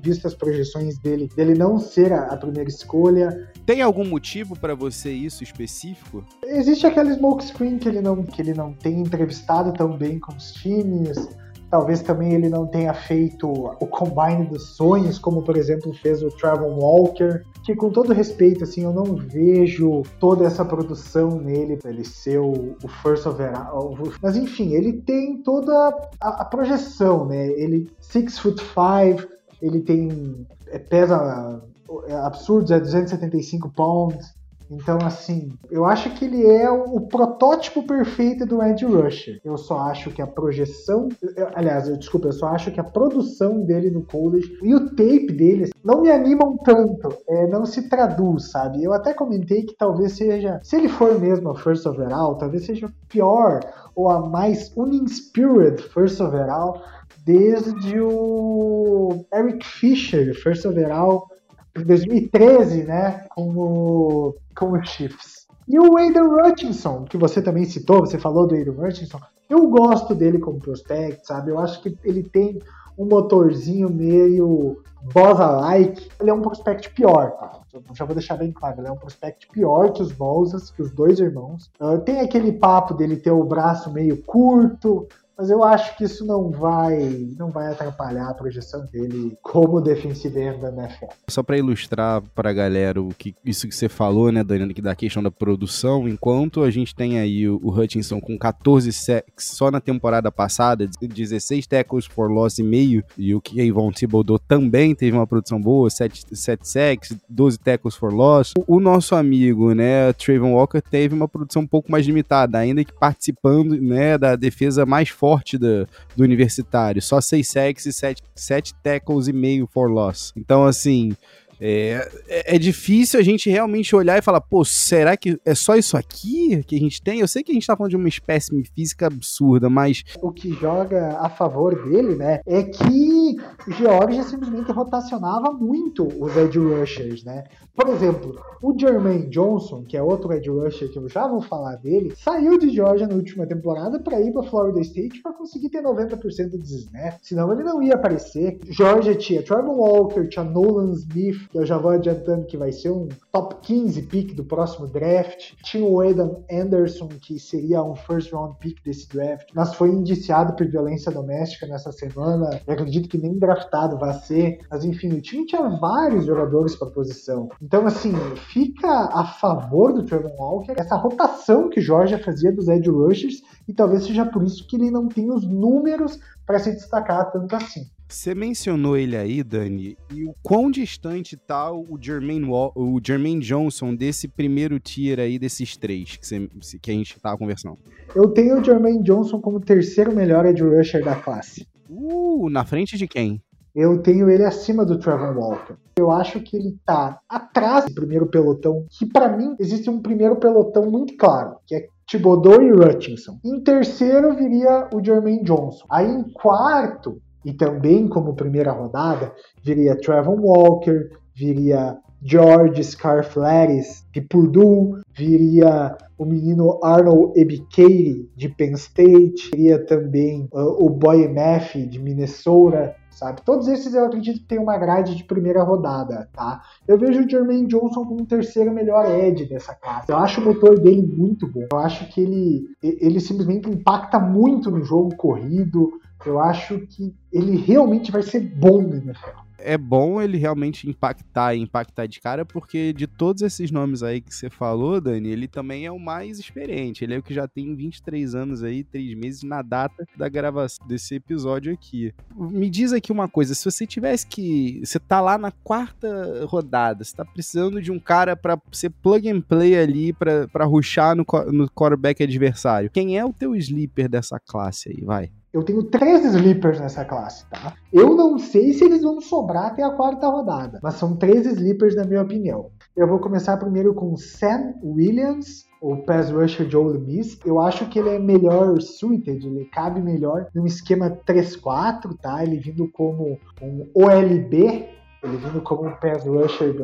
visto 0.00 0.26
as 0.26 0.34
projeções 0.34 0.98
dele, 0.98 1.28
dele 1.34 1.54
não 1.54 1.78
ser 1.78 2.12
a, 2.12 2.24
a 2.26 2.36
primeira 2.36 2.68
escolha. 2.68 3.50
Tem 3.64 3.82
algum 3.82 4.04
motivo 4.04 4.56
para 4.58 4.74
você 4.74 5.10
isso 5.10 5.42
específico? 5.42 6.24
Existe 6.44 6.86
aquele 6.86 7.14
smoke 7.14 7.44
screen 7.44 7.78
que 7.78 7.88
ele 7.88 8.00
não 8.00 8.22
que 8.22 8.40
ele 8.40 8.54
não 8.54 8.72
tem 8.72 9.00
entrevistado 9.00 9.72
tão 9.72 9.96
bem 9.96 10.18
com 10.18 10.32
os 10.32 10.52
times. 10.52 11.28
Talvez 11.70 12.00
também 12.00 12.32
ele 12.32 12.48
não 12.48 12.66
tenha 12.66 12.94
feito 12.94 13.48
o 13.48 13.86
combine 13.86 14.46
dos 14.46 14.76
sonhos, 14.76 15.18
como 15.18 15.42
por 15.42 15.56
exemplo 15.56 15.92
fez 15.94 16.22
o 16.22 16.28
Travon 16.28 16.78
Walker, 16.78 17.42
que 17.64 17.74
com 17.74 17.90
todo 17.90 18.12
respeito, 18.12 18.64
assim, 18.64 18.84
eu 18.84 18.92
não 18.92 19.16
vejo 19.16 20.02
toda 20.20 20.44
essa 20.44 20.64
produção 20.64 21.40
nele 21.40 21.76
pra 21.76 21.90
ele 21.90 22.04
ser 22.04 22.38
o, 22.38 22.76
o 22.82 22.88
first 22.88 23.26
overall. 23.26 23.98
Mas 24.22 24.36
enfim, 24.36 24.74
ele 24.74 24.92
tem 24.92 25.42
toda 25.42 25.72
a, 26.20 26.42
a 26.42 26.44
projeção, 26.44 27.26
né? 27.26 27.48
Ele 27.48 27.90
6 28.00 28.38
foot 28.38 28.62
5, 28.62 29.28
ele 29.60 29.80
tem 29.80 30.46
é, 30.68 30.78
pesa 30.78 31.60
é, 32.06 32.14
absurdos, 32.14 32.70
é 32.70 32.78
275 32.78 33.70
pounds. 33.70 34.34
Então, 34.70 34.98
assim, 35.02 35.52
eu 35.70 35.84
acho 35.84 36.10
que 36.10 36.24
ele 36.24 36.44
é 36.44 36.70
o, 36.70 37.00
protótipo 37.02 37.86
perfeito 37.86 38.44
do 38.44 38.62
Ed 38.62 38.84
Rusher. 38.84 39.40
Eu 39.44 39.56
só 39.56 39.78
acho 39.80 40.10
que 40.10 40.20
a 40.20 40.26
projeção. 40.26 41.08
Eu, 41.36 41.48
aliás, 41.54 41.88
eu, 41.88 41.96
desculpa, 41.96 42.28
eu 42.28 42.32
só 42.32 42.48
acho 42.48 42.70
que 42.70 42.80
a 42.80 42.84
produção 42.84 43.62
dele 43.62 43.90
no 43.90 44.04
college 44.04 44.58
e 44.62 44.74
o 44.74 44.90
tape 44.90 45.32
dele 45.32 45.70
não 45.84 46.02
me 46.02 46.10
animam 46.10 46.56
tanto. 46.58 47.08
É, 47.28 47.46
não 47.46 47.64
se 47.64 47.88
traduz, 47.88 48.50
sabe? 48.50 48.82
Eu 48.82 48.92
até 48.92 49.14
comentei 49.14 49.62
que 49.62 49.76
talvez 49.76 50.12
seja. 50.12 50.60
Se 50.62 50.76
ele 50.76 50.88
for 50.88 51.18
mesmo 51.18 51.50
a 51.50 51.54
first 51.54 51.86
overall, 51.86 52.36
talvez 52.36 52.66
seja 52.66 52.92
pior 53.08 53.60
ou 53.94 54.10
a 54.10 54.28
mais 54.28 54.72
uninspired 54.76 55.82
first 55.82 56.20
overall 56.20 56.82
desde 57.24 57.98
o 58.00 59.26
Eric 59.32 59.66
Fisher, 59.66 60.34
first 60.34 60.64
overall 60.64 61.28
em 61.76 61.84
2013, 61.84 62.84
né, 62.84 63.26
como, 63.34 64.36
como 64.54 64.84
Chiefs. 64.84 65.46
E 65.68 65.78
o 65.78 65.96
Aiden 65.96 66.22
Hutchinson, 66.22 67.04
que 67.04 67.16
você 67.16 67.42
também 67.42 67.64
citou, 67.64 68.00
você 68.00 68.18
falou 68.18 68.46
do 68.46 68.54
Aiden 68.54 68.74
Hutchinson, 68.78 69.20
eu 69.48 69.68
gosto 69.68 70.14
dele 70.14 70.38
como 70.38 70.60
prospect, 70.60 71.26
sabe? 71.26 71.50
Eu 71.50 71.58
acho 71.58 71.80
que 71.80 71.96
ele 72.04 72.22
tem 72.22 72.60
um 72.98 73.06
motorzinho 73.06 73.88
meio 73.90 74.82
Bosa-like. 75.12 76.08
Ele 76.20 76.30
é 76.30 76.34
um 76.34 76.42
prospect 76.42 76.90
pior, 76.90 77.32
tá? 77.32 77.60
Já 77.94 78.04
vou 78.04 78.14
deixar 78.14 78.36
bem 78.36 78.50
claro, 78.50 78.80
ele 78.80 78.88
é 78.88 78.92
um 78.92 78.96
prospect 78.96 79.48
pior 79.48 79.92
que 79.92 80.02
os 80.02 80.10
Bosas, 80.10 80.70
que 80.70 80.82
os 80.82 80.90
dois 80.90 81.20
irmãos. 81.20 81.70
Uh, 81.80 81.98
tem 81.98 82.20
aquele 82.20 82.52
papo 82.52 82.94
dele 82.94 83.16
ter 83.16 83.30
o 83.30 83.44
braço 83.44 83.92
meio 83.92 84.22
curto, 84.22 85.06
mas 85.36 85.50
eu 85.50 85.62
acho 85.62 85.96
que 85.96 86.04
isso 86.04 86.24
não 86.24 86.50
vai 86.50 86.96
não 87.38 87.50
vai 87.50 87.70
atrapalhar 87.70 88.30
a 88.30 88.34
projeção 88.34 88.86
dele 88.86 89.36
como 89.42 89.80
defensive 89.80 90.40
end 90.40 90.60
da 90.60 90.68
NFL. 90.68 91.06
Só 91.28 91.42
para 91.42 91.58
ilustrar 91.58 92.22
para 92.34 92.50
a 92.50 92.52
galera 92.52 93.02
o 93.02 93.08
que 93.08 93.34
isso 93.44 93.68
que 93.68 93.74
você 93.74 93.88
falou, 93.88 94.32
né, 94.32 94.42
Daniel, 94.42 94.72
que 94.72 94.80
da 94.80 94.94
questão 94.94 95.22
da 95.22 95.30
produção, 95.30 96.08
enquanto 96.08 96.62
a 96.62 96.70
gente 96.70 96.94
tem 96.94 97.18
aí 97.18 97.46
o, 97.48 97.60
o 97.62 97.70
Hutchinson 97.70 98.20
com 98.20 98.38
14 98.38 98.90
sacks 98.92 99.44
só 99.44 99.70
na 99.70 99.80
temporada 99.80 100.32
passada, 100.32 100.88
16 101.00 101.66
tackles 101.66 102.06
for 102.06 102.30
loss 102.30 102.58
e 102.58 102.62
meio, 102.62 103.04
e 103.18 103.34
o 103.34 103.40
Kayvon 103.40 103.92
Thibodeau 103.92 104.38
também 104.38 104.94
teve 104.94 105.16
uma 105.16 105.26
produção 105.26 105.60
boa, 105.60 105.90
7, 105.90 106.24
7 106.32 106.68
sacks, 106.68 107.16
12 107.28 107.58
tackles 107.58 107.94
for 107.94 108.12
loss. 108.12 108.52
O, 108.66 108.76
o 108.76 108.80
nosso 108.80 109.14
amigo, 109.14 109.74
né, 109.74 110.12
Trayvon 110.14 110.54
Walker 110.54 110.80
teve 110.80 111.14
uma 111.14 111.28
produção 111.28 111.62
um 111.62 111.66
pouco 111.66 111.90
mais 111.90 112.06
limitada, 112.06 112.58
ainda 112.58 112.84
que 112.84 112.92
participando, 112.92 113.80
né, 113.80 114.16
da 114.16 114.36
defesa 114.36 114.86
mais 114.86 115.08
forte 115.08 115.25
forte 115.26 115.58
do, 115.58 115.88
do 116.14 116.22
universitário. 116.22 117.02
Só 117.02 117.20
6 117.20 117.48
sacks 117.48 117.86
e 117.86 117.92
7 117.92 118.74
tackles 118.80 119.26
e 119.26 119.32
meio 119.32 119.66
for 119.66 119.90
loss. 119.90 120.32
Então, 120.36 120.64
assim, 120.64 121.16
é, 121.60 122.08
é, 122.28 122.56
é, 122.56 122.58
difícil 122.58 123.18
a 123.18 123.22
gente 123.22 123.48
realmente 123.48 123.94
olhar 123.94 124.18
e 124.18 124.22
falar, 124.22 124.40
pô, 124.40 124.64
será 124.64 125.16
que 125.16 125.38
é 125.44 125.54
só 125.54 125.76
isso 125.76 125.96
aqui 125.96 126.62
que 126.64 126.76
a 126.76 126.78
gente 126.78 127.00
tem? 127.02 127.20
Eu 127.20 127.28
sei 127.28 127.42
que 127.42 127.50
a 127.50 127.54
gente 127.54 127.66
tá 127.66 127.76
falando 127.76 127.90
de 127.90 127.96
uma 127.96 128.08
espécie 128.08 128.50
física 128.74 129.06
absurda, 129.06 129.70
mas. 129.70 130.04
O 130.20 130.30
que 130.30 130.52
joga 130.52 131.18
a 131.18 131.28
favor 131.28 131.74
dele, 131.88 132.16
né, 132.16 132.40
é 132.46 132.62
que 132.62 133.36
Georgia 133.78 134.22
simplesmente 134.22 134.70
rotacionava 134.72 135.52
muito 135.52 136.06
os 136.20 136.36
edge 136.36 136.58
rushers, 136.58 137.24
né? 137.24 137.44
Por 137.74 137.88
exemplo, 137.88 138.38
o 138.62 138.78
Jermaine 138.78 139.28
Johnson, 139.28 139.84
que 139.84 139.96
é 139.96 140.02
outro 140.02 140.32
edge 140.32 140.48
rusher 140.48 140.90
que 140.90 140.98
eu 140.98 141.08
já 141.08 141.26
vou 141.26 141.42
falar 141.42 141.76
dele, 141.76 142.14
saiu 142.16 142.58
de 142.58 142.70
Georgia 142.70 143.06
na 143.06 143.14
última 143.14 143.46
temporada 143.46 143.98
para 144.00 144.20
ir 144.20 144.32
para 144.32 144.42
Florida 144.42 144.80
State 144.80 145.20
para 145.20 145.32
conseguir 145.32 145.68
ter 145.68 145.82
90% 145.82 146.50
de 146.50 146.74
snap, 146.74 147.18
senão 147.22 147.52
ele 147.52 147.62
não 147.62 147.82
ia 147.82 147.94
aparecer. 147.94 148.58
Georgia 148.64 149.14
tinha 149.14 149.42
Trevor 149.42 149.76
Walker, 149.76 150.26
tinha 150.28 150.44
Nolan 150.44 150.92
Smith, 150.92 151.45
que 151.50 151.58
eu 151.58 151.66
já 151.66 151.78
vou 151.78 151.90
adiantando 151.90 152.46
que 152.46 152.56
vai 152.56 152.72
ser 152.72 152.90
um 152.90 153.08
top 153.32 153.56
15 153.62 154.02
pick 154.02 154.34
do 154.34 154.44
próximo 154.44 154.86
draft. 154.86 155.54
Tinha 155.62 155.84
o 155.84 156.00
Aidan 156.00 156.36
Anderson, 156.50 157.08
que 157.08 157.38
seria 157.38 157.82
um 157.82 157.94
first 157.94 158.32
round 158.32 158.56
pick 158.58 158.82
desse 158.84 159.08
draft, 159.08 159.48
mas 159.54 159.74
foi 159.74 159.90
indiciado 159.90 160.54
por 160.54 160.66
violência 160.66 161.10
doméstica 161.12 161.66
nessa 161.66 161.92
semana. 161.92 162.60
Eu 162.66 162.74
acredito 162.74 163.08
que 163.08 163.18
nem 163.18 163.38
draftado 163.38 163.98
vai 163.98 164.14
ser. 164.14 164.58
Mas 164.70 164.84
enfim, 164.84 165.12
o 165.12 165.20
time 165.20 165.46
tinha 165.46 165.68
vários 165.68 166.26
jogadores 166.26 166.76
para 166.76 166.90
posição. 166.90 167.48
Então, 167.60 167.86
assim, 167.86 168.12
fica 168.52 169.10
a 169.12 169.24
favor 169.24 169.92
do 169.92 170.04
Trevor 170.04 170.32
Walker 170.38 170.74
essa 170.76 170.96
rotação 170.96 171.68
que 171.68 171.80
Georgia 171.80 172.18
fazia 172.18 172.52
dos 172.52 172.68
edge 172.68 172.90
rushers 172.90 173.42
e 173.68 173.72
talvez 173.72 174.04
seja 174.04 174.24
por 174.24 174.42
isso 174.42 174.66
que 174.66 174.76
ele 174.76 174.90
não 174.90 175.08
tem 175.08 175.30
os 175.30 175.46
números 175.46 176.18
para 176.46 176.58
se 176.58 176.72
destacar 176.72 177.30
tanto 177.32 177.54
assim. 177.56 177.82
Você 178.08 178.36
mencionou 178.36 178.96
ele 178.96 179.16
aí, 179.16 179.42
Dani, 179.42 179.98
e 180.14 180.24
o 180.24 180.34
quão 180.40 180.70
distante 180.70 181.36
tá 181.36 181.72
o 181.72 181.98
Jermaine, 182.00 182.46
Wall, 182.46 182.72
o 182.76 183.00
Jermaine 183.04 183.40
Johnson 183.40 183.96
desse 183.96 184.28
primeiro 184.28 184.78
tier 184.78 185.18
aí, 185.18 185.40
desses 185.40 185.76
três 185.76 186.16
que, 186.16 186.24
você, 186.24 186.78
que 186.80 186.90
a 186.90 186.94
gente 186.94 187.18
tava 187.18 187.36
conversando? 187.36 187.76
Eu 188.14 188.28
tenho 188.28 188.60
o 188.60 188.64
Jermaine 188.64 189.02
Johnson 189.02 189.40
como 189.40 189.58
terceiro 189.58 190.14
melhor 190.14 190.46
edge 190.46 190.62
rusher 190.62 191.04
da 191.04 191.16
classe. 191.16 191.66
Uh, 191.90 192.48
na 192.48 192.64
frente 192.64 192.96
de 192.96 193.08
quem? 193.08 193.42
Eu 193.74 194.00
tenho 194.00 194.30
ele 194.30 194.44
acima 194.44 194.86
do 194.86 194.98
Trevor 194.98 195.36
Walker. 195.36 195.74
Eu 195.98 196.10
acho 196.10 196.40
que 196.40 196.56
ele 196.56 196.78
tá 196.86 197.18
atrás 197.28 197.86
do 197.86 197.94
primeiro 197.94 198.26
pelotão, 198.26 198.86
que 198.88 199.04
para 199.04 199.36
mim 199.36 199.56
existe 199.58 199.90
um 199.90 200.00
primeiro 200.00 200.36
pelotão 200.36 200.90
muito 200.90 201.16
claro, 201.16 201.56
que 201.66 201.74
é 201.74 201.88
Thibodeau 202.08 202.62
e 202.62 202.72
Hutchinson. 202.72 203.38
Em 203.44 203.60
terceiro 203.60 204.34
viria 204.36 204.88
o 204.94 205.04
Jermaine 205.04 205.42
Johnson. 205.42 205.84
Aí 205.90 206.06
em 206.06 206.22
quarto, 206.32 207.20
e 207.44 207.52
também 207.52 208.08
como 208.08 208.36
primeira 208.36 208.72
rodada, 208.72 209.32
viria 209.62 209.98
Trevor 210.00 210.40
Walker, 210.40 211.10
viria 211.34 211.96
George 212.22 212.82
Scarflares 212.82 214.04
de 214.12 214.20
Purdue, 214.20 215.00
viria 215.12 215.96
o 216.18 216.24
menino 216.24 216.80
Arnold 216.82 217.38
Ebikeiri 217.38 218.28
de 218.34 218.48
Penn 218.48 218.74
State, 218.74 219.50
viria 219.52 219.84
também 219.84 220.48
uh, 220.52 220.84
o 220.84 220.88
Boy 220.88 221.28
Math 221.28 221.76
de 221.88 221.98
Minnesota, 221.98 222.94
sabe? 223.16 223.40
Todos 223.42 223.66
esses 223.66 223.94
eu 223.94 224.04
acredito 224.04 224.40
que 224.40 224.46
tem 224.46 224.58
uma 224.58 224.76
grade 224.76 225.14
de 225.14 225.24
primeira 225.24 225.62
rodada, 225.62 226.28
tá? 226.32 226.62
Eu 226.86 226.98
vejo 226.98 227.24
o 227.24 227.28
Jermaine 227.28 227.66
Johnson 227.66 228.04
como 228.04 228.22
o 228.22 228.26
terceiro 228.26 228.72
melhor 228.72 229.10
edge 229.10 229.46
dessa 229.46 229.74
classe. 229.74 230.10
Eu 230.10 230.18
acho 230.18 230.40
o 230.40 230.44
motor 230.44 230.78
dele 230.78 231.02
muito 231.02 231.46
bom. 231.46 231.66
Eu 231.72 231.78
acho 231.78 232.06
que 232.08 232.20
ele, 232.20 232.68
ele 232.82 233.18
simplesmente 233.18 233.68
impacta 233.70 234.20
muito 234.20 234.70
no 234.70 234.84
jogo 234.84 235.16
corrido. 235.16 235.90
Eu 236.24 236.38
acho 236.38 236.78
que 236.80 237.14
ele 237.32 237.56
realmente 237.56 238.12
vai 238.12 238.22
ser 238.22 238.40
bom 238.40 238.82
no 238.82 238.94
NFL 238.94 239.45
é 239.58 239.76
bom 239.76 240.20
ele 240.20 240.36
realmente 240.36 240.88
impactar 240.88 241.54
e 241.54 241.60
impactar 241.60 242.06
de 242.06 242.20
cara, 242.20 242.44
porque 242.44 242.92
de 242.92 243.06
todos 243.06 243.42
esses 243.42 243.70
nomes 243.70 244.02
aí 244.02 244.20
que 244.20 244.34
você 244.34 244.50
falou, 244.50 245.00
Dani, 245.00 245.28
ele 245.28 245.48
também 245.48 245.86
é 245.86 245.90
o 245.90 245.98
mais 245.98 246.38
experiente. 246.38 247.04
Ele 247.04 247.14
é 247.14 247.18
o 247.18 247.22
que 247.22 247.34
já 247.34 247.48
tem 247.48 247.74
23 247.74 248.34
anos 248.34 248.62
aí, 248.62 248.84
3 248.84 249.14
meses 249.14 249.42
na 249.42 249.62
data 249.62 250.06
da 250.16 250.28
gravação 250.28 250.86
desse 250.86 251.14
episódio 251.14 251.72
aqui. 251.72 252.12
Me 252.34 252.68
diz 252.68 252.92
aqui 252.92 253.12
uma 253.12 253.28
coisa, 253.28 253.54
se 253.54 253.64
você 253.64 253.86
tivesse 253.86 254.26
que. 254.26 254.80
Você 254.84 254.98
tá 254.98 255.20
lá 255.20 255.38
na 255.38 255.50
quarta 255.50 256.44
rodada, 256.46 257.04
você 257.04 257.14
tá 257.14 257.24
precisando 257.24 257.80
de 257.80 257.90
um 257.90 257.98
cara 257.98 258.36
para 258.36 258.60
ser 258.72 258.90
plug 258.90 259.28
and 259.28 259.40
play 259.40 259.76
ali, 259.76 260.12
para 260.12 260.64
ruxar 260.64 261.14
no, 261.14 261.24
no 261.52 261.70
quarterback 261.70 262.22
adversário. 262.22 262.90
Quem 262.90 263.18
é 263.18 263.24
o 263.24 263.32
teu 263.32 263.54
sleeper 263.54 264.08
dessa 264.08 264.38
classe 264.38 264.90
aí? 264.90 265.04
Vai. 265.04 265.30
Eu 265.56 265.64
tenho 265.64 265.82
três 265.84 266.22
sleepers 266.22 266.78
nessa 266.78 267.02
classe, 267.02 267.48
tá? 267.48 267.72
Eu 267.90 268.14
não 268.14 268.36
sei 268.36 268.74
se 268.74 268.84
eles 268.84 269.00
vão 269.00 269.22
sobrar 269.22 269.68
até 269.68 269.82
a 269.82 269.88
quarta 269.88 270.28
rodada, 270.28 270.78
mas 270.82 270.96
são 270.96 271.16
três 271.16 271.46
sleepers 271.46 271.96
na 271.96 272.04
minha 272.04 272.20
opinião. 272.20 272.66
Eu 272.94 273.08
vou 273.08 273.18
começar 273.18 273.56
primeiro 273.56 273.94
com 273.94 274.14
Sam 274.18 274.74
Williams, 274.84 275.64
o 275.80 275.96
pass 276.04 276.30
rusher 276.30 276.68
Ole 276.76 276.98
Miss. 276.98 277.38
Eu 277.42 277.58
acho 277.58 277.86
que 277.86 277.98
ele 277.98 278.10
é 278.10 278.18
melhor 278.18 278.78
suited, 278.82 279.46
ele 279.46 279.64
cabe 279.72 280.02
melhor 280.02 280.46
num 280.54 280.66
esquema 280.66 281.10
3-4, 281.26 282.18
tá? 282.20 282.44
Ele 282.44 282.58
vindo 282.58 282.86
como 282.92 283.38
um 283.62 283.88
OLB, 283.94 284.90
ele 285.22 285.36
vindo 285.38 285.62
como 285.62 285.88
um 285.88 285.92
pass 285.92 286.26
rusher. 286.26 286.76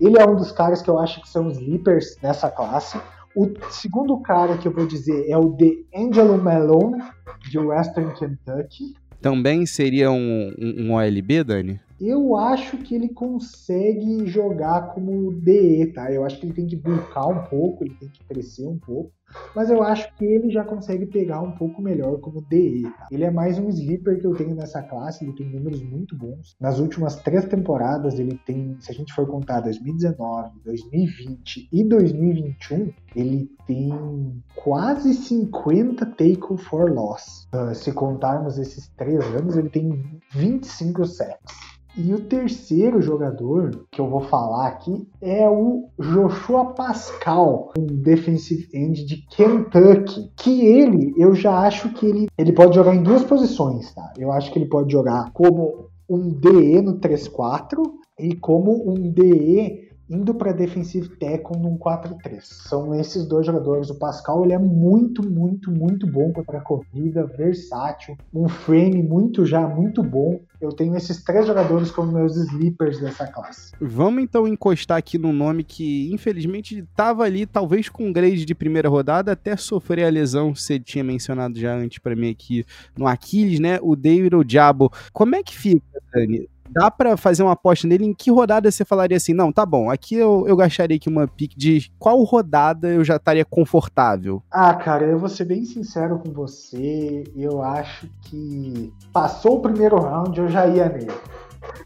Ele 0.00 0.18
é 0.18 0.26
um 0.26 0.34
dos 0.34 0.50
caras 0.50 0.82
que 0.82 0.90
eu 0.90 0.98
acho 0.98 1.22
que 1.22 1.28
são 1.28 1.48
sleepers 1.50 2.16
nessa 2.20 2.50
classe. 2.50 3.00
O 3.38 3.52
segundo 3.70 4.18
cara 4.18 4.58
que 4.58 4.66
eu 4.66 4.72
vou 4.72 4.84
dizer 4.84 5.30
é 5.30 5.38
o 5.38 5.50
de 5.50 5.86
Angelo 5.94 6.36
Malone, 6.42 7.00
de 7.48 7.56
Western 7.56 8.12
Kentucky. 8.18 8.96
Também 9.20 9.64
seria 9.64 10.10
um, 10.10 10.52
um, 10.58 10.86
um 10.86 10.94
OLB, 10.94 11.44
Dani? 11.44 11.80
Eu 12.00 12.36
acho 12.36 12.78
que 12.78 12.96
ele 12.96 13.10
consegue 13.10 14.26
jogar 14.26 14.92
como 14.92 15.32
DE, 15.32 15.86
tá? 15.94 16.10
Eu 16.10 16.24
acho 16.24 16.40
que 16.40 16.46
ele 16.46 16.52
tem 16.52 16.66
que 16.66 16.74
bulcar 16.74 17.28
um 17.28 17.44
pouco, 17.44 17.84
ele 17.84 17.94
tem 17.94 18.08
que 18.08 18.24
crescer 18.24 18.66
um 18.66 18.76
pouco 18.76 19.12
mas 19.54 19.70
eu 19.70 19.82
acho 19.82 20.12
que 20.16 20.24
ele 20.24 20.50
já 20.50 20.64
consegue 20.64 21.06
pegar 21.06 21.40
um 21.40 21.52
pouco 21.52 21.82
melhor 21.82 22.18
como 22.20 22.42
DE. 22.42 22.82
Tá? 22.82 23.08
Ele 23.10 23.24
é 23.24 23.30
mais 23.30 23.58
um 23.58 23.68
sleeper 23.68 24.18
que 24.20 24.26
eu 24.26 24.34
tenho 24.34 24.54
nessa 24.54 24.82
classe, 24.82 25.24
ele 25.24 25.34
tem 25.34 25.48
números 25.48 25.82
muito 25.82 26.16
bons. 26.16 26.56
Nas 26.60 26.78
últimas 26.78 27.16
três 27.16 27.44
temporadas, 27.44 28.18
ele 28.18 28.38
tem, 28.44 28.76
se 28.80 28.90
a 28.90 28.94
gente 28.94 29.12
for 29.12 29.26
contar 29.26 29.60
2019, 29.60 30.60
2020 30.64 31.68
e 31.72 31.84
2021, 31.84 32.92
ele 33.14 33.50
tem 33.66 34.42
quase 34.54 35.14
50 35.14 36.06
tackle 36.06 36.56
for 36.56 36.90
loss. 36.90 37.48
Uh, 37.54 37.74
se 37.74 37.92
contarmos 37.92 38.58
esses 38.58 38.88
três 38.96 39.24
anos, 39.34 39.56
ele 39.56 39.68
tem 39.68 40.20
25 40.32 41.04
sacks. 41.04 41.68
E 41.96 42.14
o 42.14 42.20
terceiro 42.20 43.02
jogador 43.02 43.86
que 43.90 44.00
eu 44.00 44.08
vou 44.08 44.20
falar 44.20 44.68
aqui 44.68 45.08
é 45.20 45.48
o 45.48 45.88
Joshua 45.98 46.72
Pascal, 46.72 47.72
um 47.76 47.86
defensive 47.86 48.68
end 48.72 49.04
de 49.04 49.17
Kentucky. 49.30 50.30
Que 50.36 50.66
ele, 50.66 51.14
eu 51.16 51.34
já 51.34 51.58
acho 51.60 51.90
que 51.90 52.06
ele, 52.06 52.26
ele 52.36 52.52
pode 52.52 52.74
jogar 52.74 52.94
em 52.94 53.02
duas 53.02 53.22
posições, 53.24 53.92
tá? 53.94 54.12
Eu 54.18 54.32
acho 54.32 54.52
que 54.52 54.58
ele 54.58 54.68
pode 54.68 54.92
jogar 54.92 55.32
como 55.32 55.88
um 56.08 56.28
DE 56.28 56.80
no 56.80 56.98
3-4 56.98 57.82
e 58.18 58.34
como 58.34 58.90
um 58.90 59.10
DE 59.10 59.87
indo 60.08 60.34
para 60.34 60.52
defensive 60.52 61.08
tackle 61.16 61.58
num 61.60 61.76
4-3. 61.76 62.40
São 62.42 62.94
esses 62.94 63.26
dois 63.26 63.46
jogadores. 63.46 63.90
O 63.90 63.98
Pascal 63.98 64.44
ele 64.44 64.52
é 64.52 64.58
muito, 64.58 65.28
muito, 65.28 65.70
muito 65.70 66.06
bom 66.06 66.32
contra 66.32 66.58
a 66.58 66.60
corrida, 66.60 67.26
versátil, 67.26 68.16
um 68.32 68.48
frame 68.48 69.02
muito 69.02 69.44
já 69.44 69.66
muito 69.66 70.02
bom. 70.02 70.40
Eu 70.60 70.70
tenho 70.70 70.96
esses 70.96 71.22
três 71.22 71.46
jogadores 71.46 71.90
como 71.90 72.12
meus 72.12 72.36
sleepers 72.36 72.98
dessa 72.98 73.26
classe. 73.26 73.72
Vamos 73.80 74.22
então 74.22 74.48
encostar 74.48 74.98
aqui 74.98 75.16
no 75.16 75.32
nome 75.32 75.62
que 75.62 76.12
infelizmente 76.12 76.80
estava 76.80 77.22
ali, 77.22 77.46
talvez 77.46 77.88
com 77.88 78.12
grade 78.12 78.44
de 78.44 78.54
primeira 78.54 78.88
rodada, 78.88 79.32
até 79.32 79.56
sofrer 79.56 80.04
a 80.04 80.10
lesão, 80.10 80.54
você 80.54 80.80
tinha 80.80 81.04
mencionado 81.04 81.58
já 81.58 81.74
antes 81.74 81.98
para 81.98 82.16
mim 82.16 82.30
aqui 82.30 82.64
no 82.96 83.06
Aquiles, 83.06 83.60
né? 83.60 83.78
O 83.82 83.94
David 83.94 84.34
Ojabo. 84.34 84.90
Como 85.12 85.36
é 85.36 85.42
que 85.42 85.56
fica, 85.56 85.84
Dani? 86.12 86.48
Dá 86.70 86.90
para 86.90 87.16
fazer 87.16 87.42
uma 87.42 87.52
aposta 87.52 87.86
nele? 87.86 88.04
Em 88.04 88.14
que 88.14 88.30
rodada 88.30 88.70
você 88.70 88.84
falaria 88.84 89.16
assim, 89.16 89.34
não, 89.34 89.52
tá 89.52 89.64
bom, 89.64 89.90
aqui 89.90 90.14
eu, 90.14 90.44
eu 90.46 90.56
gastaria 90.56 90.96
aqui 90.96 91.08
uma 91.08 91.26
pick 91.26 91.56
de 91.56 91.90
qual 91.98 92.22
rodada 92.22 92.88
eu 92.88 93.04
já 93.04 93.16
estaria 93.16 93.44
confortável? 93.44 94.42
Ah, 94.50 94.74
cara, 94.74 95.04
eu 95.04 95.18
vou 95.18 95.28
ser 95.28 95.44
bem 95.44 95.64
sincero 95.64 96.18
com 96.18 96.32
você, 96.32 97.24
eu 97.36 97.62
acho 97.62 98.08
que 98.22 98.92
passou 99.12 99.56
o 99.56 99.60
primeiro 99.60 99.98
round, 99.98 100.38
eu 100.38 100.48
já 100.48 100.66
ia 100.66 100.88
nele. 100.88 101.12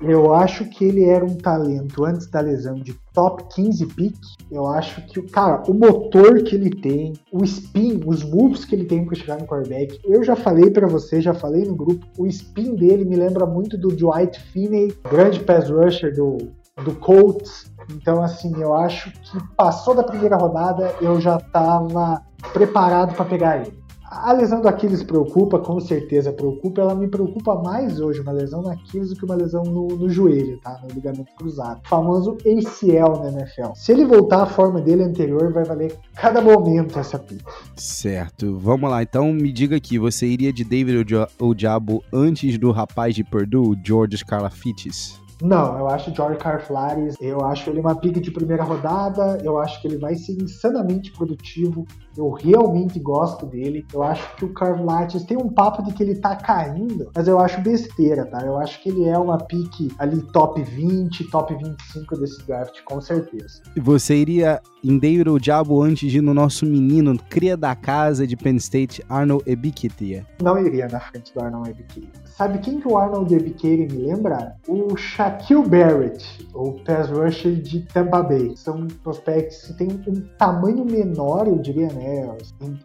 Eu 0.00 0.34
acho 0.34 0.64
que 0.66 0.84
ele 0.84 1.04
era 1.04 1.24
um 1.24 1.36
talento 1.36 2.04
antes 2.04 2.26
da 2.26 2.40
lesão 2.40 2.74
de 2.74 2.94
top 3.12 3.44
15 3.54 3.86
pick. 3.86 4.16
Eu 4.50 4.66
acho 4.66 5.00
que 5.06 5.18
o 5.18 5.28
cara, 5.28 5.62
o 5.68 5.74
motor 5.74 6.42
que 6.42 6.54
ele 6.54 6.70
tem, 6.70 7.12
o 7.32 7.44
spin, 7.44 8.00
os 8.06 8.22
moves 8.22 8.64
que 8.64 8.74
ele 8.74 8.84
tem 8.84 9.04
para 9.04 9.16
chegar 9.16 9.38
no 9.38 9.46
quarterback. 9.46 9.98
Eu 10.04 10.22
já 10.24 10.36
falei 10.36 10.70
para 10.70 10.86
você, 10.86 11.20
já 11.20 11.34
falei 11.34 11.64
no 11.64 11.74
grupo, 11.74 12.06
o 12.18 12.26
spin 12.26 12.74
dele 12.74 13.04
me 13.04 13.16
lembra 13.16 13.46
muito 13.46 13.78
do 13.78 13.88
Dwight 13.88 14.40
Finney, 14.52 14.94
grande 15.10 15.40
pass 15.40 15.70
rusher 15.70 16.14
do 16.14 16.38
do 16.84 16.94
Colts. 16.96 17.70
Então, 17.90 18.22
assim, 18.22 18.52
eu 18.60 18.74
acho 18.74 19.10
que 19.10 19.38
passou 19.56 19.94
da 19.94 20.02
primeira 20.02 20.36
rodada, 20.36 20.94
eu 21.00 21.20
já 21.20 21.36
estava 21.36 22.22
preparado 22.52 23.14
para 23.14 23.24
pegar 23.24 23.58
ele. 23.58 23.81
A 24.14 24.30
lesão 24.34 24.60
do 24.60 24.68
Aquiles 24.68 25.02
preocupa, 25.02 25.58
com 25.58 25.80
certeza 25.80 26.30
preocupa. 26.32 26.82
Ela 26.82 26.94
me 26.94 27.08
preocupa 27.08 27.54
mais 27.54 27.98
hoje, 27.98 28.20
uma 28.20 28.32
lesão 28.32 28.60
no 28.60 28.68
Aquiles, 28.68 29.08
do 29.08 29.16
que 29.16 29.24
uma 29.24 29.34
lesão 29.34 29.62
no, 29.62 29.88
no 29.88 30.08
joelho, 30.10 30.60
tá? 30.60 30.78
No 30.82 30.94
ligamento 30.94 31.34
cruzado. 31.34 31.80
O 31.86 31.88
famoso 31.88 32.36
ACL 32.40 33.22
na 33.22 33.30
NFL. 33.30 33.72
Se 33.74 33.90
ele 33.90 34.04
voltar 34.04 34.42
à 34.42 34.46
forma 34.46 34.82
dele 34.82 35.02
anterior, 35.02 35.50
vai 35.50 35.64
valer 35.64 35.96
cada 36.14 36.42
momento 36.42 36.98
essa 36.98 37.18
pique. 37.18 37.42
Certo. 37.74 38.58
Vamos 38.58 38.90
lá. 38.90 39.02
Então, 39.02 39.32
me 39.32 39.50
diga 39.50 39.76
aqui, 39.76 39.98
você 39.98 40.26
iria 40.26 40.52
de 40.52 40.62
David 40.62 41.14
ou 41.40 41.54
Diabo 41.54 42.04
antes 42.12 42.58
do 42.58 42.70
rapaz 42.70 43.14
de 43.14 43.24
Purdue, 43.24 43.80
George 43.82 44.18
Scarlafitis? 44.18 45.21
Não, 45.42 45.76
eu 45.76 45.88
acho 45.88 46.12
o 46.12 46.14
George 46.14 46.38
Carflares, 46.38 47.16
eu 47.20 47.44
acho 47.44 47.68
ele 47.68 47.80
uma 47.80 47.96
pick 47.96 48.20
de 48.20 48.30
primeira 48.30 48.62
rodada, 48.62 49.38
eu 49.42 49.58
acho 49.58 49.82
que 49.82 49.88
ele 49.88 49.98
vai 49.98 50.14
ser 50.14 50.40
insanamente 50.40 51.10
produtivo, 51.10 51.84
eu 52.16 52.30
realmente 52.30 53.00
gosto 53.00 53.44
dele. 53.44 53.84
Eu 53.92 54.04
acho 54.04 54.36
que 54.36 54.44
o 54.44 54.52
Carlates 54.52 55.24
tem 55.24 55.36
um 55.36 55.48
papo 55.48 55.82
de 55.82 55.92
que 55.92 56.02
ele 56.04 56.14
tá 56.14 56.36
caindo, 56.36 57.10
mas 57.12 57.26
eu 57.26 57.40
acho 57.40 57.60
besteira, 57.60 58.24
tá? 58.24 58.40
Eu 58.46 58.56
acho 58.56 58.80
que 58.80 58.90
ele 58.90 59.08
é 59.08 59.18
uma 59.18 59.36
pick 59.36 59.92
ali 59.98 60.22
top 60.32 60.62
20, 60.62 61.24
top 61.28 61.56
25 61.56 62.16
desse 62.20 62.46
draft, 62.46 62.80
com 62.84 63.00
certeza. 63.00 63.62
E 63.74 63.80
você 63.80 64.14
iria 64.14 64.60
em 64.84 64.96
David 64.96 65.28
o 65.28 65.38
Diabo 65.38 65.82
antes 65.82 66.10
de 66.10 66.18
ir 66.18 66.20
no 66.20 66.34
nosso 66.34 66.66
menino, 66.66 67.18
cria 67.28 67.56
da 67.56 67.74
casa 67.74 68.26
de 68.26 68.36
Penn 68.36 68.56
State, 68.56 69.02
Arnold 69.08 69.42
Ebiketia? 69.46 70.26
Não 70.40 70.58
iria 70.58 70.86
na 70.88 71.00
frente 71.00 71.34
do 71.34 71.40
Arnold 71.40 71.70
Ebiketia. 71.70 72.10
Sabe 72.24 72.58
quem 72.58 72.80
que 72.80 72.88
o 72.88 72.96
Arnold 72.96 73.32
Ebiketia 73.34 73.88
me 73.88 74.06
lembra? 74.06 74.56
O 74.66 74.96
Shaquille 75.32 75.66
Barrett, 75.66 76.46
o 76.52 76.72
pass 76.84 77.08
rusher 77.08 77.54
de 77.54 77.80
Tampa 77.80 78.22
Bay. 78.22 78.54
São 78.54 78.86
prospects 79.02 79.66
que 79.66 79.72
têm 79.74 79.88
um 80.06 80.20
tamanho 80.36 80.84
menor, 80.84 81.46
eu 81.46 81.58
diria, 81.58 81.90
né? 81.92 82.36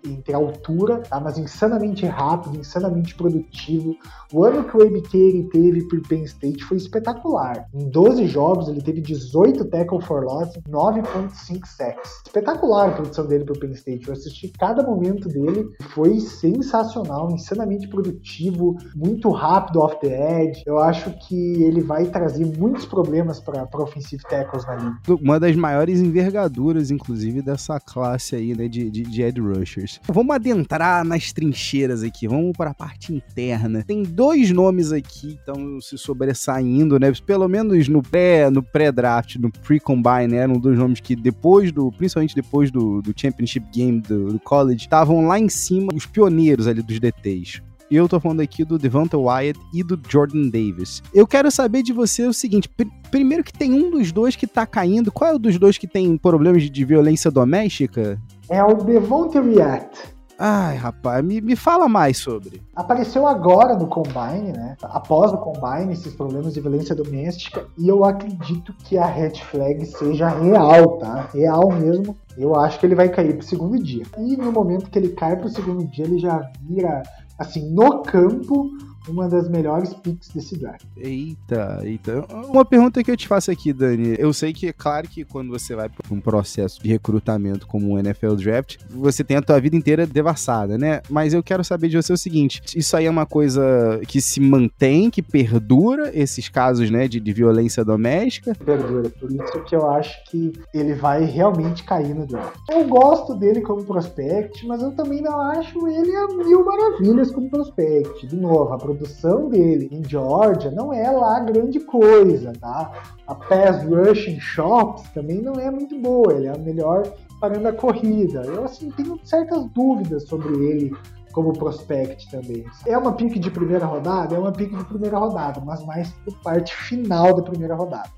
Entre 0.05 0.33
altura, 0.33 0.99
tá? 0.99 1.19
mas 1.19 1.37
insanamente 1.37 2.05
rápido, 2.05 2.57
insanamente 2.57 3.15
produtivo. 3.15 3.97
O 4.31 4.45
ano 4.45 4.63
que 4.63 4.77
o 4.77 4.81
Ebiketia 4.81 5.49
teve 5.49 5.87
por 5.89 6.01
Penn 6.07 6.23
State 6.23 6.63
foi 6.63 6.77
espetacular. 6.77 7.67
Em 7.73 7.89
12 7.89 8.27
jogos, 8.27 8.69
ele 8.69 8.81
teve 8.81 9.01
18 9.01 9.65
tackle 9.65 10.01
for 10.01 10.23
loss, 10.23 10.49
9.5 10.69 11.65
sacks. 11.65 12.21
Espetacular 12.25 12.89
a 12.89 12.93
produção 12.93 13.27
dele 13.27 13.43
pro 13.43 13.59
Penn 13.59 13.71
State. 13.71 14.07
Eu 14.07 14.13
assisti 14.13 14.47
cada 14.57 14.83
momento 14.83 15.27
dele, 15.27 15.67
foi 15.89 16.19
sensacional, 16.21 17.29
insanamente 17.31 17.89
produtivo, 17.89 18.77
muito 18.95 19.29
rápido 19.31 19.81
off 19.81 19.99
the 19.99 20.43
edge. 20.43 20.63
Eu 20.65 20.77
acho 20.77 21.11
que 21.27 21.63
ele 21.63 21.81
vai 21.81 22.05
trazer 22.05 22.26
muitos 22.57 22.85
problemas 22.85 23.39
para 23.39 23.67
offensive 23.73 24.23
tackles 24.23 24.65
na. 24.65 24.99
Uma 25.21 25.39
das 25.39 25.55
maiores 25.55 25.99
envergaduras, 25.99 26.91
inclusive, 26.91 27.41
dessa 27.41 27.79
classe 27.79 28.35
aí, 28.35 28.55
né, 28.55 28.67
de, 28.67 28.89
de, 28.89 29.03
de 29.03 29.21
Ed 29.21 29.39
Rushers. 29.39 29.99
Vamos 30.07 30.35
adentrar 30.35 31.03
nas 31.03 31.31
trincheiras 31.31 32.03
aqui, 32.03 32.27
vamos 32.27 32.55
para 32.55 32.71
a 32.71 32.73
parte 32.73 33.13
interna. 33.13 33.83
Tem 33.85 34.03
dois 34.03 34.51
nomes 34.51 34.91
aqui 34.91 35.07
que 35.07 35.33
estão 35.33 35.81
se 35.81 35.97
sobressaindo, 35.97 36.99
né, 36.99 37.11
pelo 37.25 37.47
menos 37.47 37.87
no 37.87 38.01
pré 38.01 38.49
no 38.49 38.61
pré-draft, 38.61 39.35
no 39.37 39.51
pre-combine, 39.51 40.27
né, 40.27 40.37
eram 40.37 40.53
dois 40.53 40.77
nomes 40.77 40.99
que 40.99 41.15
depois 41.15 41.71
do, 41.71 41.91
principalmente 41.91 42.35
depois 42.35 42.69
do, 42.69 43.01
do 43.01 43.13
Championship 43.15 43.65
Game 43.73 44.01
do, 44.01 44.33
do 44.33 44.39
college, 44.39 44.81
estavam 44.81 45.25
lá 45.25 45.39
em 45.39 45.49
cima, 45.49 45.89
os 45.93 46.05
pioneiros 46.05 46.67
ali 46.67 46.81
dos 46.81 46.99
DTs. 46.99 47.61
E 47.89 47.95
eu 47.95 48.07
tô 48.07 48.19
falando 48.19 48.41
aqui 48.41 48.65
do 48.65 48.77
Devonta 48.77 49.17
Wyatt 49.17 49.59
e 49.73 49.81
do 49.81 49.99
Jordan 50.09 50.49
Davis. 50.49 51.01
Eu 51.13 51.25
quero 51.25 51.49
saber 51.49 51.83
de 51.83 51.93
você 51.93 52.25
o 52.25 52.33
seguinte: 52.33 52.67
pr 52.67 52.85
primeiro 53.09 53.43
que 53.43 53.53
tem 53.53 53.71
um 53.71 53.89
dos 53.89 54.11
dois 54.11 54.35
que 54.35 54.45
tá 54.45 54.65
caindo. 54.65 55.11
Qual 55.11 55.31
é 55.31 55.33
o 55.33 55.39
dos 55.39 55.57
dois 55.57 55.77
que 55.77 55.87
tem 55.87 56.17
problemas 56.17 56.61
de, 56.61 56.69
de 56.69 56.83
violência 56.83 57.31
doméstica? 57.31 58.19
É 58.49 58.61
o 58.61 58.75
Devonta 58.75 59.41
Wyatt. 59.41 60.17
Ai, 60.39 60.75
rapaz, 60.75 61.25
me, 61.25 61.41
me 61.41 61.55
fala 61.55 61.89
mais 61.89 62.17
sobre. 62.17 62.61
Apareceu 62.75 63.25
agora 63.25 63.75
no 63.75 63.87
Combine, 63.87 64.51
né? 64.51 64.77
Após 64.83 65.31
o 65.33 65.37
Combine, 65.37 65.93
esses 65.93 66.13
problemas 66.13 66.53
de 66.53 66.61
violência 66.61 66.93
doméstica, 66.93 67.65
e 67.75 67.87
eu 67.87 68.05
acredito 68.05 68.71
que 68.83 68.99
a 68.99 69.05
red 69.07 69.33
flag 69.49 69.83
seja 69.85 70.27
real, 70.27 70.97
tá? 70.99 71.29
Real 71.33 71.71
mesmo. 71.71 72.15
Eu 72.37 72.55
acho 72.55 72.79
que 72.79 72.85
ele 72.85 72.93
vai 72.93 73.09
cair 73.09 73.35
pro 73.35 73.47
segundo 73.47 73.81
dia. 73.81 74.03
E 74.19 74.37
no 74.37 74.51
momento 74.51 74.91
que 74.91 74.99
ele 74.99 75.09
cai 75.09 75.35
pro 75.35 75.49
segundo 75.49 75.83
dia, 75.87 76.05
ele 76.05 76.19
já 76.19 76.47
vira 76.61 77.01
assim, 77.37 77.69
no 77.71 78.01
campo, 78.01 78.71
uma 79.07 79.27
das 79.27 79.49
melhores 79.49 79.93
picks 79.93 80.29
desse 80.29 80.57
draft. 80.57 80.85
Eita, 80.95 81.81
eita. 81.83 82.25
Uma 82.49 82.65
pergunta 82.65 83.03
que 83.03 83.11
eu 83.11 83.17
te 83.17 83.27
faço 83.27 83.51
aqui, 83.51 83.73
Dani. 83.73 84.15
Eu 84.17 84.33
sei 84.33 84.53
que 84.53 84.67
é 84.67 84.73
claro 84.73 85.07
que 85.07 85.23
quando 85.23 85.49
você 85.49 85.75
vai 85.75 85.89
para 85.89 86.13
um 86.13 86.19
processo 86.19 86.81
de 86.81 86.89
recrutamento 86.89 87.67
como 87.67 87.93
o 87.93 87.99
NFL 87.99 88.35
Draft, 88.35 88.77
você 88.89 89.23
tem 89.23 89.37
a 89.37 89.41
tua 89.41 89.59
vida 89.59 89.75
inteira 89.75 90.05
devassada, 90.05 90.77
né? 90.77 91.01
Mas 91.09 91.33
eu 91.33 91.43
quero 91.43 91.63
saber 91.63 91.89
de 91.89 91.97
você 91.97 92.13
o 92.13 92.17
seguinte: 92.17 92.61
isso 92.75 92.95
aí 92.95 93.05
é 93.05 93.09
uma 93.09 93.25
coisa 93.25 93.99
que 94.07 94.21
se 94.21 94.39
mantém, 94.39 95.09
que 95.09 95.21
perdura 95.21 96.11
esses 96.13 96.49
casos, 96.49 96.89
né, 96.89 97.07
de, 97.07 97.19
de 97.19 97.33
violência 97.33 97.83
doméstica? 97.83 98.53
Perdura. 98.55 99.09
Por 99.09 99.31
isso 99.31 99.63
que 99.65 99.75
eu 99.75 99.89
acho 99.89 100.23
que 100.25 100.53
ele 100.73 100.93
vai 100.93 101.23
realmente 101.25 101.83
cair 101.83 102.13
no 102.13 102.25
draft. 102.25 102.57
Eu 102.69 102.87
gosto 102.87 103.35
dele 103.35 103.61
como 103.61 103.83
prospect, 103.83 104.65
mas 104.65 104.81
eu 104.81 104.91
também 104.91 105.21
não 105.21 105.39
acho 105.39 105.87
ele 105.87 106.15
a 106.15 106.27
mil 106.27 106.65
maravilhas 106.65 107.31
como 107.31 107.49
prospect. 107.49 108.27
De 108.27 108.35
novo, 108.35 108.73
a 108.73 108.77
produção 108.97 109.49
dele 109.49 109.87
em 109.91 110.03
Georgia 110.07 110.71
não 110.71 110.91
é 110.91 111.09
lá 111.11 111.39
grande 111.39 111.79
coisa, 111.79 112.51
tá? 112.59 112.91
A 113.27 113.35
pass 113.35 113.83
rushing 113.83 114.39
shops 114.39 115.03
também 115.13 115.41
não 115.41 115.53
é 115.53 115.69
muito 115.69 115.97
boa, 115.99 116.33
ele 116.33 116.47
é 116.47 116.51
a 116.51 116.57
melhor 116.57 117.03
parando 117.39 117.67
a 117.67 117.73
corrida. 117.73 118.41
Eu 118.41 118.65
assim 118.65 118.89
tenho 118.91 119.19
certas 119.23 119.65
dúvidas 119.67 120.23
sobre 120.23 120.53
ele 120.65 120.95
como 121.31 121.53
prospect 121.53 122.29
também. 122.31 122.65
É 122.85 122.97
uma 122.97 123.13
pick 123.13 123.39
de 123.39 123.51
primeira 123.51 123.85
rodada? 123.85 124.35
É 124.35 124.39
uma 124.39 124.51
pick 124.51 124.75
de 124.75 124.85
primeira 124.85 125.17
rodada, 125.17 125.61
mas 125.63 125.85
mais 125.85 126.09
por 126.25 126.33
parte 126.41 126.75
final 126.75 127.35
da 127.35 127.43
primeira 127.43 127.75
rodada. 127.75 128.09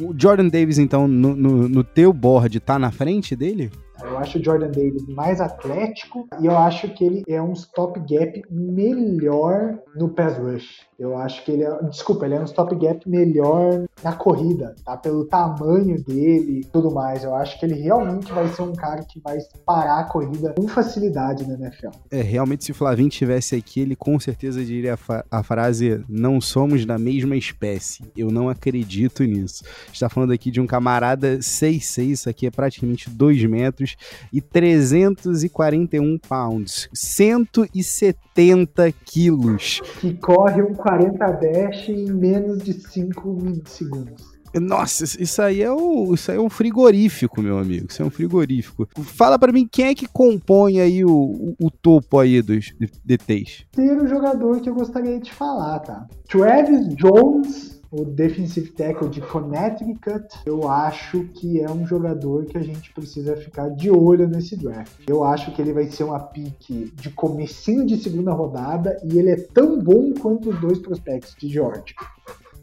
O 0.00 0.14
Jordan 0.16 0.48
Davis, 0.48 0.78
então, 0.78 1.08
no, 1.08 1.34
no, 1.34 1.68
no 1.68 1.84
teu 1.84 2.12
board, 2.12 2.60
tá 2.60 2.78
na 2.78 2.92
frente 2.92 3.34
dele? 3.34 3.70
Eu 4.02 4.18
acho 4.18 4.38
o 4.38 4.44
Jordan 4.44 4.70
Davis 4.70 5.06
mais 5.08 5.40
atlético 5.40 6.28
e 6.40 6.46
eu 6.46 6.56
acho 6.56 6.88
que 6.94 7.04
ele 7.04 7.24
é 7.28 7.40
um 7.40 7.52
stop 7.52 7.98
gap 8.00 8.42
melhor 8.50 9.78
no 9.94 10.08
pass 10.08 10.36
rush. 10.38 10.86
Eu 10.98 11.16
acho 11.16 11.44
que 11.44 11.52
ele 11.52 11.62
é, 11.62 11.82
desculpa, 11.84 12.24
ele 12.24 12.34
é 12.34 12.40
um 12.40 12.44
stop 12.44 12.74
gap 12.74 13.08
melhor 13.08 13.84
na 14.02 14.12
corrida, 14.14 14.74
tá? 14.84 14.96
Pelo 14.96 15.26
tamanho 15.26 16.02
dele 16.02 16.60
e 16.60 16.64
tudo 16.64 16.90
mais. 16.90 17.22
Eu 17.22 17.34
acho 17.34 17.58
que 17.58 17.66
ele 17.66 17.74
realmente 17.74 18.32
vai 18.32 18.48
ser 18.48 18.62
um 18.62 18.72
cara 18.72 19.02
que 19.04 19.20
vai 19.20 19.38
parar 19.64 20.00
a 20.00 20.04
corrida 20.04 20.54
com 20.56 20.66
facilidade 20.68 21.46
na 21.46 21.54
NFL. 21.54 21.90
É, 22.10 22.22
realmente 22.22 22.64
se 22.64 22.72
o 22.72 22.74
Flavinho 22.74 23.08
estivesse 23.08 23.54
aqui, 23.54 23.80
ele 23.80 23.94
com 23.94 24.18
certeza 24.18 24.64
diria 24.64 24.94
a, 25.08 25.24
a 25.30 25.42
frase: 25.42 26.02
"Não 26.08 26.40
somos 26.40 26.86
da 26.86 26.98
mesma 26.98 27.36
espécie". 27.36 28.04
Eu 28.16 28.30
não 28.30 28.48
acredito 28.48 29.22
nisso. 29.22 29.64
Está 29.92 30.08
falando 30.08 30.32
aqui 30.32 30.50
de 30.50 30.60
um 30.60 30.66
camarada 30.66 31.38
6'6, 31.38 32.10
isso 32.10 32.30
aqui 32.30 32.46
é 32.46 32.50
praticamente 32.50 33.10
2 33.10 33.44
metros 33.44 33.85
e 34.32 34.40
341 34.40 36.18
pounds, 36.18 36.88
170 36.94 38.90
quilos. 39.04 39.82
Que 40.00 40.14
corre 40.14 40.62
um 40.62 40.74
40 40.74 41.32
dash 41.32 41.88
em 41.88 42.10
menos 42.12 42.62
de 42.62 42.72
5 42.72 43.62
segundos. 43.66 44.36
Nossa, 44.60 45.04
isso 45.04 45.42
aí 45.42 45.62
é 45.62 45.72
um, 45.72 46.14
isso 46.14 46.30
aí 46.30 46.38
é 46.38 46.40
um 46.40 46.48
frigorífico, 46.48 47.42
meu 47.42 47.58
amigo. 47.58 47.86
Isso 47.90 48.02
é 48.02 48.04
um 48.04 48.10
frigorífico. 48.10 48.88
Fala 49.02 49.38
para 49.38 49.52
mim 49.52 49.68
quem 49.70 49.86
é 49.86 49.94
que 49.94 50.06
compõe 50.06 50.80
aí 50.80 51.04
o, 51.04 51.10
o, 51.10 51.56
o 51.60 51.70
topo 51.70 52.18
aí 52.18 52.40
dos 52.40 52.74
DTs. 53.04 53.66
Ter 53.72 54.08
jogador 54.08 54.60
que 54.60 54.70
eu 54.70 54.74
gostaria 54.74 55.20
de 55.20 55.32
falar, 55.32 55.80
tá? 55.80 56.06
Travis 56.28 56.88
Jones, 56.96 57.82
o 57.90 58.04
defensive 58.04 58.70
tackle 58.70 59.08
de 59.08 59.20
Connecticut, 59.20 60.26
eu 60.44 60.68
acho 60.68 61.24
que 61.34 61.60
é 61.60 61.70
um 61.70 61.86
jogador 61.86 62.44
que 62.46 62.58
a 62.58 62.62
gente 62.62 62.92
precisa 62.92 63.36
ficar 63.36 63.68
de 63.70 63.90
olho 63.90 64.28
nesse 64.28 64.56
draft. 64.56 64.92
Eu 65.06 65.24
acho 65.24 65.52
que 65.52 65.62
ele 65.62 65.72
vai 65.72 65.86
ser 65.86 66.04
uma 66.04 66.20
pique 66.20 66.92
de 66.94 67.10
comecinho 67.10 67.86
de 67.86 67.96
segunda 67.96 68.32
rodada 68.32 68.96
e 69.04 69.18
ele 69.18 69.30
é 69.30 69.36
tão 69.36 69.78
bom 69.78 70.12
quanto 70.14 70.50
os 70.50 70.60
dois 70.60 70.78
prospectos 70.78 71.34
de 71.38 71.48
Georgia. 71.48 71.94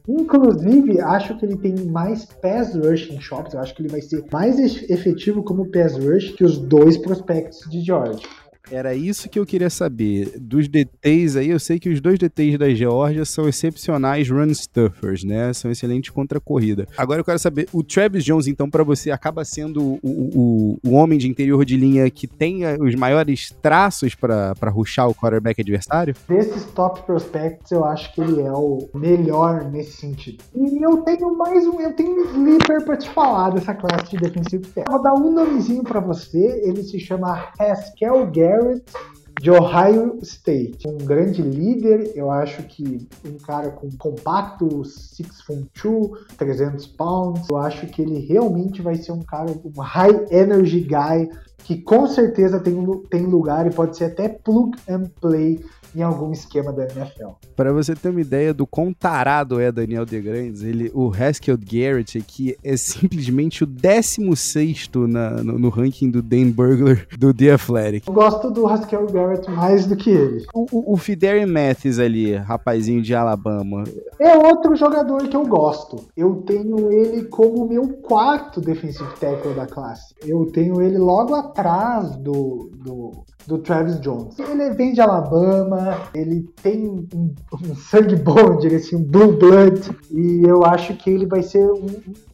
Inclusive, 0.07 0.99
acho 0.99 1.37
que 1.37 1.45
ele 1.45 1.55
tem 1.55 1.73
mais 1.85 2.25
pass 2.25 2.75
rush 2.75 3.09
em 3.09 3.21
shops. 3.21 3.53
Eu 3.53 3.61
acho 3.61 3.73
que 3.73 3.81
ele 3.81 3.89
vai 3.89 4.01
ser 4.01 4.25
mais 4.31 4.59
efetivo 4.59 5.43
como 5.43 5.71
pass 5.71 5.97
rush 5.97 6.31
que 6.31 6.43
os 6.43 6.57
dois 6.57 6.97
prospectos 6.97 7.69
de 7.69 7.81
Georgia. 7.81 8.27
Era 8.71 8.95
isso 8.95 9.29
que 9.29 9.37
eu 9.37 9.45
queria 9.45 9.69
saber. 9.69 10.39
Dos 10.39 10.67
DTs 10.67 11.37
aí, 11.37 11.49
eu 11.49 11.59
sei 11.59 11.79
que 11.79 11.89
os 11.89 11.99
dois 11.99 12.17
DTs 12.17 12.57
da 12.57 12.73
Geórgia 12.73 13.25
são 13.25 13.47
excepcionais 13.47 14.29
run 14.29 14.53
stuffers, 14.53 15.23
né? 15.23 15.51
São 15.53 15.69
excelentes 15.69 16.09
contra 16.11 16.37
a 16.37 16.41
corrida. 16.41 16.87
Agora 16.97 17.19
eu 17.19 17.25
quero 17.25 17.39
saber, 17.39 17.67
o 17.73 17.83
Travis 17.83 18.23
Jones, 18.23 18.47
então, 18.47 18.69
para 18.69 18.83
você, 18.83 19.11
acaba 19.11 19.43
sendo 19.43 19.81
o, 19.81 19.99
o, 20.03 20.79
o, 20.83 20.93
homem 20.93 21.19
de 21.19 21.27
interior 21.27 21.65
de 21.65 21.75
linha 21.75 22.09
que 22.09 22.25
tem 22.25 22.61
os 22.79 22.95
maiores 22.95 23.53
traços 23.61 24.15
para 24.15 24.69
ruxar 24.69 25.09
o 25.09 25.15
quarterback 25.15 25.59
adversário? 25.59 26.15
Desses 26.27 26.63
top 26.67 27.01
prospects, 27.03 27.69
eu 27.71 27.83
acho 27.83 28.13
que 28.13 28.21
ele 28.21 28.41
é 28.41 28.51
o 28.51 28.89
melhor 28.93 29.69
nesse 29.69 29.97
sentido. 29.97 30.43
E 30.55 30.81
eu 30.81 30.97
tenho 30.97 31.37
mais 31.37 31.67
um, 31.67 31.81
eu 31.81 31.93
tenho 31.93 32.11
um 32.11 32.25
sleeper 32.31 32.85
para 32.85 32.97
te 32.97 33.09
falar 33.09 33.49
dessa 33.51 33.73
classe 33.73 34.11
de 34.11 34.17
defensivo. 34.17 34.63
Vou 34.89 35.01
dar 35.01 35.13
um 35.13 35.31
nomezinho 35.31 35.83
para 35.83 35.99
você, 35.99 36.61
ele 36.63 36.81
se 36.83 36.99
chama 36.99 37.49
Haskell 37.59 38.25
Garrett 38.27 38.52
Garrett 38.53 38.83
de 39.41 39.51
Ohio 39.51 40.19
State. 40.21 40.87
Um 40.87 40.97
grande 40.97 41.41
líder, 41.41 42.13
eu 42.15 42.31
acho 42.31 42.63
que 42.63 43.07
um 43.25 43.37
cara 43.37 43.71
com 43.71 43.89
compacto, 43.97 44.85
6 44.85 45.41
foot 45.41 45.67
2, 45.83 46.37
300 46.37 46.87
pounds. 46.87 47.49
Eu 47.49 47.57
acho 47.57 47.87
que 47.87 48.01
ele 48.01 48.19
realmente 48.19 48.81
vai 48.81 48.95
ser 48.95 49.11
um 49.11 49.21
cara, 49.21 49.51
um 49.51 49.81
high 49.81 50.27
energy 50.31 50.81
guy 50.81 51.29
que 51.57 51.81
com 51.81 52.07
certeza 52.07 52.59
tem, 52.59 52.75
tem 53.09 53.25
lugar 53.25 53.65
e 53.65 53.71
pode 53.71 53.97
ser 53.97 54.05
até 54.05 54.29
plug 54.29 54.77
and 54.89 55.09
play 55.19 55.63
em 55.95 56.01
algum 56.01 56.31
esquema 56.31 56.71
da 56.71 56.83
NFL. 56.83 57.29
Para 57.55 57.71
você 57.71 57.95
ter 57.95 58.09
uma 58.09 58.21
ideia 58.21 58.53
do 58.53 58.65
quão 58.65 58.93
tarado 58.93 59.59
é 59.59 59.71
Daniel 59.71 60.05
DeGrandes, 60.05 60.63
ele, 60.63 60.91
o 60.93 61.11
Haskell 61.11 61.57
Garrett 61.57 62.17
aqui 62.17 62.55
é 62.63 62.75
simplesmente 62.77 63.63
o 63.63 63.67
16 63.67 64.89
na, 65.07 65.29
no, 65.43 65.59
no, 65.59 65.69
ranking 65.69 66.09
do 66.09 66.21
Dan 66.21 66.51
Burglar 66.51 67.07
do 67.17 67.33
The 67.33 67.53
Athletic. 67.53 68.07
Eu 68.07 68.13
gosto 68.13 68.49
do 68.49 68.67
Haskell 68.67 69.05
Garrett 69.07 69.49
mais 69.49 69.85
do 69.85 69.95
que 69.95 70.09
ele. 70.09 70.45
O, 70.53 70.67
o, 70.71 70.93
o 70.95 71.47
Mathis 71.47 71.99
ali, 71.99 72.35
rapazinho 72.35 73.01
de 73.01 73.13
Alabama. 73.13 73.83
É 74.19 74.35
outro 74.37 74.75
jogador 74.75 75.27
que 75.27 75.35
eu 75.35 75.45
gosto. 75.45 76.05
Eu 76.15 76.43
tenho 76.45 76.91
ele 76.91 77.23
como 77.23 77.67
meu 77.67 77.87
quarto 78.01 78.61
defensive 78.61 79.09
tackle 79.19 79.53
da 79.53 79.65
classe. 79.65 80.13
Eu 80.25 80.45
tenho 80.47 80.81
ele 80.81 80.97
logo 80.97 81.35
atrás 81.35 82.15
do, 82.17 82.71
do 82.75 83.23
do 83.47 83.57
Travis 83.59 83.99
Jones. 83.99 84.37
Ele 84.39 84.71
vem 84.71 84.93
de 84.93 85.01
Alabama, 85.01 85.82
ele 86.13 86.41
tem 86.61 86.87
um, 86.87 87.33
um 87.53 87.75
sangue 87.75 88.15
bom, 88.15 88.57
diria 88.57 88.77
assim, 88.77 88.95
um 88.95 89.03
blue 89.03 89.37
blood, 89.37 89.89
e 90.11 90.43
eu 90.43 90.63
acho 90.63 90.95
que 90.95 91.09
ele 91.09 91.25
vai 91.25 91.43
ser 91.43 91.65
um, 91.71 91.87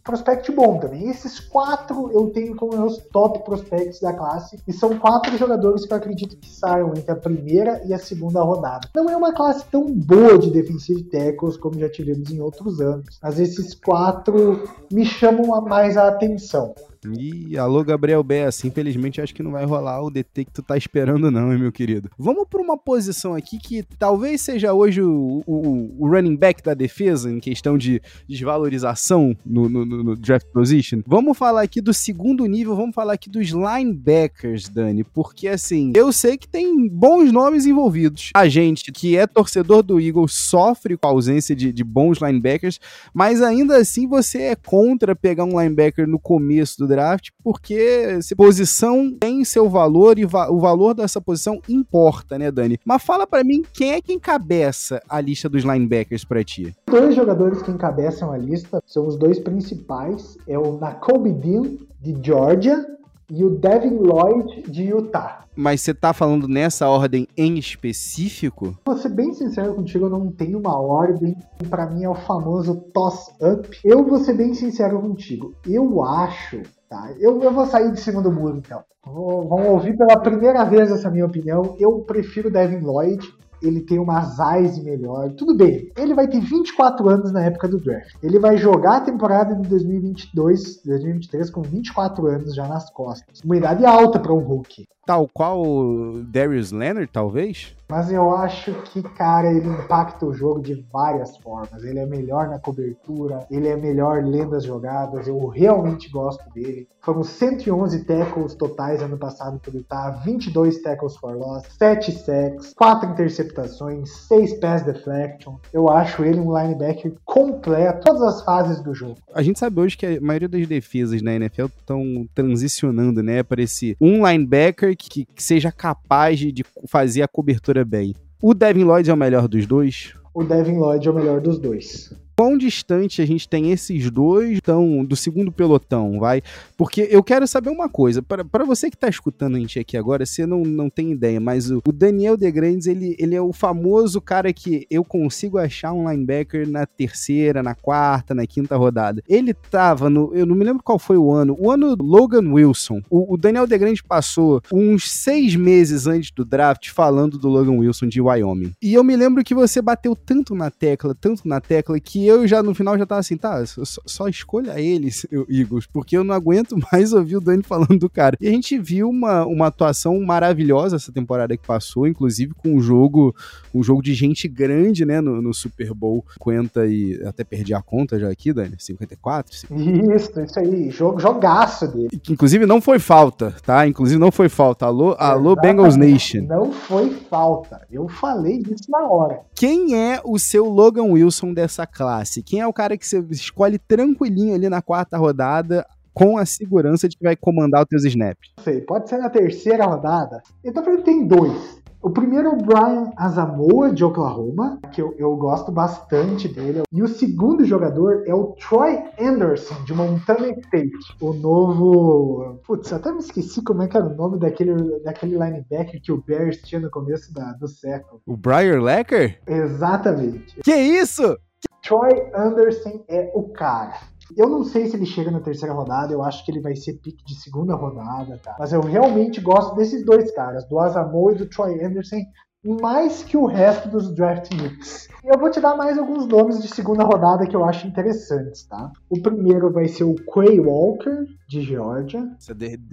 prospect 0.04 0.52
bom 0.52 0.80
também. 0.80 1.10
Esses 1.10 1.40
quatro 1.40 2.12
eu 2.12 2.30
tenho 2.32 2.56
como 2.56 2.76
meus 2.76 2.98
top 3.12 3.44
prospects 3.46 4.00
da 4.00 4.14
classe, 4.14 4.60
e 4.68 4.74
são 4.74 4.98
quatro 4.98 5.38
jogadores 5.38 5.86
que 5.86 5.94
eu 5.94 5.98
acredito 5.98 6.38
que 6.38 6.50
saiam 6.50 6.90
entre 6.90 7.12
a 7.12 7.16
primeira 7.16 7.82
e 7.86 7.94
a 7.94 8.00
segunda 8.00 8.42
rodada. 8.42 8.90
Não 8.96 9.10
é 9.10 9.16
uma 9.16 9.34
classe 9.34 9.66
tão 9.72 9.86
boa 9.86 10.38
de 10.38 10.50
defensive 10.50 11.04
tackles 11.04 11.58
como 11.58 11.80
já 11.80 11.90
tivemos 11.90 12.32
em 12.32 12.42
outros 12.42 12.82
anos, 12.82 13.20
mas 13.22 13.40
esses 13.40 13.74
quatro 13.76 14.68
me 14.92 15.06
chamam 15.06 15.62
mais 15.62 15.96
a 15.96 16.08
atenção. 16.08 16.74
E 17.08 17.58
alô, 17.58 17.84
Gabriel 17.84 18.24
Bessa. 18.24 18.68
Infelizmente, 18.68 19.22
acho 19.22 19.34
que 19.34 19.42
não 19.42 19.52
vai 19.52 19.66
rolar 19.66 20.02
o 20.02 20.10
DT 20.10 20.46
que 20.46 20.52
tu 20.52 20.62
tá 20.62 20.76
esperando, 20.76 21.32
não, 21.32 21.54
hein, 21.54 21.60
meu 21.60 21.72
querido. 21.72 22.10
Vamos 22.18 22.46
para 22.50 22.62
uma 22.62 22.78
posição 22.78 23.34
aqui 23.34 23.58
que 23.58 23.84
talvez 23.98 24.42
seja 24.42 24.74
hoje 24.74 25.02
o, 25.02 25.42
o, 25.46 25.96
o, 25.98 26.10
running 26.10 26.36
back 26.36 26.62
da 26.62 26.74
defesa, 26.74 27.32
em 27.32 27.40
questão 27.40 27.78
de 27.78 28.02
desvalorização 28.28 29.36
no, 29.46 29.70
no, 29.70 29.86
no, 29.86 30.16
draft 30.16 30.48
position. 30.52 31.02
Vamos 31.08 31.38
falar 31.38 31.62
aqui 31.62 31.80
do 31.80 31.94
segundo 31.94 32.46
nível, 32.46 32.76
vamos 32.76 32.94
falar 32.94 33.14
aqui 33.14 33.30
dos 33.30 33.48
linebackers, 33.48 34.68
Dani, 34.68 35.04
porque 35.04 35.48
assim, 35.48 35.94
eu 35.96 36.12
sei 36.12 36.38
que 36.38 36.48
tem 36.48 36.88
bons 36.88 37.32
nomes 37.32 37.66
envolvidos. 37.66 38.32
A 38.36 38.48
gente 38.48 38.92
que 38.92 39.16
é 39.16 39.26
torcedor 39.26 39.84
do 39.84 40.00
Eagles 40.00 40.34
sofre 40.34 40.98
com 40.98 41.08
a 41.08 41.12
ausência 41.12 41.56
de, 41.56 41.72
de 41.72 41.84
bons 41.84 42.20
linebackers, 42.20 42.80
mas 43.14 43.42
ainda 43.42 43.78
assim 43.78 44.08
você 44.08 44.42
é 44.44 44.56
contra 44.56 45.16
pegar 45.16 45.46
um 45.46 45.60
linebacker 45.60 46.08
no 46.08 46.20
começo 46.20 46.78
do 46.78 46.89
draft, 46.90 47.30
porque 47.44 48.20
posição 48.36 49.16
tem 49.18 49.46
seu 49.46 49.70
valor 49.70 50.20
e 50.20 50.26
va 50.26 50.52
o 50.52 50.60
valor 50.60 50.94
dessa 50.94 51.22
posição 51.22 51.62
importa, 51.70 52.38
né, 52.38 52.52
Dani? 52.52 52.80
Mas 52.84 53.04
fala 53.04 53.26
para 53.26 53.44
mim 53.44 53.64
quem 53.74 53.94
é 53.94 54.02
que 54.02 54.12
encabeça 54.12 55.02
a 55.08 55.22
lista 55.22 55.48
dos 55.48 55.64
linebackers 55.64 56.26
para 56.26 56.44
ti? 56.44 56.76
Dois 56.88 57.16
jogadores 57.16 57.62
que 57.62 57.72
encabeçam 57.72 58.32
a 58.32 58.38
lista 58.38 58.82
são 58.86 59.08
os 59.08 59.16
dois 59.16 59.40
principais, 59.40 60.38
é 60.48 60.58
o 60.58 60.78
Nakobe 60.78 61.32
Dean 61.32 61.78
de 62.02 62.18
Georgia 62.22 62.86
e 63.30 63.44
o 63.44 63.50
Devin 63.52 63.96
Lloyd 63.96 64.64
de 64.64 64.84
Utah. 64.86 65.46
Mas 65.56 65.82
você 65.82 65.94
tá 65.94 66.14
falando 66.14 66.48
nessa 66.48 66.88
ordem 66.88 67.28
em 67.36 67.58
específico? 67.58 68.78
Vou 68.86 68.98
ser 68.98 69.10
bem 69.10 69.34
sincero 69.34 69.76
contigo, 69.76 70.06
eu 70.06 70.10
não 70.10 70.32
tenho 70.32 70.58
uma 70.58 70.80
ordem. 70.80 71.36
Para 71.70 71.86
mim 71.86 72.06
é 72.06 72.10
o 72.10 72.16
famoso 72.16 72.76
toss-up. 72.94 73.78
Eu 73.84 74.06
vou 74.06 74.20
ser 74.20 74.34
bem 74.34 74.54
sincero 74.54 75.02
contigo. 75.02 75.54
Eu 75.68 76.02
acho 76.04 76.62
Tá, 76.90 77.12
eu, 77.20 77.42
eu 77.44 77.52
vou 77.52 77.68
sair 77.68 77.92
de 77.92 78.00
cima 78.00 78.22
do 78.22 78.32
muro, 78.32 78.58
então. 78.58 78.84
Vou, 79.06 79.48
vamos 79.48 79.68
ouvir 79.68 79.96
pela 79.96 80.20
primeira 80.20 80.64
vez 80.64 80.92
essa 80.92 81.10
minha 81.10 81.26
opinião. 81.26 81.76
Eu 81.80 82.00
prefiro 82.00 82.52
Devin 82.52 82.80
Lloyd 82.80 83.32
ele 83.62 83.82
tem 83.82 84.00
uma 84.00 84.24
size 84.24 84.82
melhor. 84.82 85.32
Tudo 85.34 85.56
bem, 85.56 85.92
ele 85.98 86.14
vai 86.14 86.28
ter 86.28 86.40
24 86.40 87.10
anos 87.10 87.32
na 87.32 87.44
época 87.44 87.68
do 87.68 87.80
draft. 87.80 88.16
Ele 88.24 88.40
vai 88.40 88.58
jogar 88.58 88.98
a 88.98 89.02
temporada 89.02 89.56
de 89.56 89.68
2022, 89.68 90.84
2023 90.84 91.50
com 91.50 91.62
24 91.62 92.28
anos 92.28 92.56
já 92.56 92.68
nas 92.68 92.90
costas. 92.90 93.42
Uma 93.44 93.58
idade 93.58 93.86
alta 93.86 94.20
para 94.20 94.34
um 94.34 94.40
rookie. 94.40 94.88
Tal 95.10 95.28
qual 95.28 95.64
o 95.64 96.22
Darius 96.24 96.72
Leonard, 96.72 97.10
talvez? 97.12 97.76
Mas 97.90 98.12
eu 98.12 98.32
acho 98.36 98.72
que, 98.84 99.02
cara, 99.02 99.52
ele 99.52 99.68
impacta 99.68 100.24
o 100.24 100.32
jogo 100.32 100.62
de 100.62 100.86
várias 100.94 101.36
formas. 101.38 101.84
Ele 101.84 101.98
é 101.98 102.06
melhor 102.06 102.48
na 102.48 102.60
cobertura, 102.60 103.48
ele 103.50 103.68
é 103.68 103.76
melhor 103.76 104.24
lendo 104.24 104.56
as 104.56 104.64
jogadas. 104.64 105.28
Eu 105.28 105.48
realmente 105.48 106.08
gosto 106.12 106.48
dele. 106.54 106.88
Foram 107.02 107.24
111 107.24 108.04
tackles 108.04 108.54
totais 108.54 109.02
ano 109.02 109.18
passado 109.18 109.58
por 109.60 109.74
Utah, 109.74 110.12
22 110.24 110.84
tackles 110.84 111.16
for 111.16 111.36
loss, 111.36 111.64
7 111.80 112.12
sacks, 112.12 112.74
4 112.76 113.10
interceptações, 113.10 114.12
6 114.28 114.60
pass 114.60 114.84
deflection. 114.84 115.56
Eu 115.74 115.90
acho 115.90 116.24
ele 116.24 116.40
um 116.40 116.56
linebacker 116.56 117.14
completo, 117.26 118.06
todas 118.06 118.22
as 118.22 118.44
fases 118.44 118.84
do 118.84 118.94
jogo. 118.94 119.18
A 119.34 119.42
gente 119.42 119.58
sabe 119.58 119.80
hoje 119.80 119.98
que 119.98 120.06
a 120.06 120.22
maioria 120.22 120.50
das 120.50 120.68
defesas 120.68 121.22
na 121.24 121.34
NFL 121.34 121.66
estão 121.66 122.28
transicionando, 122.36 123.24
né, 123.24 123.42
para 123.42 123.64
esse 123.64 123.98
um 124.00 124.28
linebacker 124.28 124.96
que, 125.08 125.26
que 125.26 125.44
seja 125.44 125.72
capaz 125.72 126.40
de, 126.40 126.52
de 126.52 126.66
fazer 126.88 127.22
a 127.22 127.28
cobertura 127.28 127.86
bem. 127.86 128.14
O 128.42 128.54
Devin 128.54 128.84
Lloyd 128.84 129.10
é 129.10 129.14
o 129.14 129.18
melhor 129.18 129.48
dos 129.48 129.66
dois? 129.66 130.14
O 130.34 130.44
Devin 130.44 130.78
Lloyd 130.78 131.08
é 131.08 131.12
o 131.12 131.14
melhor 131.14 131.42
dos 131.42 131.60
dois 131.60 132.14
quão 132.40 132.58
distante 132.58 133.22
a 133.22 133.26
gente 133.26 133.50
tem 133.50 133.70
esses 133.74 134.10
dois 134.10 134.62
tão, 134.62 135.04
do 135.04 135.14
segundo 135.14 135.52
pelotão, 135.52 136.18
vai? 136.22 136.42
Porque 136.78 137.06
eu 137.12 137.22
quero 137.22 137.46
saber 137.46 137.70
uma 137.70 137.90
coisa, 137.90 138.22
para 138.22 138.64
você 138.64 138.90
que 138.90 138.96
tá 138.96 139.10
escutando 139.10 139.58
a 139.58 139.60
gente 139.60 139.78
aqui 139.78 139.98
agora, 139.98 140.26
você 140.26 140.46
não, 140.46 140.62
não 140.62 140.90
tem 140.90 141.12
ideia, 141.12 141.38
mas 141.38 141.70
o, 141.70 141.82
o 141.86 141.92
Daniel 141.92 142.38
DeGrandes, 142.38 142.88
ele, 142.88 143.14
ele 143.20 143.36
é 143.36 143.42
o 143.42 143.52
famoso 143.52 144.22
cara 144.22 144.54
que 144.54 144.88
eu 144.90 145.04
consigo 145.04 145.58
achar 145.58 145.92
um 145.92 146.10
linebacker 146.10 146.66
na 146.66 146.86
terceira, 146.86 147.62
na 147.62 147.76
quarta, 147.76 148.34
na 148.34 148.48
quinta 148.48 148.78
rodada. 148.78 149.22
Ele 149.28 149.54
tava 149.54 150.10
no, 150.10 150.34
eu 150.34 150.46
não 150.46 150.56
me 150.56 150.64
lembro 150.64 150.82
qual 150.82 150.98
foi 150.98 151.18
o 151.18 151.34
ano, 151.34 151.58
o 151.60 151.70
ano 151.70 151.94
Logan 152.00 152.54
Wilson. 152.54 153.02
O, 153.10 153.34
o 153.34 153.38
Daniel 153.38 153.68
DeGrandes 153.68 154.02
passou 154.02 154.62
uns 154.72 155.12
seis 155.12 155.58
meses 155.58 156.08
antes 156.08 156.32
do 156.32 156.46
draft 156.46 156.90
falando 156.92 157.38
do 157.38 157.50
Logan 157.50 157.80
Wilson 157.80 158.08
de 158.08 158.22
Wyoming. 158.22 158.72
E 158.82 158.94
eu 158.94 159.04
me 159.04 159.18
lembro 159.18 159.44
que 159.44 159.54
você 159.54 159.82
bateu 159.82 160.16
tanto 160.16 160.56
na 160.56 160.72
tecla, 160.72 161.14
tanto 161.14 161.46
na 161.46 161.60
tecla, 161.60 162.00
que 162.00 162.29
eu 162.30 162.48
já 162.48 162.64
no 162.64 162.74
final 162.74 162.98
já 162.98 163.06
tava 163.06 163.20
assim, 163.20 163.38
tá, 163.38 163.66
só, 163.66 164.02
só 164.06 164.28
escolha 164.28 164.80
eles, 164.80 165.26
Eagles, 165.50 165.86
porque 165.86 166.18
eu 166.18 166.24
não 166.24 166.34
aguento 166.34 166.76
mais 166.92 167.14
ouvir 167.14 167.38
o 167.38 167.42
Dani 167.42 167.64
falando 167.64 167.98
do 167.98 168.10
cara. 168.10 168.38
E 168.40 168.48
a 168.48 168.52
gente 168.52 168.78
viu 168.78 169.10
uma, 169.10 169.46
uma 169.46 169.68
atuação 169.68 170.20
maravilhosa 170.22 170.96
essa 170.96 171.12
temporada 171.12 171.56
que 171.58 171.66
passou, 171.66 172.08
inclusive 172.08 172.54
com 172.54 172.76
um 172.76 172.82
jogo, 172.82 173.36
um 173.74 173.84
jogo 173.84 174.02
de 174.02 174.14
gente 174.14 174.48
grande, 174.48 175.06
né, 175.06 175.22
no, 175.22 175.42
no 175.42 175.54
Super 175.54 175.94
Bowl 175.94 176.24
50 176.34 176.88
e 176.88 177.22
até 177.26 177.44
perdi 177.44 177.74
a 177.74 177.82
conta 177.82 178.20
já 178.20 178.30
aqui, 178.30 178.54
Dani, 178.54 178.76
54? 178.78 179.56
50. 179.56 180.16
Isso, 180.16 180.40
isso 180.42 180.60
aí, 180.60 180.90
jogo, 180.90 181.20
jogaço 181.20 181.88
dele. 181.88 182.10
Que, 182.10 182.34
inclusive 182.34 182.66
não 182.66 182.82
foi 182.82 183.00
falta, 183.00 183.56
tá? 183.66 183.88
Inclusive 183.88 184.20
não 184.20 184.32
foi 184.32 184.50
falta. 184.50 184.86
Alô, 184.86 185.16
alô 185.18 185.56
Bengals 185.56 185.96
Nation. 185.96 186.42
Não 186.42 186.72
foi 186.72 187.10
falta. 187.30 187.82
Eu 187.92 188.08
falei 188.08 188.60
disso 188.60 188.90
na 188.90 189.08
hora. 189.08 189.42
Quem 189.56 189.96
é 189.96 190.22
o 190.24 190.38
seu 190.38 190.66
Logan 190.66 191.04
Wilson 191.04 191.54
dessa 191.54 191.86
classe? 191.86 192.19
Classe? 192.20 192.44
Quem 192.44 192.60
é 192.60 192.68
o 192.68 192.74
cara 192.74 192.98
que 192.98 193.08
você 193.08 193.20
escolhe 193.32 193.78
tranquilinho 193.80 194.54
ali 194.54 194.70
na 194.70 194.82
quarta 194.82 195.18
rodada, 195.18 195.86
com 196.14 196.38
a 196.38 196.46
segurança 196.46 197.08
de 197.08 197.18
que 197.18 197.24
vai 197.24 197.36
comandar 197.36 197.84
os 197.84 197.88
teus 197.88 198.06
snaps? 198.06 198.52
Não 198.58 198.64
sei, 198.64 198.82
pode 198.82 199.10
ser 199.10 199.18
na 199.18 199.30
terceira 199.30 199.86
rodada. 199.86 200.42
Eu 200.64 200.74
tô 200.74 200.84
falando 200.84 201.00
que 201.00 201.06
tem 201.06 201.26
dois. 201.26 201.80
O 202.02 202.10
primeiro 202.10 202.48
é 202.48 202.52
o 202.52 202.56
Brian 202.56 203.12
Asamoah, 203.18 203.94
de 203.94 204.06
Oklahoma, 204.06 204.80
que 204.94 205.02
eu, 205.02 205.14
eu, 205.18 205.36
gosto 205.36 205.70
bastante 205.70 206.48
dele. 206.48 206.84
E 206.94 207.04
o 207.04 207.10
segundo 207.10 207.66
jogador 207.66 208.24
é 208.26 208.34
o 208.34 208.54
Troy 208.54 209.04
Anderson, 209.20 209.84
de 209.84 209.94
Montana 209.94 210.48
State. 210.62 210.98
O 211.20 211.34
novo. 211.34 212.62
Putz, 212.66 212.94
até 212.94 213.12
me 213.12 213.20
esqueci 213.20 213.62
como 213.62 213.82
é 213.82 213.88
que 213.90 213.98
era 213.98 214.06
o 214.06 214.16
nome 214.16 214.40
daquele, 214.40 215.02
daquele 215.02 215.34
linebacker 215.34 216.02
que 216.02 216.12
o 216.14 216.24
Bears 216.26 216.62
tinha 216.62 216.80
no 216.80 216.90
começo 216.90 217.34
da, 217.34 217.52
do 217.52 217.68
século. 217.68 218.22
O 218.26 218.38
Brian 218.38 218.82
Lecker? 218.82 219.42
Exatamente. 219.46 220.62
Que 220.64 220.74
isso? 220.74 221.38
Troy 221.82 222.30
Anderson 222.34 223.04
é 223.08 223.32
o 223.34 223.50
cara. 223.50 223.94
Eu 224.38 224.48
não 224.48 224.64
sei 224.64 224.86
se 224.88 224.96
ele 224.96 225.06
chega 225.06 225.32
na 225.32 225.40
terceira 225.40 225.74
rodada, 225.74 226.14
eu 226.14 226.22
acho 226.22 226.46
que 226.46 226.52
ele 226.52 226.62
vai 226.62 226.76
ser 226.76 226.94
pique 226.94 227.24
de 227.26 227.36
segunda 227.36 227.76
rodada, 227.76 228.40
tá? 228.44 228.56
Mas 228.60 228.72
eu 228.72 228.82
realmente 228.82 229.42
gosto 229.42 229.76
desses 229.76 230.06
dois 230.06 230.32
caras, 230.32 230.68
do 230.68 230.80
Asamoah 230.80 231.34
e 231.34 231.38
do 231.38 231.50
Troy 231.50 231.84
Anderson, 231.84 232.22
mais 232.64 233.24
que 233.24 233.38
o 233.38 233.46
resto 233.46 233.88
dos 233.90 234.14
draft 234.14 234.50
picks. 234.50 235.08
E 235.24 235.34
eu 235.34 235.40
vou 235.40 235.50
te 235.50 235.62
dar 235.62 235.76
mais 235.76 235.98
alguns 235.98 236.28
nomes 236.28 236.62
de 236.62 236.68
segunda 236.68 237.04
rodada 237.04 237.48
que 237.48 237.56
eu 237.56 237.64
acho 237.64 237.88
interessantes, 237.88 238.64
tá? 238.64 238.92
O 239.10 239.22
primeiro 239.22 239.72
vai 239.72 239.88
ser 239.88 240.04
o 240.04 240.16
Quay 240.16 240.60
Walker, 240.60 241.26
de 241.48 241.62
Georgia. 241.62 242.28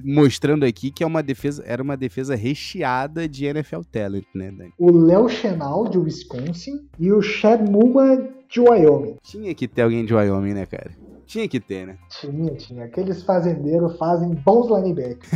Mostrando 0.05 0.65
aqui 0.65 0.91
que 0.91 1.03
é 1.03 1.07
uma 1.07 1.23
defesa, 1.23 1.63
era 1.67 1.83
uma 1.83 1.97
defesa 1.97 2.35
recheada 2.37 3.29
de 3.29 3.45
NFL 3.47 3.81
talent, 3.91 4.27
né, 4.35 4.51
Dani? 4.51 4.73
O 4.79 4.91
Léo 4.93 5.29
Chenal, 5.29 5.89
de 5.89 5.99
Wisconsin, 5.99 6.89
e 6.99 7.13
o 7.13 7.21
Chad 7.21 7.69
Muma, 7.69 8.29
de 8.49 8.61
Wyoming. 8.61 9.17
Tinha 9.23 9.55
que 9.55 9.67
ter 9.67 9.83
alguém 9.83 10.05
de 10.05 10.15
Wyoming, 10.15 10.55
né, 10.55 10.67
cara? 10.67 10.91
Tinha 11.27 11.49
que 11.49 11.59
ter, 11.59 11.87
né? 11.87 11.99
Tinha, 12.09 12.55
tinha. 12.55 12.85
Aqueles 12.85 13.25
fazendeiros 13.25 13.97
fazem 13.99 14.33
bons 14.35 14.69
linebackers. 14.69 15.29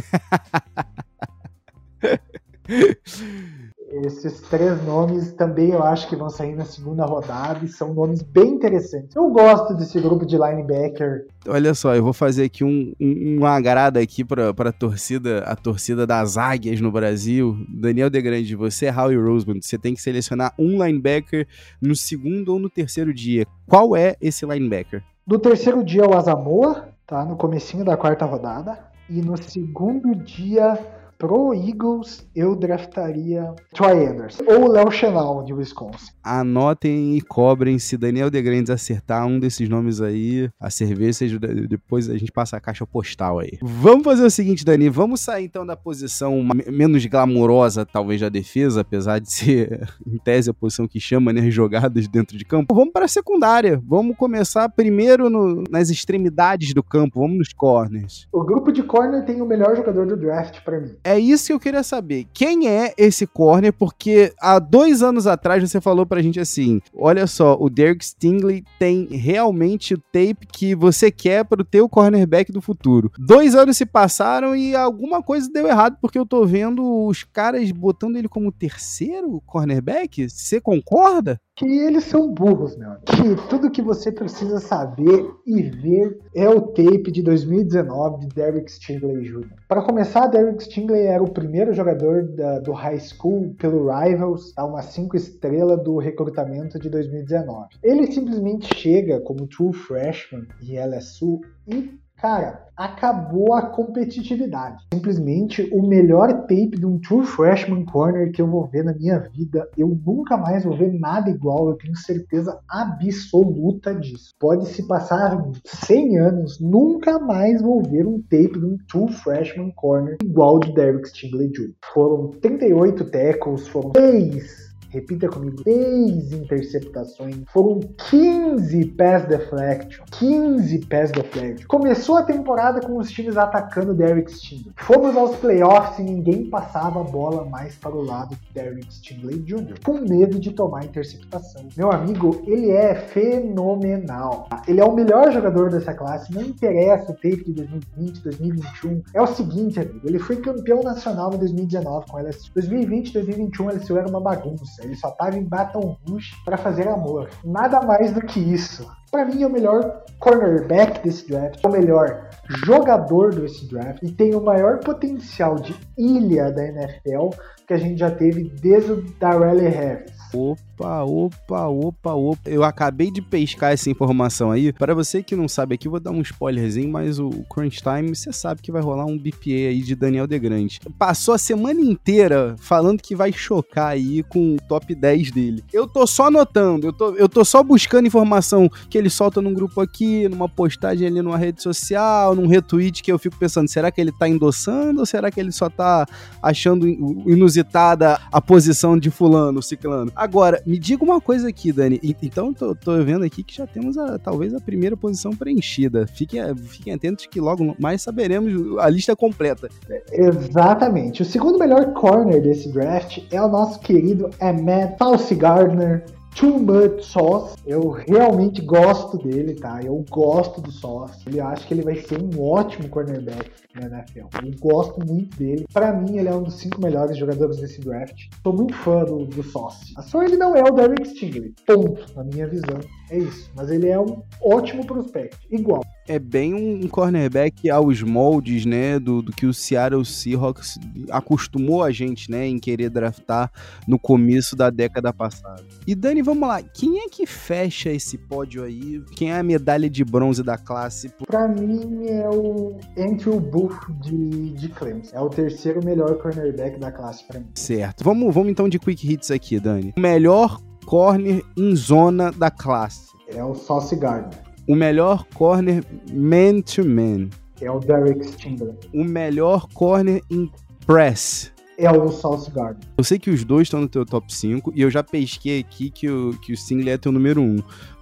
Esses 4.05 4.41
três 4.43 4.83
nomes 4.85 5.33
também 5.33 5.71
eu 5.71 5.83
acho 5.83 6.09
que 6.09 6.17
vão 6.17 6.31
sair 6.31 6.55
na 6.55 6.65
segunda 6.65 7.05
rodada 7.05 7.65
e 7.65 7.69
são 7.69 7.93
nomes 7.93 8.23
bem 8.23 8.55
interessantes. 8.55 9.15
Eu 9.15 9.29
gosto 9.31 9.75
desse 9.75 10.01
grupo 10.01 10.25
de 10.25 10.37
linebacker. 10.37 11.27
Olha 11.47 11.75
só, 11.75 11.95
eu 11.95 12.03
vou 12.03 12.13
fazer 12.13 12.45
aqui 12.45 12.65
um, 12.65 12.93
um, 13.01 13.41
um 13.41 13.47
agrado 13.47 13.99
aqui 13.99 14.25
para 14.25 14.51
a 14.51 14.73
torcida, 14.73 15.41
a 15.41 15.55
torcida 15.55 16.07
das 16.07 16.39
águias 16.39 16.81
no 16.81 16.91
Brasil. 16.91 17.57
Daniel 17.69 18.09
Degrande, 18.09 18.57
você 18.57 18.87
é 18.87 18.95
Howie 18.95 19.17
Roseman, 19.17 19.61
você 19.61 19.77
tem 19.77 19.95
que 19.95 20.01
selecionar 20.01 20.55
um 20.59 20.83
linebacker 20.83 21.47
no 21.81 21.95
segundo 21.95 22.55
ou 22.55 22.59
no 22.59 22.71
terceiro 22.71 23.13
dia. 23.13 23.47
Qual 23.67 23.95
é 23.95 24.17
esse 24.21 24.47
linebacker? 24.47 25.03
No 25.27 25.39
terceiro 25.39 25.85
dia 25.85 26.09
o 26.09 26.17
Asamoah, 26.17 26.89
tá? 27.07 27.25
No 27.25 27.37
comecinho 27.37 27.85
da 27.85 27.97
quarta 27.97 28.25
rodada. 28.25 28.79
E 29.09 29.21
no 29.21 29.37
segundo 29.37 30.15
dia 30.15 30.79
pro 31.21 31.53
Eagles, 31.53 32.27
eu 32.35 32.57
draftaria 32.57 33.55
Troy 33.75 34.07
Anderson 34.07 34.43
ou 34.47 34.67
Léo 34.67 34.91
Chenal, 34.91 35.45
de 35.45 35.53
Wisconsin. 35.53 36.13
Anotem 36.25 37.15
e 37.15 37.21
cobrem. 37.21 37.79
Se 37.79 37.99
Daniel 37.99 38.31
Degrandes 38.31 38.71
acertar 38.71 39.27
um 39.27 39.39
desses 39.39 39.69
nomes 39.69 40.01
aí, 40.01 40.49
a 40.59 40.71
cerveja, 40.71 41.39
depois 41.69 42.09
a 42.09 42.17
gente 42.17 42.33
passa 42.33 42.57
a 42.57 42.61
caixa 42.61 42.87
postal 42.87 43.39
aí. 43.39 43.59
Vamos 43.61 44.03
fazer 44.05 44.25
o 44.25 44.31
seguinte, 44.31 44.65
Dani. 44.65 44.89
Vamos 44.89 45.21
sair 45.21 45.45
então 45.45 45.67
da 45.67 45.77
posição 45.77 46.43
menos 46.67 47.05
glamurosa, 47.05 47.85
talvez, 47.85 48.19
da 48.23 48.31
defesa, 48.31 48.81
apesar 48.81 49.19
de 49.19 49.31
ser, 49.31 49.91
em 50.07 50.17
tese, 50.17 50.49
a 50.49 50.55
posição 50.55 50.89
que 50.89 50.99
chama, 50.99 51.35
né, 51.35 51.51
jogadas 51.51 52.09
dentro 52.09 52.39
de 52.39 52.47
campo. 52.47 52.75
Vamos 52.75 52.93
para 52.95 53.05
a 53.05 53.09
secundária. 53.09 53.79
Vamos 53.87 54.17
começar 54.17 54.71
primeiro 54.71 55.29
no, 55.29 55.65
nas 55.69 55.91
extremidades 55.91 56.73
do 56.73 56.83
campo. 56.83 57.21
Vamos 57.21 57.37
nos 57.37 57.53
corners. 57.53 58.27
O 58.33 58.43
grupo 58.43 58.73
de 58.73 58.83
corner 58.83 59.23
tem 59.27 59.43
o 59.43 59.47
melhor 59.47 59.77
jogador 59.77 60.07
do 60.07 60.17
draft 60.17 60.63
para 60.65 60.81
mim. 60.81 60.97
É 61.10 61.10
isso 61.19 61.47
que 61.47 61.53
eu 61.53 61.61
queria 61.61 61.83
saber. 61.83 62.27
Quem 62.33 62.69
é 62.69 62.95
esse 62.97 63.27
corner? 63.27 63.73
Porque 63.73 64.33
há 64.41 64.59
dois 64.59 65.03
anos 65.03 65.27
atrás 65.27 65.63
você 65.63 65.81
falou 65.81 66.07
pra 66.07 66.23
gente 66.23 66.39
assim: 66.39 66.81
olha 66.95 67.27
só, 67.27 67.57
o 67.59 67.69
Derek 67.69 68.05
Stingley 68.05 68.65
tem 68.79 69.07
realmente 69.07 69.95
o 69.95 69.99
tape 69.99 70.47
que 70.53 70.75
você 70.75 71.11
quer 71.11 71.45
pro 71.45 71.65
teu 71.65 71.89
cornerback 71.89 72.53
do 72.53 72.61
futuro. 72.61 73.11
Dois 73.19 73.55
anos 73.55 73.77
se 73.77 73.87
passaram 73.87 74.55
e 74.55 74.75
alguma 74.75 75.23
coisa 75.23 75.51
deu 75.53 75.67
errado, 75.67 75.97
porque 76.01 76.19
eu 76.19 76.27
tô 76.27 76.45
vendo 76.45 77.07
os 77.07 77.25
caras 77.25 77.71
botando 77.73 78.17
ele 78.17 78.29
como 78.29 78.53
terceiro 78.53 79.43
cornerback. 79.47 80.29
Você 80.29 80.61
concorda? 80.61 81.41
Que 81.61 81.67
eles 81.67 82.05
são 82.05 82.33
burros, 82.33 82.75
meu. 82.79 82.93
Que 83.05 83.37
tudo 83.51 83.71
que 83.71 83.83
você 83.83 84.11
precisa 84.11 84.59
saber 84.59 85.31
e 85.47 85.61
ver 85.61 86.19
é 86.35 86.49
o 86.49 86.63
tape 86.63 87.11
de 87.13 87.23
2019 87.23 88.21
de 88.21 88.35
Derek 88.35 88.73
Stingley 88.73 89.25
Jr. 89.25 89.57
Para 89.69 89.83
começar, 89.83 90.27
Derek 90.29 90.65
Stingley 90.65 91.03
era 91.03 91.23
o 91.23 91.31
primeiro 91.31 91.75
jogador 91.75 92.23
da, 92.29 92.61
do 92.61 92.73
high 92.73 92.99
school 92.99 93.55
pelo 93.59 93.91
Rivals, 93.93 94.55
a 94.57 94.65
uma 94.65 94.81
5 94.81 95.15
estrela 95.15 95.77
do 95.77 95.99
recrutamento 95.99 96.79
de 96.79 96.89
2019. 96.89 97.69
Ele 97.83 98.11
simplesmente 98.11 98.75
chega 98.75 99.21
como 99.21 99.47
true 99.47 99.75
freshman 99.75 100.47
em 100.63 100.79
LSU 100.79 101.43
e 101.69 102.00
Cara, 102.21 102.67
acabou 102.77 103.55
a 103.55 103.63
competitividade. 103.63 104.85
Simplesmente 104.93 105.69
o 105.73 105.87
melhor 105.87 106.29
tape 106.43 106.79
de 106.79 106.85
um 106.85 106.99
True 106.99 107.25
Freshman 107.25 107.85
Corner 107.87 108.31
que 108.31 108.43
eu 108.43 108.47
vou 108.47 108.67
ver 108.67 108.85
na 108.85 108.93
minha 108.93 109.19
vida. 109.19 109.67
Eu 109.77 109.99
nunca 110.07 110.37
mais 110.37 110.65
vou 110.65 110.77
ver 110.77 110.93
nada 110.99 111.31
igual, 111.31 111.71
eu 111.71 111.77
tenho 111.77 111.97
certeza 111.97 112.59
absoluta 112.69 113.95
disso. 113.95 114.35
Pode 114.39 114.67
se 114.69 114.87
passar 114.87 115.43
100 115.65 116.19
anos, 116.19 116.61
nunca 116.61 117.19
mais 117.19 117.63
vou 117.63 117.83
ver 117.83 118.07
um 118.07 118.21
tape 118.21 118.59
de 118.59 118.67
um 118.67 118.77
True 118.87 119.11
Freshman 119.13 119.73
Corner 119.73 120.17
igual 120.23 120.59
de 120.59 120.75
Derek 120.75 121.09
Stingley 121.09 121.49
Jr. 121.49 121.73
Foram 121.95 122.33
38 122.41 123.11
tackles, 123.11 123.67
foram 123.67 123.93
6 123.97 124.70
repita 124.91 125.29
comigo, 125.29 125.63
6 125.63 126.33
interceptações, 126.33 127.37
foram 127.53 127.81
15 128.11 128.85
pass 128.97 129.27
deflection, 129.27 130.05
15 130.19 130.79
pass 130.87 131.11
deflection. 131.11 131.67
Começou 131.69 132.17
a 132.17 132.23
temporada 132.23 132.81
com 132.81 132.99
os 132.99 133.11
times 133.11 133.37
atacando 133.37 133.95
Derek 133.95 134.33
Stingley. 134.33 134.73
Fomos 134.77 135.17
aos 135.17 135.37
playoffs 135.37 135.99
e 135.99 136.03
ninguém 136.03 136.51
passava 136.51 137.01
a 137.01 137.05
bola 137.05 137.45
mais 137.45 137.77
para 137.77 137.95
o 137.95 138.03
lado 138.03 138.37
de 138.37 138.53
Derek 138.53 138.93
Stingley 138.93 139.39
Jr., 139.39 139.75
com 139.85 140.01
medo 140.01 140.39
de 140.39 140.51
tomar 140.53 140.85
interceptação. 140.85 141.69
Meu 141.77 141.91
amigo, 141.91 142.43
ele 142.47 142.71
é 142.71 142.95
fenomenal. 142.95 144.49
Ele 144.67 144.81
é 144.81 144.85
o 144.85 144.95
melhor 144.95 145.33
jogador 145.33 145.71
dessa 145.71 145.95
classe, 145.95 146.33
não 146.35 146.43
interessa 146.43 147.13
o 147.13 147.15
tape 147.15 147.45
de 147.45 147.53
2020, 147.53 148.21
2021. 148.23 149.03
É 149.15 149.23
o 149.23 149.27
seguinte, 149.27 149.79
amigo, 149.79 150.01
ele 150.05 150.19
foi 150.19 150.37
campeão 150.37 150.83
nacional 150.83 151.33
em 151.35 151.39
2019 151.39 152.07
com 152.09 152.19
LSU. 152.19 152.51
2020, 152.55 153.13
2021, 153.13 153.69
a 153.69 153.73
LSU 153.73 153.97
era 153.97 154.09
uma 154.09 154.21
bagunça. 154.21 154.80
Ele 154.83 154.97
só 154.97 155.11
tava 155.11 155.37
em 155.37 155.45
Baton 155.45 155.97
Rouge 156.07 156.33
para 156.45 156.57
fazer 156.57 156.89
amor. 156.89 157.31
Nada 157.45 157.81
mais 157.81 158.13
do 158.13 158.21
que 158.21 158.41
isso. 158.41 158.91
Para 159.11 159.25
mim 159.25 159.43
é 159.43 159.47
o 159.47 159.51
melhor 159.51 160.05
cornerback 160.21 161.03
desse 161.03 161.29
draft, 161.29 161.59
é 161.63 161.67
o 161.67 161.73
melhor 161.73 162.29
jogador 162.65 163.35
desse 163.35 163.69
draft 163.69 164.03
e 164.03 164.11
tem 164.11 164.35
o 164.35 164.41
maior 164.41 164.79
potencial 164.79 165.57
de 165.57 165.75
ilha 165.99 166.53
da 166.53 166.65
NFL 166.65 167.31
que 167.67 167.75
a 167.75 167.77
gente 167.77 167.99
já 167.99 168.11
teve 168.11 168.51
desde 168.61 168.93
o 168.93 169.03
Darrelle 169.19 169.69
Harris. 169.69 170.13
Opa, 170.35 170.61
opa, 170.87 171.67
opa, 171.67 172.13
opa. 172.13 172.51
Eu 172.51 172.65
acabei 172.65 173.11
de 173.11 173.21
pescar 173.21 173.73
essa 173.73 173.91
informação 173.91 174.51
aí. 174.51 174.73
Para 174.73 174.95
você 174.95 175.23
que 175.23 175.37
não 175.37 175.49
sabe 175.49 175.75
aqui, 175.75 175.89
vou 175.89 176.01
dar 176.01 176.11
um 176.11 176.21
spoilerzinho, 176.21 176.91
mas 176.91 177.19
o 177.19 177.31
Crunch 177.49 177.83
Time, 177.83 178.15
você 178.15 178.33
sabe 178.33 178.63
que 178.63 178.73
vai 178.73 178.83
rolar 178.83 179.07
um 179.07 179.19
BPA 179.19 179.69
aí 179.69 179.83
de 179.83 179.95
Daniel 179.95 180.27
Degrande. 180.27 180.81
Passou 180.99 181.35
a 181.35 181.39
semana 181.39 181.81
inteira 181.81 182.55
falando 182.59 183.03
que 183.03 183.15
vai 183.15 183.33
chocar 183.33 183.89
aí 183.89 184.23
com 184.23 184.55
o 184.55 184.61
top 184.69 184.95
10 184.95 185.31
dele. 185.31 185.65
Eu 185.73 185.87
tô 185.87 186.07
só 186.07 186.27
anotando, 186.27 186.87
eu 186.87 186.93
tô, 186.93 187.15
eu 187.17 187.29
tô 187.29 187.45
só 187.45 187.63
buscando 187.63 188.07
informação 188.07 188.71
que 188.89 188.97
ele 188.97 189.11
solta 189.11 189.41
num 189.41 189.55
grupo 189.55 189.81
aqui, 189.81 190.29
numa 190.29 190.49
postagem 190.49 191.07
ali 191.07 191.23
numa 191.23 191.39
rede 191.39 191.63
social, 191.63 192.35
num 192.35 192.47
retweet 192.47 193.03
que 193.03 193.11
eu 193.11 193.19
fico 193.19 193.37
pensando, 193.37 193.69
será 193.69 193.91
que 193.91 194.01
ele 194.01 194.13
tá 194.13 194.29
endossando 194.29 195.01
ou 195.01 195.07
será 195.07 195.31
que 195.31 195.41
ele 195.41 195.53
só 195.53 195.69
tá 195.69 196.07
achando 196.43 196.87
inusitada 196.89 198.21
a 198.31 198.41
posição 198.41 198.99
de 198.99 199.11
fulano, 199.11 199.63
ciclano? 199.63 200.13
Agora, 200.15 200.63
me 200.71 200.79
diga 200.79 201.03
uma 201.03 201.21
coisa 201.21 201.49
aqui, 201.49 201.73
Dani. 201.73 201.99
Então, 202.23 202.55
tô, 202.55 202.77
tô 202.77 203.03
vendo 203.03 203.25
aqui 203.25 203.43
que 203.43 203.57
já 203.57 203.67
temos 203.67 203.99
a, 203.99 204.21
talvez 204.21 204.55
a 204.55 204.61
primeira 204.61 204.97
posição 204.97 205.33
preenchida. 205.33 206.07
Fiquem, 206.07 206.41
fiquem 206.57 206.93
atentos 206.93 207.27
que 207.27 207.41
logo 207.41 207.75
mais 207.77 208.03
saberemos 208.03 208.79
a 208.79 208.89
lista 208.89 209.17
completa. 209.17 209.69
Exatamente. 210.13 211.23
O 211.23 211.25
segundo 211.25 211.59
melhor 211.59 211.93
corner 211.95 212.41
desse 212.41 212.73
draft 212.73 213.19
é 213.33 213.43
o 213.43 213.49
nosso 213.49 213.81
querido 213.81 214.31
Ahmed 214.41 214.95
Falsi 214.97 215.35
Gardner, 215.35 216.05
Too 216.35 216.59
Much 216.59 217.05
Sauce. 217.05 217.57
Eu 217.67 217.91
realmente 217.91 218.63
gosto 218.63 219.19
dele, 219.19 219.55
tá? 219.55 219.81
Eu 219.83 220.05
gosto 220.09 220.61
do 220.61 220.71
Sauce. 220.71 221.25
Eu 221.33 221.47
acho 221.47 221.67
que 221.67 221.75
ele 221.75 221.83
vai 221.83 221.97
ser 221.97 222.21
um 222.23 222.43
ótimo 222.43 222.89
cornerback 222.89 223.51
na 223.75 223.87
NFL. 223.87 224.29
Eu 224.45 224.59
gosto 224.59 225.05
muito 225.05 225.37
dele. 225.37 225.67
Para 225.73 225.93
mim, 225.93 226.19
ele 226.19 226.29
é 226.29 226.35
um 226.35 226.43
dos 226.43 226.55
cinco 226.55 226.81
melhores 226.81 227.17
jogadores 227.17 227.59
desse 227.59 227.81
draft. 227.81 228.29
Tô 228.43 228.53
muito 228.53 228.75
fã 228.75 229.05
do, 229.05 229.25
do 229.27 229.43
Sauce. 229.43 229.95
Só 230.03 230.23
ele 230.23 230.37
não 230.37 230.55
é 230.57 230.63
o 230.63 230.75
Derek 230.75 231.09
Stingley. 231.09 231.55
Ponto, 231.67 232.07
na 232.15 232.25
minha 232.25 232.47
visão. 232.47 232.81
É 233.11 233.19
isso. 233.19 233.51
Mas 233.55 233.71
ele 233.71 233.89
é 233.89 233.99
um 233.99 234.23
ótimo 234.43 234.87
prospect. 234.87 235.37
Igual. 235.51 235.83
É 236.11 236.19
bem 236.19 236.53
um 236.55 236.89
cornerback 236.89 237.71
aos 237.71 238.03
moldes, 238.03 238.67
né, 238.67 238.99
do, 238.99 239.23
do 239.23 239.31
que 239.31 239.47
o 239.47 239.55
Seattle 239.55 240.05
Seahawks 240.05 240.77
acostumou 241.09 241.85
a 241.85 241.93
gente, 241.93 242.29
né, 242.29 242.49
em 242.49 242.59
querer 242.59 242.91
draftar 242.91 243.49
no 243.87 243.97
começo 243.97 244.57
da 244.57 244.71
década 244.71 245.13
passada. 245.13 245.63
E 245.87 245.95
Dani, 245.95 246.21
vamos 246.21 246.49
lá. 246.49 246.61
Quem 246.63 246.99
é 246.99 247.09
que 247.09 247.25
fecha 247.27 247.91
esse 247.91 248.19
pódio 248.19 248.65
aí? 248.65 249.01
Quem 249.15 249.31
é 249.31 249.39
a 249.39 249.43
medalha 249.45 249.89
de 249.89 250.05
bronze 250.05 250.43
da 250.43 250.59
classe? 250.59 251.13
Pra 251.29 251.47
mim 251.47 252.07
é 252.09 252.29
o 252.29 252.77
Andrew 252.99 253.39
Booth 253.39 253.79
de, 254.01 254.51
de 254.51 254.69
Clemson. 254.69 255.17
É 255.17 255.21
o 255.21 255.29
terceiro 255.29 255.81
melhor 255.85 256.19
cornerback 256.19 256.81
da 256.81 256.91
classe 256.91 257.23
pra 257.23 257.39
mim. 257.39 257.47
Certo. 257.55 258.03
Vamos, 258.03 258.35
vamos 258.35 258.51
então 258.51 258.69
de 258.69 258.81
quick 258.81 259.09
hits 259.09 259.31
aqui, 259.31 259.61
Dani. 259.61 259.95
O 259.97 260.01
melhor 260.01 260.61
corner 260.85 261.41
em 261.57 261.77
zona 261.77 262.33
da 262.33 262.51
classe. 262.51 263.11
É 263.29 263.45
o 263.45 263.55
Sauce 263.55 263.95
Gardner. 263.95 264.50
O 264.71 264.75
melhor 264.77 265.25
corner 265.35 265.83
man-to-man. 266.13 267.27
-man. 267.27 267.31
É 267.61 267.69
o 267.69 267.81
Derek 267.81 268.25
Stingley. 268.25 268.73
O 268.95 269.03
melhor 269.03 269.67
corner 269.75 270.23
em 270.31 270.49
press. 270.87 271.51
É 271.77 271.91
o 271.91 272.09
Sauce 272.09 272.49
Gardner. 272.53 272.87
Eu 272.97 273.03
sei 273.03 273.19
que 273.19 273.31
os 273.31 273.43
dois 273.43 273.63
estão 273.63 273.81
no 273.81 273.89
teu 273.89 274.07
top 274.07 274.33
5 274.33 274.73
e 274.77 274.83
eu 274.83 274.89
já 274.89 275.03
pesquei 275.03 275.59
aqui 275.59 275.91
que 275.91 276.09
o, 276.09 276.39
que 276.39 276.53
o 276.53 276.57
Stingley 276.57 276.91
é 276.91 276.97
teu 276.97 277.11
número 277.11 277.41
1. 277.41 277.45
Um, 277.45 277.57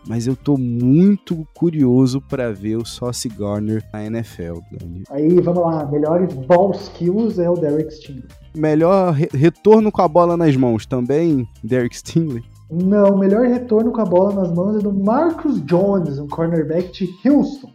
mas 0.07 0.27
eu 0.27 0.37
tô 0.37 0.59
muito 0.59 1.49
curioso 1.55 2.21
para 2.21 2.53
ver 2.53 2.77
o 2.77 2.85
Sauce 2.85 3.31
Gardner 3.31 3.83
na 3.91 4.05
NFL, 4.05 4.59
Dani. 4.71 5.05
Aí, 5.09 5.41
vamos 5.41 5.62
lá. 5.62 5.87
Melhores 5.87 6.35
ball 6.35 6.73
skills 6.73 7.39
é 7.39 7.49
o 7.49 7.55
Derek 7.55 7.91
Stingley. 7.95 8.29
Melhor 8.55 9.14
re 9.14 9.27
retorno 9.33 9.91
com 9.91 10.03
a 10.03 10.09
bola 10.09 10.37
nas 10.37 10.55
mãos 10.55 10.85
também, 10.85 11.49
Derek 11.64 11.97
Stingley. 11.97 12.45
Não, 12.71 13.14
o 13.14 13.19
melhor 13.19 13.47
retorno 13.47 13.91
com 13.91 14.01
a 14.01 14.05
bola 14.05 14.35
nas 14.35 14.53
mãos 14.53 14.77
é 14.77 14.79
do 14.81 14.93
Marcus 14.93 15.64
Jones, 15.64 16.19
um 16.19 16.29
cornerback 16.29 16.93
de 16.93 17.29
Houston. 17.29 17.71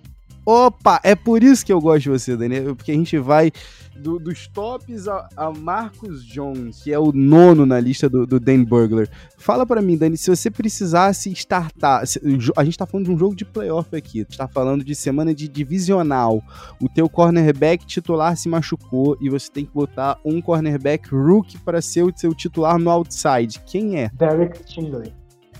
Opa, 0.46 1.00
é 1.04 1.16
por 1.16 1.41
isso 1.41 1.66
que 1.66 1.72
eu 1.72 1.80
gosto 1.80 2.04
de 2.04 2.10
você, 2.10 2.36
Daniel, 2.36 2.76
porque 2.76 2.91
a 2.91 2.96
gente 2.96 3.18
vai 3.18 3.52
do, 3.96 4.20
dos 4.20 4.48
tops 4.48 5.08
a, 5.08 5.28
a, 5.36 5.52
Marcus 5.52 6.26
Jones, 6.26 6.82
que 6.84 6.91
é 6.91 7.00
o 7.00 7.12
nono 7.12 7.66
na 7.66 7.80
lista 7.80 8.10
do, 8.10 8.26
do 8.26 8.39
Dan 8.39 8.64
Burglar. 8.64 9.08
Fala 9.38 9.66
para 9.66 9.82
mim, 9.82 9.98
Dani, 9.98 10.18
se 10.18 10.30
você 10.30 10.50
precisasse 10.50 11.32
startar, 11.32 12.06
se, 12.06 12.20
a 12.56 12.64
gente 12.64 12.78
tá 12.78 12.86
falando 12.86 13.08
de 13.08 13.12
um 13.12 13.18
jogo 13.18 13.36
de 13.36 13.46
playoff 13.46 13.96
aqui, 13.96 14.26
tá 14.26 14.48
falando 14.48 14.84
de 14.84 14.96
semana 14.96 15.34
de 15.34 15.48
divisional, 15.48 16.41
o 16.82 16.89
teu 16.89 17.10
cornerback 17.10 17.86
titular 17.86 18.36
se 18.38 18.50
machucou 18.50 19.18
e 19.22 19.30
você 19.30 19.52
tem 19.52 19.66
que 19.66 19.74
botar 19.74 20.18
um 20.24 20.41
cornerback 20.41 21.10
rookie 21.10 21.58
para 21.58 21.82
ser 21.82 22.04
o 22.04 22.14
seu 22.16 22.34
titular 22.34 22.78
no 22.78 22.89
outside. 22.89 23.60
Quem 23.66 24.00
é? 24.00 24.10
Derek 24.14 24.60
Stingley. 24.60 25.14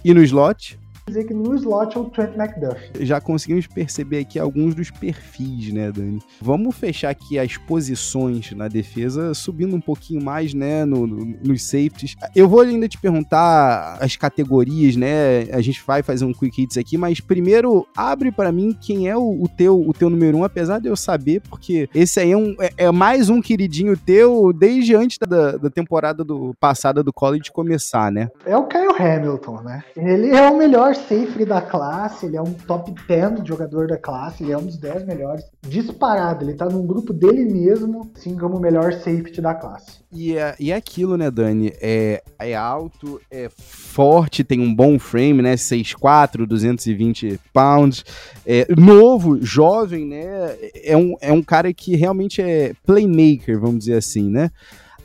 E 0.04 0.14
no 0.14 0.22
slot? 0.24 0.78
Dizer 1.08 1.26
que 1.26 1.34
no 1.34 1.54
slot 1.56 1.98
é 1.98 2.00
o 2.00 2.06
Trent 2.06 2.36
McDuffie. 2.36 3.06
Já 3.06 3.20
conseguimos 3.20 3.68
perceber 3.68 4.20
aqui 4.20 4.40
alguns 4.40 4.74
dos 4.74 4.90
perfis, 4.90 5.72
né, 5.74 5.92
Dani? 5.92 6.20
Vamos 6.42 6.76
fechar 6.76 7.10
aqui 7.10 7.38
as 7.38 7.58
posições 7.58 8.52
na 8.54 8.68
defesa, 8.68 9.34
subindo 9.34 9.76
um 9.76 9.82
pouquinho 9.82 10.24
mais, 10.24 10.54
né, 10.54 10.86
no, 10.86 11.06
no, 11.06 11.26
nos 11.44 11.64
safeties. 11.64 12.16
Eu 12.36 12.48
vou 12.48 12.62
ainda 12.62 12.88
te 12.88 12.98
perguntar 12.98 13.98
as 14.00 14.16
categorias, 14.16 14.96
né? 14.96 15.42
A 15.52 15.62
gente 15.62 15.84
vai 15.86 16.02
fazer 16.02 16.26
um 16.26 16.34
quick 16.34 16.64
hits 16.64 16.78
aqui, 16.78 16.98
mas 16.98 17.20
primeiro 17.20 17.86
abre 17.96 18.32
para 18.32 18.52
mim 18.52 18.76
quem 18.80 19.10
é 19.10 19.18
o, 19.18 19.44
o, 19.44 19.48
teu 19.48 19.80
o 19.80 19.94
teu 19.94 20.10
número 20.10 20.38
um, 20.38 20.44
apesar 20.44 20.80
de 20.80 20.88
eu 20.88 20.96
saber, 20.96 21.42
porque 21.42 21.90
esse 21.94 22.20
aí 22.20 22.32
é, 22.32 22.38
um, 22.38 22.56
é, 22.60 22.86
é 22.86 22.92
mais 22.92 23.30
um 23.30 23.42
queridinho 23.42 23.98
teu 23.98 24.54
desde 24.54 24.96
antes 24.96 25.18
da, 25.18 25.58
da 25.58 25.70
temporada 25.70 26.24
do 26.24 26.54
passada 26.60 27.04
do 27.04 27.12
college 27.12 27.52
começar, 27.52 28.12
né? 28.12 28.30
É 28.46 28.56
o 28.56 28.66
Kyle 28.68 28.94
Hamilton, 28.98 29.62
né? 29.62 29.84
Ele 29.96 30.30
é 30.30 30.50
o 30.50 30.58
melhor 30.58 30.93
melhor 30.94 30.96
safety 30.96 31.46
da 31.46 31.62
classe, 31.62 32.26
ele 32.26 32.38
é 32.38 32.42
um 32.42 32.54
top 32.54 32.94
10 33.08 33.46
jogador 33.46 33.88
da 33.88 33.98
classe, 33.98 34.44
ele 34.44 34.52
é 34.52 34.58
um 34.58 34.66
dos 34.66 34.78
10 34.78 35.06
melhores. 35.06 35.44
Disparado, 35.62 36.46
ele 36.46 36.54
tá 36.54 36.66
num 36.66 36.86
grupo 36.86 37.12
dele 37.12 37.46
mesmo, 37.46 38.12
assim 38.16 38.38
como 38.38 38.58
o 38.58 38.60
melhor 38.60 38.94
safety 38.94 39.42
da 39.42 39.54
classe. 39.54 40.04
E 40.12 40.38
é, 40.38 40.56
e 40.60 40.72
é 40.72 40.76
aquilo, 40.76 41.18
né, 41.18 41.32
Dani? 41.32 41.74
É, 41.82 42.22
é 42.40 42.56
alto, 42.56 43.20
é 43.32 43.50
forte, 43.50 44.44
tem 44.44 44.60
um 44.60 44.74
bom 44.74 45.00
frame, 45.00 45.42
né? 45.42 45.56
6'4, 45.56 46.46
220 46.46 47.40
pounds. 47.52 48.06
É 48.46 48.68
novo, 48.78 49.44
jovem, 49.44 50.06
né? 50.06 50.56
É 50.84 50.96
um, 50.96 51.16
é 51.20 51.32
um 51.32 51.42
cara 51.42 51.74
que 51.74 51.96
realmente 51.96 52.42
é 52.42 52.74
playmaker, 52.86 53.60
vamos 53.60 53.80
dizer 53.80 53.96
assim, 53.96 54.30
né? 54.30 54.52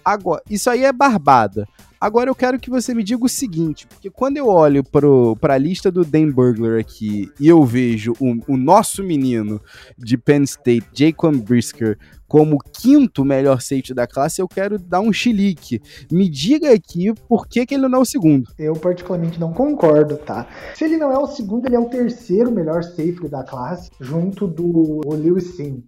Agora, 0.05 0.43
isso 0.49 0.71
aí 0.71 0.85
é 0.85 0.93
barbada. 0.93 1.67
Agora 2.01 2.31
eu 2.31 2.35
quero 2.35 2.61
que 2.61 2.71
você 2.71 2.95
me 2.95 3.03
diga 3.03 3.25
o 3.25 3.29
seguinte, 3.29 3.87
porque 3.87 4.09
quando 4.09 4.37
eu 4.37 4.47
olho 4.47 4.85
para 4.85 5.55
a 5.55 5.59
lista 5.59 5.91
do 5.91 6.05
Dan 6.05 6.31
Burglar 6.31 6.79
aqui 6.79 7.31
e 7.41 7.49
eu 7.49 7.65
vejo 7.65 8.13
o, 8.21 8.53
o 8.53 8.57
nosso 8.57 9.03
menino 9.03 9.61
de 9.97 10.17
Penn 10.17 10.45
State, 10.45 10.87
Jacob 10.93 11.37
Brisker, 11.37 11.99
como 12.29 12.59
quinto 12.59 13.25
melhor 13.25 13.61
safety 13.61 13.95
da 13.95 14.07
classe, 14.07 14.41
eu 14.41 14.47
quero 14.47 14.79
dar 14.79 15.01
um 15.01 15.13
chilique. 15.13 15.81
Me 16.13 16.29
diga 16.29 16.73
aqui 16.73 17.13
por 17.29 17.49
que, 17.49 17.65
que 17.65 17.75
ele 17.75 17.89
não 17.89 17.99
é 17.99 18.03
o 18.03 18.05
segundo. 18.05 18.51
Eu 18.59 18.75
particularmente 18.75 19.41
não 19.41 19.53
concordo, 19.53 20.17
tá? 20.19 20.47
Se 20.75 20.85
ele 20.85 20.99
não 20.99 21.11
é 21.11 21.19
o 21.19 21.27
segundo, 21.27 21.67
ele 21.67 21.77
é 21.77 21.81
o 21.81 21.89
terceiro 21.89 22.53
melhor 22.53 22.83
safety 22.83 23.29
da 23.29 23.43
classe, 23.43 23.91
junto 23.99 24.47
do 24.47 25.01
Lewis 25.11 25.57
Sim 25.57 25.83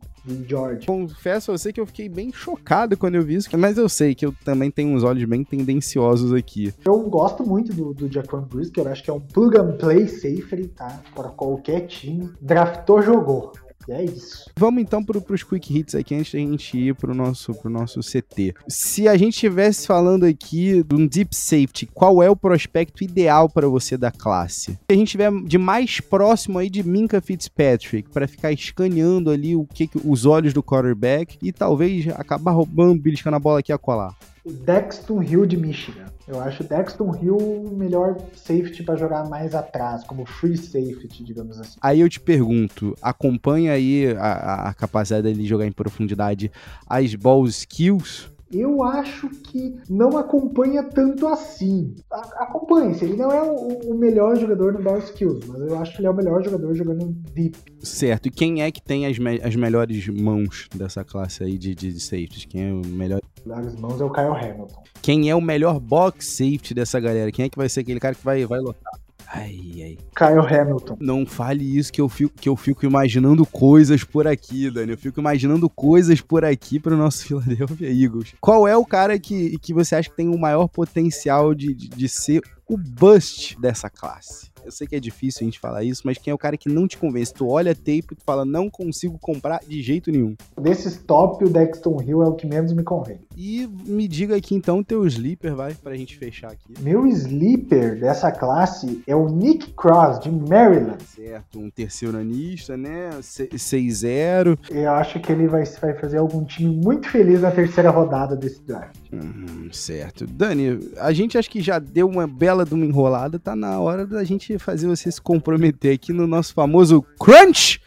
George. 0.46 0.86
Confesso 0.86 1.50
a 1.50 1.56
você 1.56 1.72
que 1.72 1.80
eu 1.80 1.86
fiquei 1.86 2.08
bem 2.08 2.32
chocado 2.32 2.96
quando 2.96 3.14
eu 3.14 3.22
vi 3.22 3.36
isso, 3.36 3.48
mas 3.58 3.78
eu 3.78 3.88
sei 3.88 4.14
que 4.14 4.24
eu 4.24 4.34
também 4.44 4.70
tenho 4.70 4.94
uns 4.94 5.02
olhos 5.02 5.24
bem 5.24 5.44
tendenciosos 5.44 6.32
aqui. 6.32 6.72
Eu 6.84 7.00
gosto 7.08 7.44
muito 7.44 7.72
do, 7.72 7.94
do 7.94 8.12
Jaquan 8.12 8.42
Brisker, 8.42 8.84
eu 8.84 8.92
acho 8.92 9.02
que 9.02 9.10
é 9.10 9.12
um 9.12 9.20
plug 9.20 9.56
and 9.58 9.72
play 9.78 10.06
safety, 10.06 10.68
tá? 10.68 11.00
Para 11.14 11.30
qualquer 11.30 11.86
time. 11.86 12.30
Draftou, 12.40 13.02
jogou. 13.02 13.52
É 13.90 14.04
isso. 14.04 14.48
Vamos 14.56 14.80
então 14.80 15.02
para 15.02 15.18
os 15.18 15.42
quick 15.42 15.76
hits 15.76 15.94
aqui 15.96 16.14
antes 16.14 16.32
da 16.32 16.38
gente 16.38 16.78
ir 16.78 16.94
para 16.94 17.10
o 17.10 17.14
nosso, 17.14 17.52
pro 17.54 17.68
nosso 17.68 18.00
CT. 18.00 18.54
Se 18.68 19.08
a 19.08 19.16
gente 19.16 19.34
estivesse 19.34 19.86
falando 19.86 20.24
aqui 20.24 20.84
de 20.84 20.94
um 20.94 21.06
deep 21.06 21.34
safety, 21.34 21.86
qual 21.86 22.22
é 22.22 22.30
o 22.30 22.36
prospecto 22.36 23.02
ideal 23.02 23.48
para 23.48 23.66
você 23.66 23.96
da 23.96 24.12
classe? 24.12 24.72
Se 24.72 24.78
a 24.90 24.94
gente 24.94 25.10
tiver 25.10 25.32
de 25.42 25.58
mais 25.58 26.00
próximo 26.00 26.58
aí 26.58 26.70
de 26.70 26.84
Minka 26.84 27.20
Fitzpatrick, 27.20 28.10
para 28.10 28.28
ficar 28.28 28.52
escaneando 28.52 29.30
ali 29.30 29.56
o 29.56 29.66
que, 29.66 29.90
os 30.04 30.24
olhos 30.24 30.54
do 30.54 30.62
quarterback 30.62 31.36
e 31.42 31.50
talvez 31.50 32.06
acabar 32.08 32.52
roubando, 32.52 33.02
beliscando 33.02 33.36
a 33.36 33.40
bola 33.40 33.58
aqui 33.58 33.72
a 33.72 33.78
colar 33.78 34.16
o 34.44 34.52
Dexton 34.52 35.22
Hill 35.22 35.46
de 35.46 35.56
Michigan. 35.56 36.06
Eu 36.26 36.40
acho 36.40 36.62
o 36.62 36.66
Dexton 36.66 37.14
Hill 37.14 37.36
o 37.36 37.76
melhor 37.76 38.16
safety 38.34 38.82
para 38.82 38.96
jogar 38.96 39.28
mais 39.28 39.54
atrás, 39.54 40.04
como 40.04 40.24
free 40.24 40.56
safety, 40.56 41.24
digamos 41.24 41.58
assim. 41.58 41.78
Aí 41.80 42.00
eu 42.00 42.08
te 42.08 42.20
pergunto, 42.20 42.96
acompanha 43.02 43.72
aí 43.72 44.14
a, 44.16 44.68
a 44.68 44.74
capacidade 44.74 45.22
dele 45.24 45.46
jogar 45.46 45.66
em 45.66 45.72
profundidade 45.72 46.50
as 46.86 47.14
ball 47.14 47.46
skills 47.46 48.30
eu 48.52 48.82
acho 48.82 49.28
que 49.28 49.78
não 49.88 50.18
acompanha 50.18 50.82
tanto 50.82 51.26
assim. 51.28 51.94
Acompanha, 52.10 52.96
ele 53.00 53.16
não 53.16 53.30
é 53.30 53.42
o, 53.42 53.90
o, 53.90 53.94
melhor 53.94 54.36
jogador 54.36 54.72
no 54.72 54.82
Ball 54.82 54.98
Skills, 54.98 55.46
mas 55.46 55.60
eu 55.60 55.78
acho 55.78 55.92
que 55.92 55.98
ele 56.00 56.08
é 56.08 56.10
o 56.10 56.14
melhor 56.14 56.42
jogador 56.42 56.74
jogando 56.74 57.06
Deep. 57.32 57.56
Certo, 57.80 58.26
e 58.26 58.30
quem 58.30 58.62
é 58.62 58.70
que 58.70 58.82
tem 58.82 59.06
as, 59.06 59.18
me 59.18 59.40
as 59.40 59.54
melhores 59.54 60.08
mãos 60.08 60.68
dessa 60.74 61.04
classe 61.04 61.44
aí 61.44 61.56
de, 61.56 61.74
de 61.74 62.00
safeties? 62.00 62.44
Quem 62.44 62.68
é 62.68 62.72
o 62.72 62.84
melhor? 62.84 63.20
Melhores 63.46 63.74
mãos 63.76 64.00
é 64.00 64.04
o 64.04 64.10
Kyle 64.10 64.26
Hamilton. 64.28 64.82
Quem 65.00 65.30
é 65.30 65.34
o 65.34 65.40
melhor 65.40 65.78
box 65.78 66.36
safety 66.36 66.74
dessa 66.74 66.98
galera? 66.98 67.30
Quem 67.30 67.44
é 67.44 67.48
que 67.48 67.56
vai 67.56 67.68
ser 67.68 67.80
aquele 67.80 68.00
cara 68.00 68.14
que 68.14 68.24
vai, 68.24 68.44
vai 68.44 68.60
lotar? 68.60 68.99
Ai, 69.32 69.58
ai. 69.82 69.98
Kyle 70.16 70.44
Hamilton. 70.44 70.96
Não 71.00 71.24
fale 71.24 71.78
isso 71.78 71.92
que 71.92 72.00
eu 72.00 72.08
fico, 72.08 72.34
que 72.36 72.48
eu 72.48 72.56
fico 72.56 72.84
imaginando 72.84 73.46
coisas 73.46 74.02
por 74.02 74.26
aqui, 74.26 74.68
Dani. 74.68 74.92
Eu 74.92 74.98
fico 74.98 75.20
imaginando 75.20 75.70
coisas 75.70 76.20
por 76.20 76.44
aqui 76.44 76.80
para 76.80 76.94
o 76.94 76.96
nosso 76.96 77.24
Philadelphia 77.26 77.88
Eagles. 77.88 78.34
Qual 78.40 78.66
é 78.66 78.76
o 78.76 78.84
cara 78.84 79.18
que, 79.20 79.56
que 79.58 79.72
você 79.72 79.94
acha 79.94 80.10
que 80.10 80.16
tem 80.16 80.28
o 80.28 80.38
maior 80.38 80.66
potencial 80.66 81.54
de, 81.54 81.72
de, 81.72 81.88
de 81.88 82.08
ser 82.08 82.42
o 82.68 82.76
bust 82.76 83.56
dessa 83.60 83.88
classe? 83.88 84.49
Eu 84.64 84.72
sei 84.72 84.86
que 84.86 84.96
é 84.96 85.00
difícil 85.00 85.40
a 85.42 85.44
gente 85.44 85.58
falar 85.58 85.84
isso, 85.84 86.02
mas 86.04 86.18
quem 86.18 86.30
é 86.30 86.34
o 86.34 86.38
cara 86.38 86.56
que 86.56 86.68
não 86.68 86.86
te 86.86 86.96
convence? 86.98 87.32
Tu 87.32 87.46
olha 87.48 87.74
tape 87.74 87.98
e 88.12 88.14
tu 88.14 88.24
fala, 88.24 88.44
não 88.44 88.68
consigo 88.68 89.18
comprar 89.18 89.60
de 89.66 89.82
jeito 89.82 90.10
nenhum. 90.10 90.34
Desses 90.60 90.96
top, 90.96 91.44
o 91.44 91.48
Dexton 91.48 92.02
Hill 92.02 92.22
é 92.22 92.26
o 92.26 92.34
que 92.34 92.46
menos 92.46 92.72
me 92.72 92.82
convém. 92.82 93.20
E 93.36 93.68
me 93.86 94.06
diga 94.06 94.36
aqui 94.36 94.54
então 94.54 94.82
teu 94.82 95.06
sleeper, 95.06 95.54
vai, 95.54 95.74
pra 95.74 95.94
gente 95.94 96.16
fechar 96.16 96.52
aqui. 96.52 96.74
Meu 96.80 97.06
sleeper 97.06 97.98
dessa 97.98 98.30
classe 98.30 99.02
é 99.06 99.16
o 99.16 99.28
Nick 99.28 99.72
Cross, 99.72 100.20
de 100.20 100.30
Maryland. 100.30 101.02
Certo, 101.02 101.58
um 101.58 101.70
terceiro 101.70 102.18
anista, 102.18 102.76
né? 102.76 103.10
6-0. 103.20 104.58
Eu 104.70 104.92
acho 104.92 105.20
que 105.20 105.32
ele 105.32 105.46
vai, 105.46 105.64
vai 105.64 105.94
fazer 105.94 106.18
algum 106.18 106.44
time 106.44 106.74
muito 106.74 107.08
feliz 107.08 107.40
na 107.40 107.50
terceira 107.50 107.90
rodada 107.90 108.36
desse 108.36 108.60
draft. 108.62 108.99
Hum, 109.12 109.68
certo. 109.72 110.26
Dani, 110.26 110.92
a 110.98 111.12
gente 111.12 111.36
acho 111.36 111.50
que 111.50 111.60
já 111.60 111.78
deu 111.78 112.08
uma 112.08 112.26
bela 112.26 112.64
de 112.64 112.74
uma 112.74 112.86
enrolada, 112.86 113.38
tá 113.38 113.56
na 113.56 113.80
hora 113.80 114.06
da 114.06 114.22
gente 114.22 114.58
fazer 114.58 114.86
você 114.86 115.10
se 115.10 115.20
comprometer 115.20 115.94
aqui 115.94 116.12
no 116.12 116.26
nosso 116.26 116.54
famoso 116.54 117.02
Crunch 117.18 117.80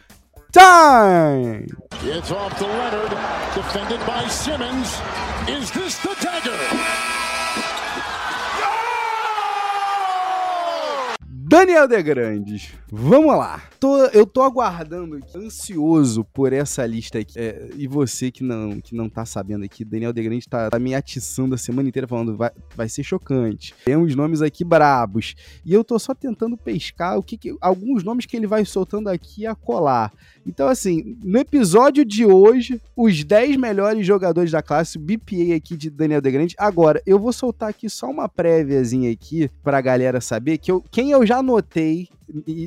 Time! 0.52 1.66
It's 2.04 2.30
off 2.30 2.56
to 2.58 2.64
Leonard, 2.64 3.10
defended 3.54 4.00
by 4.06 4.28
Simmons. 4.28 5.00
Is 5.48 5.70
this 5.72 5.98
the 5.98 6.14
dagger? 6.22 7.13
Daniel 11.54 11.86
De 11.86 12.02
Grandes, 12.02 12.72
vamos 12.90 13.32
lá. 13.36 13.62
Tô, 13.78 14.06
eu 14.06 14.26
tô 14.26 14.42
aguardando 14.42 15.14
aqui, 15.14 15.38
ansioso 15.38 16.24
por 16.24 16.52
essa 16.52 16.84
lista 16.84 17.20
aqui. 17.20 17.38
É, 17.38 17.70
e 17.76 17.86
você 17.86 18.28
que 18.32 18.42
não, 18.42 18.80
que 18.80 18.92
não 18.92 19.08
tá 19.08 19.24
sabendo 19.24 19.64
aqui, 19.64 19.84
Daniel 19.84 20.12
De 20.12 20.20
Grandes 20.20 20.48
tá, 20.48 20.68
tá 20.68 20.80
me 20.80 20.96
atiçando 20.96 21.54
a 21.54 21.58
semana 21.58 21.88
inteira 21.88 22.08
falando 22.08 22.36
vai, 22.36 22.50
vai 22.74 22.88
ser 22.88 23.04
chocante. 23.04 23.72
Tem 23.84 23.96
uns 23.96 24.16
nomes 24.16 24.42
aqui 24.42 24.64
brabos. 24.64 25.36
E 25.64 25.72
eu 25.72 25.84
tô 25.84 25.96
só 25.96 26.12
tentando 26.12 26.56
pescar 26.56 27.16
o 27.16 27.22
que, 27.22 27.38
que 27.38 27.56
alguns 27.60 28.02
nomes 28.02 28.26
que 28.26 28.36
ele 28.36 28.48
vai 28.48 28.64
soltando 28.64 29.08
aqui 29.08 29.46
a 29.46 29.54
colar. 29.54 30.12
Então, 30.44 30.68
assim, 30.68 31.16
no 31.22 31.38
episódio 31.38 32.04
de 32.04 32.26
hoje, 32.26 32.80
os 32.96 33.22
10 33.22 33.56
melhores 33.56 34.04
jogadores 34.04 34.50
da 34.50 34.60
classe, 34.60 34.98
o 34.98 35.00
BPA 35.00 35.54
aqui 35.56 35.76
de 35.76 35.88
Daniel 35.88 36.20
De 36.20 36.30
Grande. 36.32 36.56
Agora, 36.58 37.00
eu 37.06 37.18
vou 37.18 37.32
soltar 37.32 37.70
aqui 37.70 37.88
só 37.88 38.10
uma 38.10 38.28
préviazinha 38.28 39.12
aqui 39.12 39.48
pra 39.62 39.80
galera 39.80 40.20
saber 40.20 40.58
que 40.58 40.72
eu, 40.72 40.84
quem 40.90 41.12
eu 41.12 41.24
já 41.24 41.43
anotei 41.44 42.08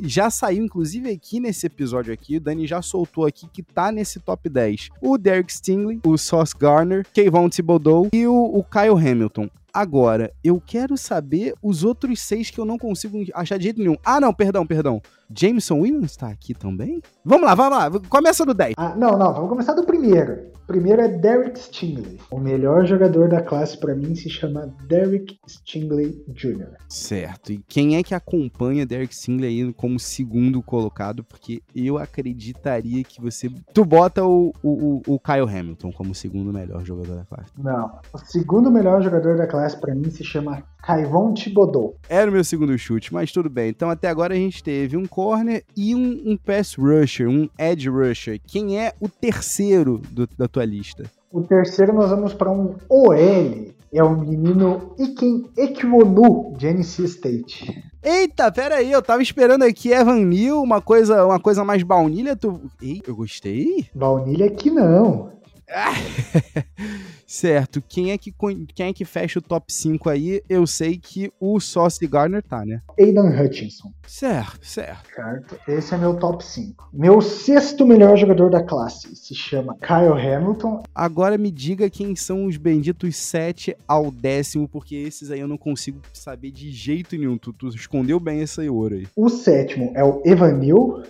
já 0.03 0.29
saiu, 0.29 0.63
inclusive, 0.63 1.09
aqui 1.09 1.39
nesse 1.39 1.65
episódio 1.65 2.13
aqui, 2.13 2.37
o 2.37 2.41
Dani 2.41 2.67
já 2.67 2.81
soltou 2.81 3.25
aqui 3.25 3.47
que 3.51 3.63
tá 3.63 3.91
nesse 3.91 4.19
top 4.19 4.47
10. 4.49 4.89
O 5.01 5.17
Derek 5.17 5.51
Stingley, 5.51 5.99
o 6.05 6.17
Sauce 6.17 6.53
Garner, 6.57 7.05
Kayvon 7.13 7.49
Thibodeau 7.49 8.07
e 8.13 8.27
o, 8.27 8.33
o 8.33 8.63
Kyle 8.63 8.91
Hamilton. 8.91 9.49
Agora, 9.73 10.31
eu 10.43 10.61
quero 10.65 10.97
saber 10.97 11.53
os 11.61 11.83
outros 11.83 12.19
seis 12.21 12.49
que 12.49 12.59
eu 12.59 12.65
não 12.65 12.77
consigo 12.77 13.23
achar 13.33 13.57
de 13.57 13.65
jeito 13.65 13.79
nenhum. 13.79 13.97
Ah, 14.03 14.19
não, 14.19 14.33
perdão, 14.33 14.65
perdão. 14.65 15.01
Jameson 15.33 15.79
Williams 15.79 16.15
tá 16.15 16.29
aqui 16.29 16.53
também? 16.53 17.01
Vamos 17.23 17.45
lá, 17.45 17.55
vamos 17.55 17.77
lá. 17.77 18.09
Começa 18.09 18.45
do 18.45 18.53
10. 18.53 18.75
Ah, 18.77 18.95
não, 18.95 19.17
não, 19.17 19.33
vamos 19.33 19.49
começar 19.49 19.73
do 19.73 19.85
primeiro. 19.85 20.57
O 20.63 20.67
primeiro 20.67 21.01
é 21.01 21.07
Derek 21.07 21.57
Stingley. 21.57 22.19
O 22.29 22.39
melhor 22.39 22.85
jogador 22.85 23.29
da 23.29 23.41
classe 23.41 23.77
para 23.79 23.95
mim 23.95 24.15
se 24.15 24.29
chama 24.29 24.73
Derek 24.85 25.39
Stingley 25.47 26.21
Jr. 26.27 26.75
Certo. 26.89 27.53
E 27.53 27.63
quem 27.67 27.95
é 27.95 28.03
que 28.03 28.13
acompanha 28.13 28.85
Derek 28.85 29.15
Stingley 29.15 29.47
aí 29.47 29.73
como 29.73 29.97
segundo 29.97 30.61
colocado? 30.61 31.23
Porque 31.23 31.61
eu 31.73 31.97
acreditaria 31.97 33.03
que 33.03 33.21
você. 33.21 33.49
Tu 33.73 33.85
bota 33.85 34.25
o, 34.25 34.53
o, 34.61 35.01
o 35.07 35.19
Kyle 35.19 35.47
Hamilton 35.47 35.91
como 35.93 36.13
segundo 36.13 36.51
melhor 36.51 36.83
jogador 36.83 37.15
da 37.15 37.23
classe. 37.23 37.51
Não. 37.57 37.99
O 38.13 38.17
segundo 38.17 38.69
melhor 38.69 39.01
jogador 39.01 39.37
da 39.37 39.47
classe 39.47 39.79
para 39.79 39.95
mim 39.95 40.09
se 40.09 40.23
chama 40.23 40.63
Caivon 40.81 41.33
Thibodeau. 41.33 41.95
Era 42.09 42.29
o 42.29 42.33
meu 42.33 42.43
segundo 42.43 42.77
chute, 42.77 43.13
mas 43.13 43.31
tudo 43.31 43.49
bem. 43.49 43.69
Então 43.69 43.89
até 43.89 44.07
agora 44.07 44.33
a 44.33 44.37
gente 44.37 44.63
teve 44.63 44.95
um 44.95 45.05
corner 45.05 45.63
e 45.75 45.95
um, 45.95 46.23
um 46.25 46.37
pass 46.37 46.75
rusher, 46.75 47.27
um 47.27 47.49
edge 47.57 47.89
rusher. 47.89 48.39
Quem 48.45 48.79
é 48.79 48.93
o 48.99 49.09
terceiro 49.09 50.01
do, 50.11 50.27
da 50.37 50.47
tua 50.47 50.65
lista? 50.65 51.03
O 51.31 51.41
terceiro 51.41 51.93
nós 51.93 52.09
vamos 52.09 52.33
para 52.33 52.51
um 52.51 52.75
OL. 52.89 53.75
É 53.93 54.03
o 54.03 54.19
menino 54.19 54.93
Iken 54.99 55.45
Ekwonu 55.57 56.53
de 56.57 56.67
NC 56.67 57.03
State. 57.05 57.83
Eita, 58.03 58.51
pera 58.51 58.75
aí, 58.75 58.91
eu 58.91 59.01
tava 59.01 59.21
esperando 59.21 59.63
aqui 59.63 59.91
Evan 59.91 60.25
Neal, 60.25 60.61
uma 60.61 60.81
coisa, 60.81 61.25
uma 61.25 61.39
coisa 61.39 61.63
mais 61.63 61.83
baunilha. 61.83 62.35
Tu... 62.35 62.59
Ei, 62.81 63.01
eu 63.07 63.15
gostei. 63.15 63.85
Baunilha 63.95 64.47
aqui 64.47 64.69
não. 64.69 65.31
certo. 67.25 67.83
Quem 67.87 68.11
é, 68.11 68.17
que, 68.17 68.33
quem 68.73 68.87
é 68.87 68.93
que 68.93 69.05
fecha 69.05 69.39
o 69.39 69.41
top 69.41 69.71
5 69.71 70.09
aí? 70.09 70.41
Eu 70.49 70.65
sei 70.65 70.97
que 70.97 71.31
o 71.39 71.59
Sauce 71.59 72.05
Gardner 72.07 72.41
tá, 72.41 72.65
né? 72.65 72.81
Aidan 72.99 73.29
Hutchinson. 73.29 73.91
Certo, 74.07 74.65
certo. 74.65 75.09
Certo. 75.13 75.59
Esse 75.67 75.93
é 75.93 75.97
meu 75.97 76.15
top 76.15 76.43
5. 76.43 76.89
Meu 76.93 77.21
sexto 77.21 77.85
melhor 77.85 78.17
jogador 78.17 78.49
da 78.49 78.63
classe 78.63 79.15
se 79.15 79.35
chama 79.35 79.75
Kyle 79.75 80.13
Hamilton. 80.13 80.83
Agora 80.95 81.37
me 81.37 81.51
diga 81.51 81.89
quem 81.89 82.15
são 82.15 82.45
os 82.45 82.57
benditos 82.57 83.15
7 83.17 83.75
ao 83.87 84.09
décimo, 84.09 84.67
porque 84.67 84.95
esses 84.95 85.31
aí 85.31 85.39
eu 85.39 85.47
não 85.47 85.57
consigo 85.57 85.99
saber 86.13 86.51
de 86.51 86.71
jeito 86.71 87.17
nenhum. 87.17 87.37
Tu, 87.37 87.51
tu 87.53 87.67
escondeu 87.69 88.19
bem 88.19 88.41
esse 88.41 88.67
ouro 88.69 88.95
aí. 88.95 89.07
O 89.15 89.29
sétimo 89.29 89.91
é 89.95 90.03
o 90.03 90.21
Evanil. 90.25 91.03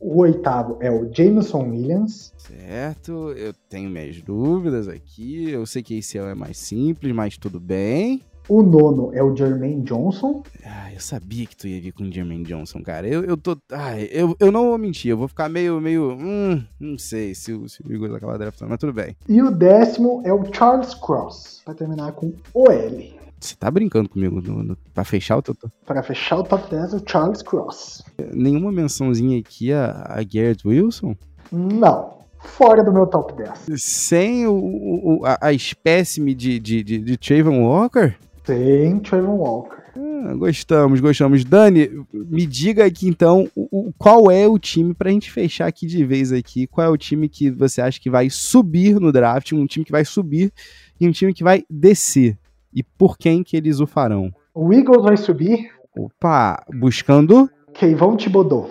O 0.00 0.20
oitavo 0.20 0.78
é 0.80 0.90
o 0.90 1.12
Jameson 1.12 1.70
Williams. 1.70 2.32
Certo, 2.36 3.32
eu 3.32 3.52
tenho 3.68 3.90
minhas 3.90 4.20
dúvidas 4.22 4.88
aqui. 4.88 5.50
Eu 5.50 5.66
sei 5.66 5.82
que 5.82 5.98
esse 5.98 6.16
é 6.18 6.34
mais 6.34 6.56
simples, 6.56 7.12
mas 7.12 7.36
tudo 7.36 7.58
bem. 7.58 8.22
O 8.48 8.62
nono 8.62 9.10
é 9.12 9.22
o 9.22 9.36
Jermaine 9.36 9.82
Johnson. 9.82 10.42
Ah, 10.64 10.90
eu 10.90 11.00
sabia 11.00 11.44
que 11.44 11.54
tu 11.54 11.68
ia 11.68 11.80
vir 11.80 11.92
com 11.92 12.04
o 12.04 12.10
Jermaine 12.10 12.44
Johnson, 12.44 12.82
cara. 12.82 13.06
Eu, 13.06 13.22
eu 13.22 13.36
tô. 13.36 13.58
Ah, 13.70 14.00
eu, 14.00 14.34
eu 14.40 14.50
não 14.50 14.68
vou 14.68 14.78
mentir, 14.78 15.10
eu 15.10 15.18
vou 15.18 15.28
ficar 15.28 15.50
meio. 15.50 15.78
meio 15.80 16.12
hum, 16.12 16.64
não 16.80 16.96
sei 16.96 17.34
se, 17.34 17.52
o, 17.52 17.68
se 17.68 17.82
o 17.82 17.92
Eagles 17.92 18.14
acabar 18.14 18.38
draftando, 18.38 18.70
mas 18.70 18.78
tudo 18.78 18.94
bem. 18.94 19.14
E 19.28 19.42
o 19.42 19.50
décimo 19.50 20.22
é 20.24 20.32
o 20.32 20.42
Charles 20.50 20.94
Cross. 20.94 21.60
Pra 21.62 21.74
terminar 21.74 22.12
com 22.12 22.32
OL. 22.54 23.18
Você 23.40 23.54
tá 23.54 23.70
brincando 23.70 24.08
comigo 24.08 24.40
no, 24.40 24.62
no, 24.62 24.76
pra 24.92 25.04
fechar 25.04 25.36
o 25.36 25.42
teu 25.42 25.54
top? 25.54 25.72
Pra 25.86 26.02
fechar 26.02 26.38
o 26.38 26.42
top 26.42 26.68
10 26.70 26.94
o 26.94 27.02
Charles 27.06 27.42
Cross. 27.42 28.04
Nenhuma 28.32 28.72
mençãozinha 28.72 29.38
aqui 29.38 29.72
a, 29.72 30.06
a 30.08 30.16
Garrett 30.24 30.66
Wilson? 30.66 31.14
Não. 31.52 32.18
Fora 32.40 32.84
do 32.84 32.92
meu 32.92 33.06
top 33.06 33.34
10. 33.34 33.80
Sem 33.80 34.46
o, 34.46 34.52
o 34.54 35.26
a, 35.26 35.38
a 35.40 35.52
espécime 35.52 36.34
de, 36.34 36.58
de, 36.58 36.82
de, 36.82 36.98
de 36.98 37.16
Trayvon 37.16 37.64
Walker? 37.64 38.16
Tem 38.44 38.98
Trayvon 39.00 39.36
Walker. 39.36 39.78
Ah, 39.96 40.34
gostamos, 40.34 41.00
gostamos. 41.00 41.44
Dani, 41.44 41.90
me 42.12 42.46
diga 42.46 42.84
aqui 42.84 43.08
então 43.08 43.48
o, 43.54 43.88
o, 43.88 43.92
qual 43.96 44.30
é 44.30 44.46
o 44.46 44.58
time, 44.58 44.94
pra 44.94 45.10
gente 45.10 45.30
fechar 45.30 45.66
aqui 45.66 45.86
de 45.86 46.04
vez 46.04 46.32
aqui, 46.32 46.66
qual 46.66 46.86
é 46.86 46.90
o 46.90 46.96
time 46.96 47.28
que 47.28 47.50
você 47.50 47.80
acha 47.80 48.00
que 48.00 48.10
vai 48.10 48.30
subir 48.30 49.00
no 49.00 49.12
draft, 49.12 49.52
um 49.52 49.66
time 49.66 49.84
que 49.84 49.92
vai 49.92 50.04
subir 50.04 50.52
e 51.00 51.08
um 51.08 51.12
time 51.12 51.34
que 51.34 51.44
vai 51.44 51.64
descer 51.68 52.36
e 52.72 52.82
por 52.82 53.16
quem 53.16 53.42
que 53.42 53.56
eles 53.56 53.80
o 53.80 53.86
farão? 53.86 54.32
O 54.54 54.72
Eagles 54.72 55.02
vai 55.02 55.16
subir. 55.16 55.70
Opa, 55.96 56.64
buscando. 56.74 57.50
Kevon 57.74 58.16
Thibodeau. 58.16 58.70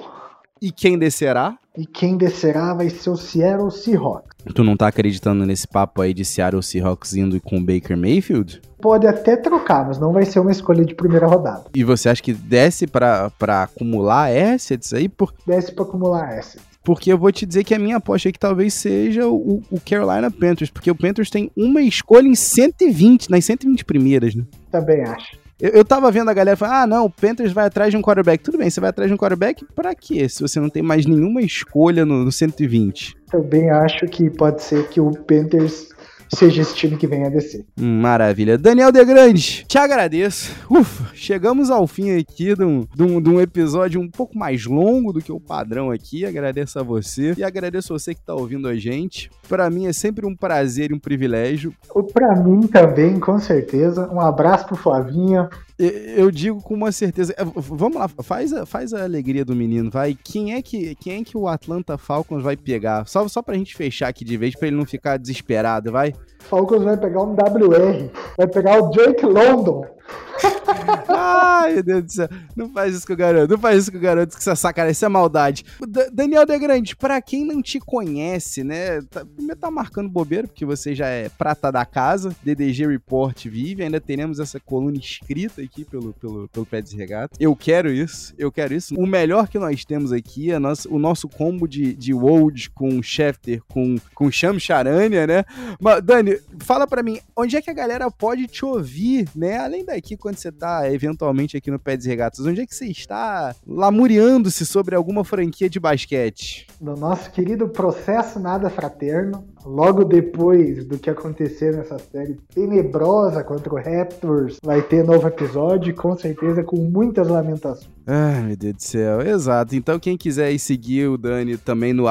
E 0.62 0.72
quem 0.72 0.98
descerá? 0.98 1.58
E 1.78 1.86
quem 1.86 2.18
descerá 2.18 2.74
vai 2.74 2.90
ser 2.90 3.12
o 3.12 3.16
Seattle 3.16 3.72
Seahawks. 3.72 4.36
Tu 4.56 4.64
não 4.64 4.76
tá 4.76 4.88
acreditando 4.88 5.46
nesse 5.46 5.68
papo 5.68 6.02
aí 6.02 6.14
de 6.14 6.26
Seattle 6.26 6.64
Seahawks 6.64 7.14
indo 7.16 7.40
com 7.40 7.58
o 7.58 7.64
Baker 7.64 7.96
Mayfield? 7.96 8.62
Pode 8.82 9.06
até 9.06 9.36
trocar, 9.36 9.86
mas 9.86 10.00
não 10.00 10.12
vai 10.12 10.26
ser 10.26 10.40
uma 10.40 10.52
escolha 10.52 10.84
de 10.84 10.96
primeira 10.96 11.28
rodada. 11.28 11.66
E 11.76 11.84
você 11.84 12.10
acha 12.10 12.24
que 12.24 12.34
desce 12.34 12.88
para 12.88 13.32
acumular 13.62 14.32
assets 14.32 14.94
aí? 14.94 15.08
Por... 15.08 15.34
Desce 15.46 15.72
para 15.72 15.84
acumular 15.84 16.30
assets. 16.38 16.66
Porque 16.88 17.12
eu 17.12 17.18
vou 17.18 17.30
te 17.34 17.46
dizer 17.46 17.66
que 17.66 17.76
a 17.76 17.80
minha 17.80 17.98
aposta 17.98 18.30
é 18.30 18.32
que 18.32 18.40
talvez 18.40 18.74
seja 18.74 19.28
o, 19.28 19.62
o, 19.70 19.78
Carolina 19.82 20.32
Panthers, 20.32 20.70
porque 20.70 20.90
o 20.90 20.96
Panthers 20.96 21.30
tem 21.30 21.52
uma 21.54 21.82
escolha 21.82 22.30
em 22.30 22.34
120, 22.34 23.30
nas 23.30 23.44
120 23.44 23.84
primeiras, 23.84 24.34
né? 24.34 24.46
Também 24.72 25.04
acho. 25.04 25.38
Eu, 25.60 25.72
eu 25.72 25.84
tava 25.84 26.10
vendo 26.10 26.30
a 26.30 26.34
galera 26.34 26.56
falando, 26.56 26.76
ah, 26.76 26.88
não, 26.88 27.04
o 27.04 27.10
Panthers 27.10 27.52
vai 27.52 27.66
atrás 27.66 27.92
de 27.92 27.98
um 27.98 28.02
quarterback. 28.02 28.42
Tudo 28.42 28.58
bem, 28.58 28.70
você 28.70 28.80
vai 28.80 28.90
atrás 28.90 29.10
de 29.10 29.14
um 29.14 29.18
quarterback 29.18 29.66
pra 29.76 29.94
quê? 29.94 30.30
Se 30.30 30.42
você 30.42 30.62
não 30.62 30.70
tem 30.70 30.82
mais 30.82 31.06
nenhuma 31.06 31.42
escolha 31.42 32.06
no, 32.06 32.24
no 32.24 32.32
120. 32.32 33.18
Também 33.30 33.70
acho 33.70 34.06
que 34.06 34.30
pode 34.30 34.64
ser 34.64 34.88
que 34.88 35.02
o 35.02 35.12
Panthers 35.12 35.90
seja 36.34 36.62
esse 36.62 36.76
time 36.76 36.98
que 36.98 37.08
venha 37.08 37.28
a 37.28 37.30
descer. 37.30 37.66
Maravilha. 37.80 38.58
Daniel 38.58 38.92
De 38.92 39.04
Grande, 39.04 39.66
te 39.68 39.78
agradeço. 39.78 40.54
Ufa, 40.70 41.12
chegamos 41.14 41.70
ao 41.70 41.88
fim 41.88 42.18
aqui 42.18 42.56
de 42.56 42.64
um, 42.64 42.86
de, 42.96 43.04
um, 43.04 43.22
de 43.22 43.30
um, 43.30 43.42
episódio 43.42 44.02
um 44.02 44.10
pouco 44.10 44.38
mais 44.38 44.66
longo 44.66 45.14
do 45.14 45.22
que 45.22 45.32
o 45.32 45.40
padrão 45.40 45.92
aqui. 45.92 46.26
Agradeço 46.26 46.80
a 46.80 46.84
você 46.84 47.34
e 47.38 47.44
agradeço 47.44 47.94
a 47.94 47.98
você 47.98 48.14
que 48.14 48.22
está 48.22 48.34
ouvindo 48.34 48.68
a 48.68 48.76
gente. 48.76 49.30
Para 49.48 49.70
mim 49.70 49.88
é 49.88 49.94
sempre 49.94 50.26
um 50.26 50.36
prazer 50.36 50.92
e 50.92 50.94
um 50.94 51.00
privilégio. 51.00 51.74
Para 52.14 52.36
mim 52.36 52.68
também, 52.68 53.20
com 53.20 53.40
certeza. 53.40 54.10
Um 54.12 54.20
abraço 54.20 54.66
pro 54.68 54.76
Flavinha. 54.76 55.50
Eu 55.80 56.32
digo 56.32 56.60
com 56.62 56.74
uma 56.74 56.92
certeza. 56.92 57.36
É, 57.38 57.44
vamos 57.44 57.98
lá, 57.98 58.08
faz 58.08 58.52
a, 58.52 58.66
faz 58.66 58.94
a 58.94 59.04
alegria 59.04 59.46
do 59.46 59.56
menino, 59.56 59.92
vai. 59.92 60.18
Quem 60.24 60.56
é 60.56 60.62
que 60.62 60.96
quem 60.96 61.22
é 61.22 61.24
que 61.24 61.38
o 61.38 61.48
Atlanta 61.48 61.98
Falcons 62.00 62.42
vai 62.42 62.58
pegar? 62.58 63.08
Só, 63.08 63.28
só 63.28 63.44
pra 63.44 63.54
gente 63.54 63.76
fechar 63.76 64.08
aqui 64.08 64.26
de 64.26 64.38
vez, 64.38 64.56
pra 64.56 64.68
ele 64.68 64.78
não 64.78 64.86
ficar 64.86 65.18
desesperado, 65.18 65.92
vai. 65.92 66.14
Falcons 66.40 66.84
vai 66.84 66.98
pegar 66.98 67.22
um 67.22 67.34
WR, 67.34 68.10
vai 68.36 68.48
pegar 68.48 68.82
o 68.82 68.90
Jake 68.90 69.26
London. 69.26 69.86
Ai, 71.08 71.74
meu 71.76 71.84
Deus 71.84 72.04
do 72.04 72.12
céu. 72.12 72.30
Não 72.56 72.70
faz 72.70 72.96
isso 72.96 73.08
com 73.08 73.14
o 73.14 73.18
garoto. 73.18 73.54
Não 73.54 73.60
faz 73.60 73.84
isso 73.84 73.92
com 73.92 73.98
o 73.98 74.02
garoto, 74.02 74.36
que 74.36 74.42
essa 74.42 74.56
sacanagem, 74.56 74.92
isso 74.92 75.06
é 75.06 75.10
maldade. 75.10 75.66
D 75.88 76.10
Daniel 76.12 76.46
Degrande, 76.46 76.96
pra 76.96 77.22
quem 77.22 77.46
não 77.46 77.62
te 77.62 77.80
conhece, 77.80 78.64
né? 78.64 79.02
Tá, 79.04 79.26
primeiro 79.26 79.60
tá 79.60 79.72
marcando 79.72 80.10
bobeira, 80.10 80.48
porque 80.48 80.66
você 80.66 80.94
já 80.94 81.08
é 81.08 81.30
prata 81.30 81.72
da 81.72 81.86
casa. 81.86 82.36
DDG 82.44 82.88
Report 82.88 83.46
vive. 83.46 83.84
Ainda 83.84 84.00
teremos 84.00 84.40
essa 84.40 84.60
coluna 84.60 84.98
escrita 84.98 85.62
aqui 85.62 85.84
pelo, 85.84 86.14
pelo, 86.14 86.48
pelo 86.50 86.66
Pé 86.66 86.84
Regata. 86.96 87.38
Eu 87.40 87.56
quero 87.56 87.92
isso. 87.92 88.34
Eu 88.38 88.52
quero 88.52 88.74
isso. 88.74 88.96
O 88.96 89.06
melhor 89.06 89.48
que 89.48 89.60
nós 89.60 89.84
temos 89.84 90.12
aqui 90.12 90.52
é 90.52 90.60
nosso, 90.60 90.94
o 90.94 91.00
nosso 91.00 91.28
combo 91.28 91.68
de, 91.68 91.94
de 91.94 92.14
Wold 92.14 92.70
com 92.72 93.02
Schefter, 93.02 93.62
com, 93.68 93.98
com 94.14 94.32
Cham 94.32 94.60
Charania, 94.60 95.26
né? 95.26 95.44
Mas, 95.80 96.02
Dani, 96.04 96.40
fala 96.60 96.86
pra 96.88 97.04
mim, 97.04 97.20
onde 97.36 97.56
é 97.56 97.62
que 97.62 97.70
a 97.70 97.74
galera 97.74 98.10
pode 98.12 98.48
te 98.48 98.64
ouvir, 98.64 99.28
né? 99.36 99.58
Além 99.58 99.84
daqui, 99.98 100.16
quando 100.16 100.38
você 100.38 100.52
tá 100.52 100.90
eventualmente 100.92 101.58
aqui 101.58 101.70
no 101.70 101.80
Pé 101.80 101.98
de 101.98 102.08
Regatas, 102.08 102.46
onde 102.46 102.62
é 102.62 102.66
que 102.66 102.74
você 102.74 102.86
está 102.86 103.56
lamuriando-se 103.66 104.66
sobre 104.66 104.96
alguma 104.96 105.24
franquia 105.24 105.70
de 105.70 105.80
basquete? 105.80 106.68
No 106.80 106.96
nosso 106.96 107.32
querido 107.32 107.68
processo 107.68 108.40
nada 108.40 108.70
fraterno, 108.70 109.48
logo 109.66 110.04
depois 110.04 110.86
do 110.86 110.98
que 110.98 111.10
aconteceu 111.10 111.74
nessa 111.74 111.98
série 112.00 112.38
tenebrosa 112.54 113.44
contra 113.44 113.74
o 113.74 113.78
Raptors, 113.78 114.58
vai 114.64 114.82
ter 114.82 115.04
novo 115.04 115.28
episódio, 115.28 115.94
com 115.96 116.18
certeza 116.18 116.64
com 116.64 116.78
muitas 116.78 117.28
lamentações. 117.28 117.98
Ai, 118.10 118.42
meu 118.42 118.56
Deus 118.56 118.76
do 118.76 118.82
céu. 118.84 119.22
Exato. 119.22 119.76
Então, 119.76 120.00
quem 120.00 120.18
quiser 120.18 120.54
ir 120.54 120.60
seguir 120.60 121.10
o 121.10 121.18
Dani 121.18 121.58
também 121.58 121.92
no 121.92 122.06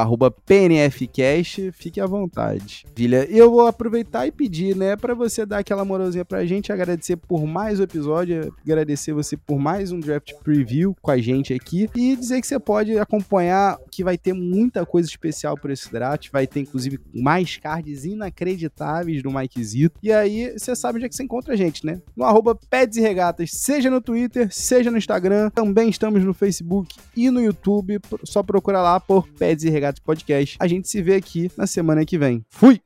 PNFcast, 0.45 1.73
fique 1.73 2.03
à 2.03 2.07
vontade. 2.07 2.85
Filha, 2.95 3.27
eu 3.31 3.51
vou 3.51 3.67
aproveitar 3.67 4.27
e 4.27 4.31
pedir, 4.31 4.77
né, 4.77 4.95
para 4.95 5.15
você 5.15 5.47
dar 5.47 5.59
aquela 5.59 5.87
moralzinha 5.87 6.25
pra 6.25 6.45
gente, 6.45 6.71
agradecer 6.71 7.17
por 7.17 7.47
mais 7.47 7.81
um 7.81 7.85
episódio, 7.85 8.53
agradecer 8.63 9.15
você 9.15 9.39
por 9.39 9.59
mais 9.59 9.91
um 9.91 9.99
draft 9.99 10.35
preview 10.45 10.95
com 11.01 11.11
a 11.11 11.17
gente 11.17 11.55
aqui 11.55 11.89
e 11.97 12.15
dizer 12.15 12.43
que 12.43 12.47
você 12.47 12.59
pode 12.59 12.99
acompanhar 12.99 13.79
que 13.91 14.05
vai 14.05 14.19
ter 14.19 14.35
muita 14.35 14.85
coisa 14.85 15.09
especial 15.09 15.57
por 15.57 15.71
esse 15.71 15.91
draft, 15.91 16.29
vai 16.31 16.47
ter 16.47 16.61
inclusive 16.61 17.01
mais 17.15 17.36
cards 17.45 18.05
inacreditáveis 18.05 19.23
do 19.23 19.31
Mike 19.31 19.63
Zito. 19.63 19.99
E 20.03 20.13
aí, 20.13 20.53
você 20.53 20.75
sabe 20.75 20.97
onde 20.97 21.07
é 21.07 21.09
que 21.09 21.15
você 21.15 21.23
encontra 21.23 21.55
a 21.55 21.57
gente, 21.57 21.85
né? 21.85 22.01
No 22.17 22.25
arroba 22.25 22.59
Peds 22.71 22.97
e 22.97 23.01
Regatas, 23.01 23.51
seja 23.53 23.91
no 23.91 24.01
Twitter, 24.01 24.49
seja 24.53 24.91
no 24.91 24.99
Instagram, 24.99 25.51
também 25.51 25.89
estamos 25.89 26.25
no 26.25 26.35
Facebook 26.35 26.97
e 27.17 27.31
no 27.31 27.41
YouTube. 27.41 28.01
Só 28.25 28.43
procura 28.43 28.81
lá 28.81 28.99
por 28.99 29.29
Peds 29.29 29.65
e 29.65 29.71
Regatas 29.71 30.01
Podcast. 30.01 30.57
A 30.59 30.67
gente 30.67 30.89
se 30.89 31.03
vê 31.03 31.17
aqui 31.17 31.51
na 31.57 31.67
semana 31.67 32.05
que 32.05 32.19
vem. 32.19 32.45
Fui! 32.49 32.81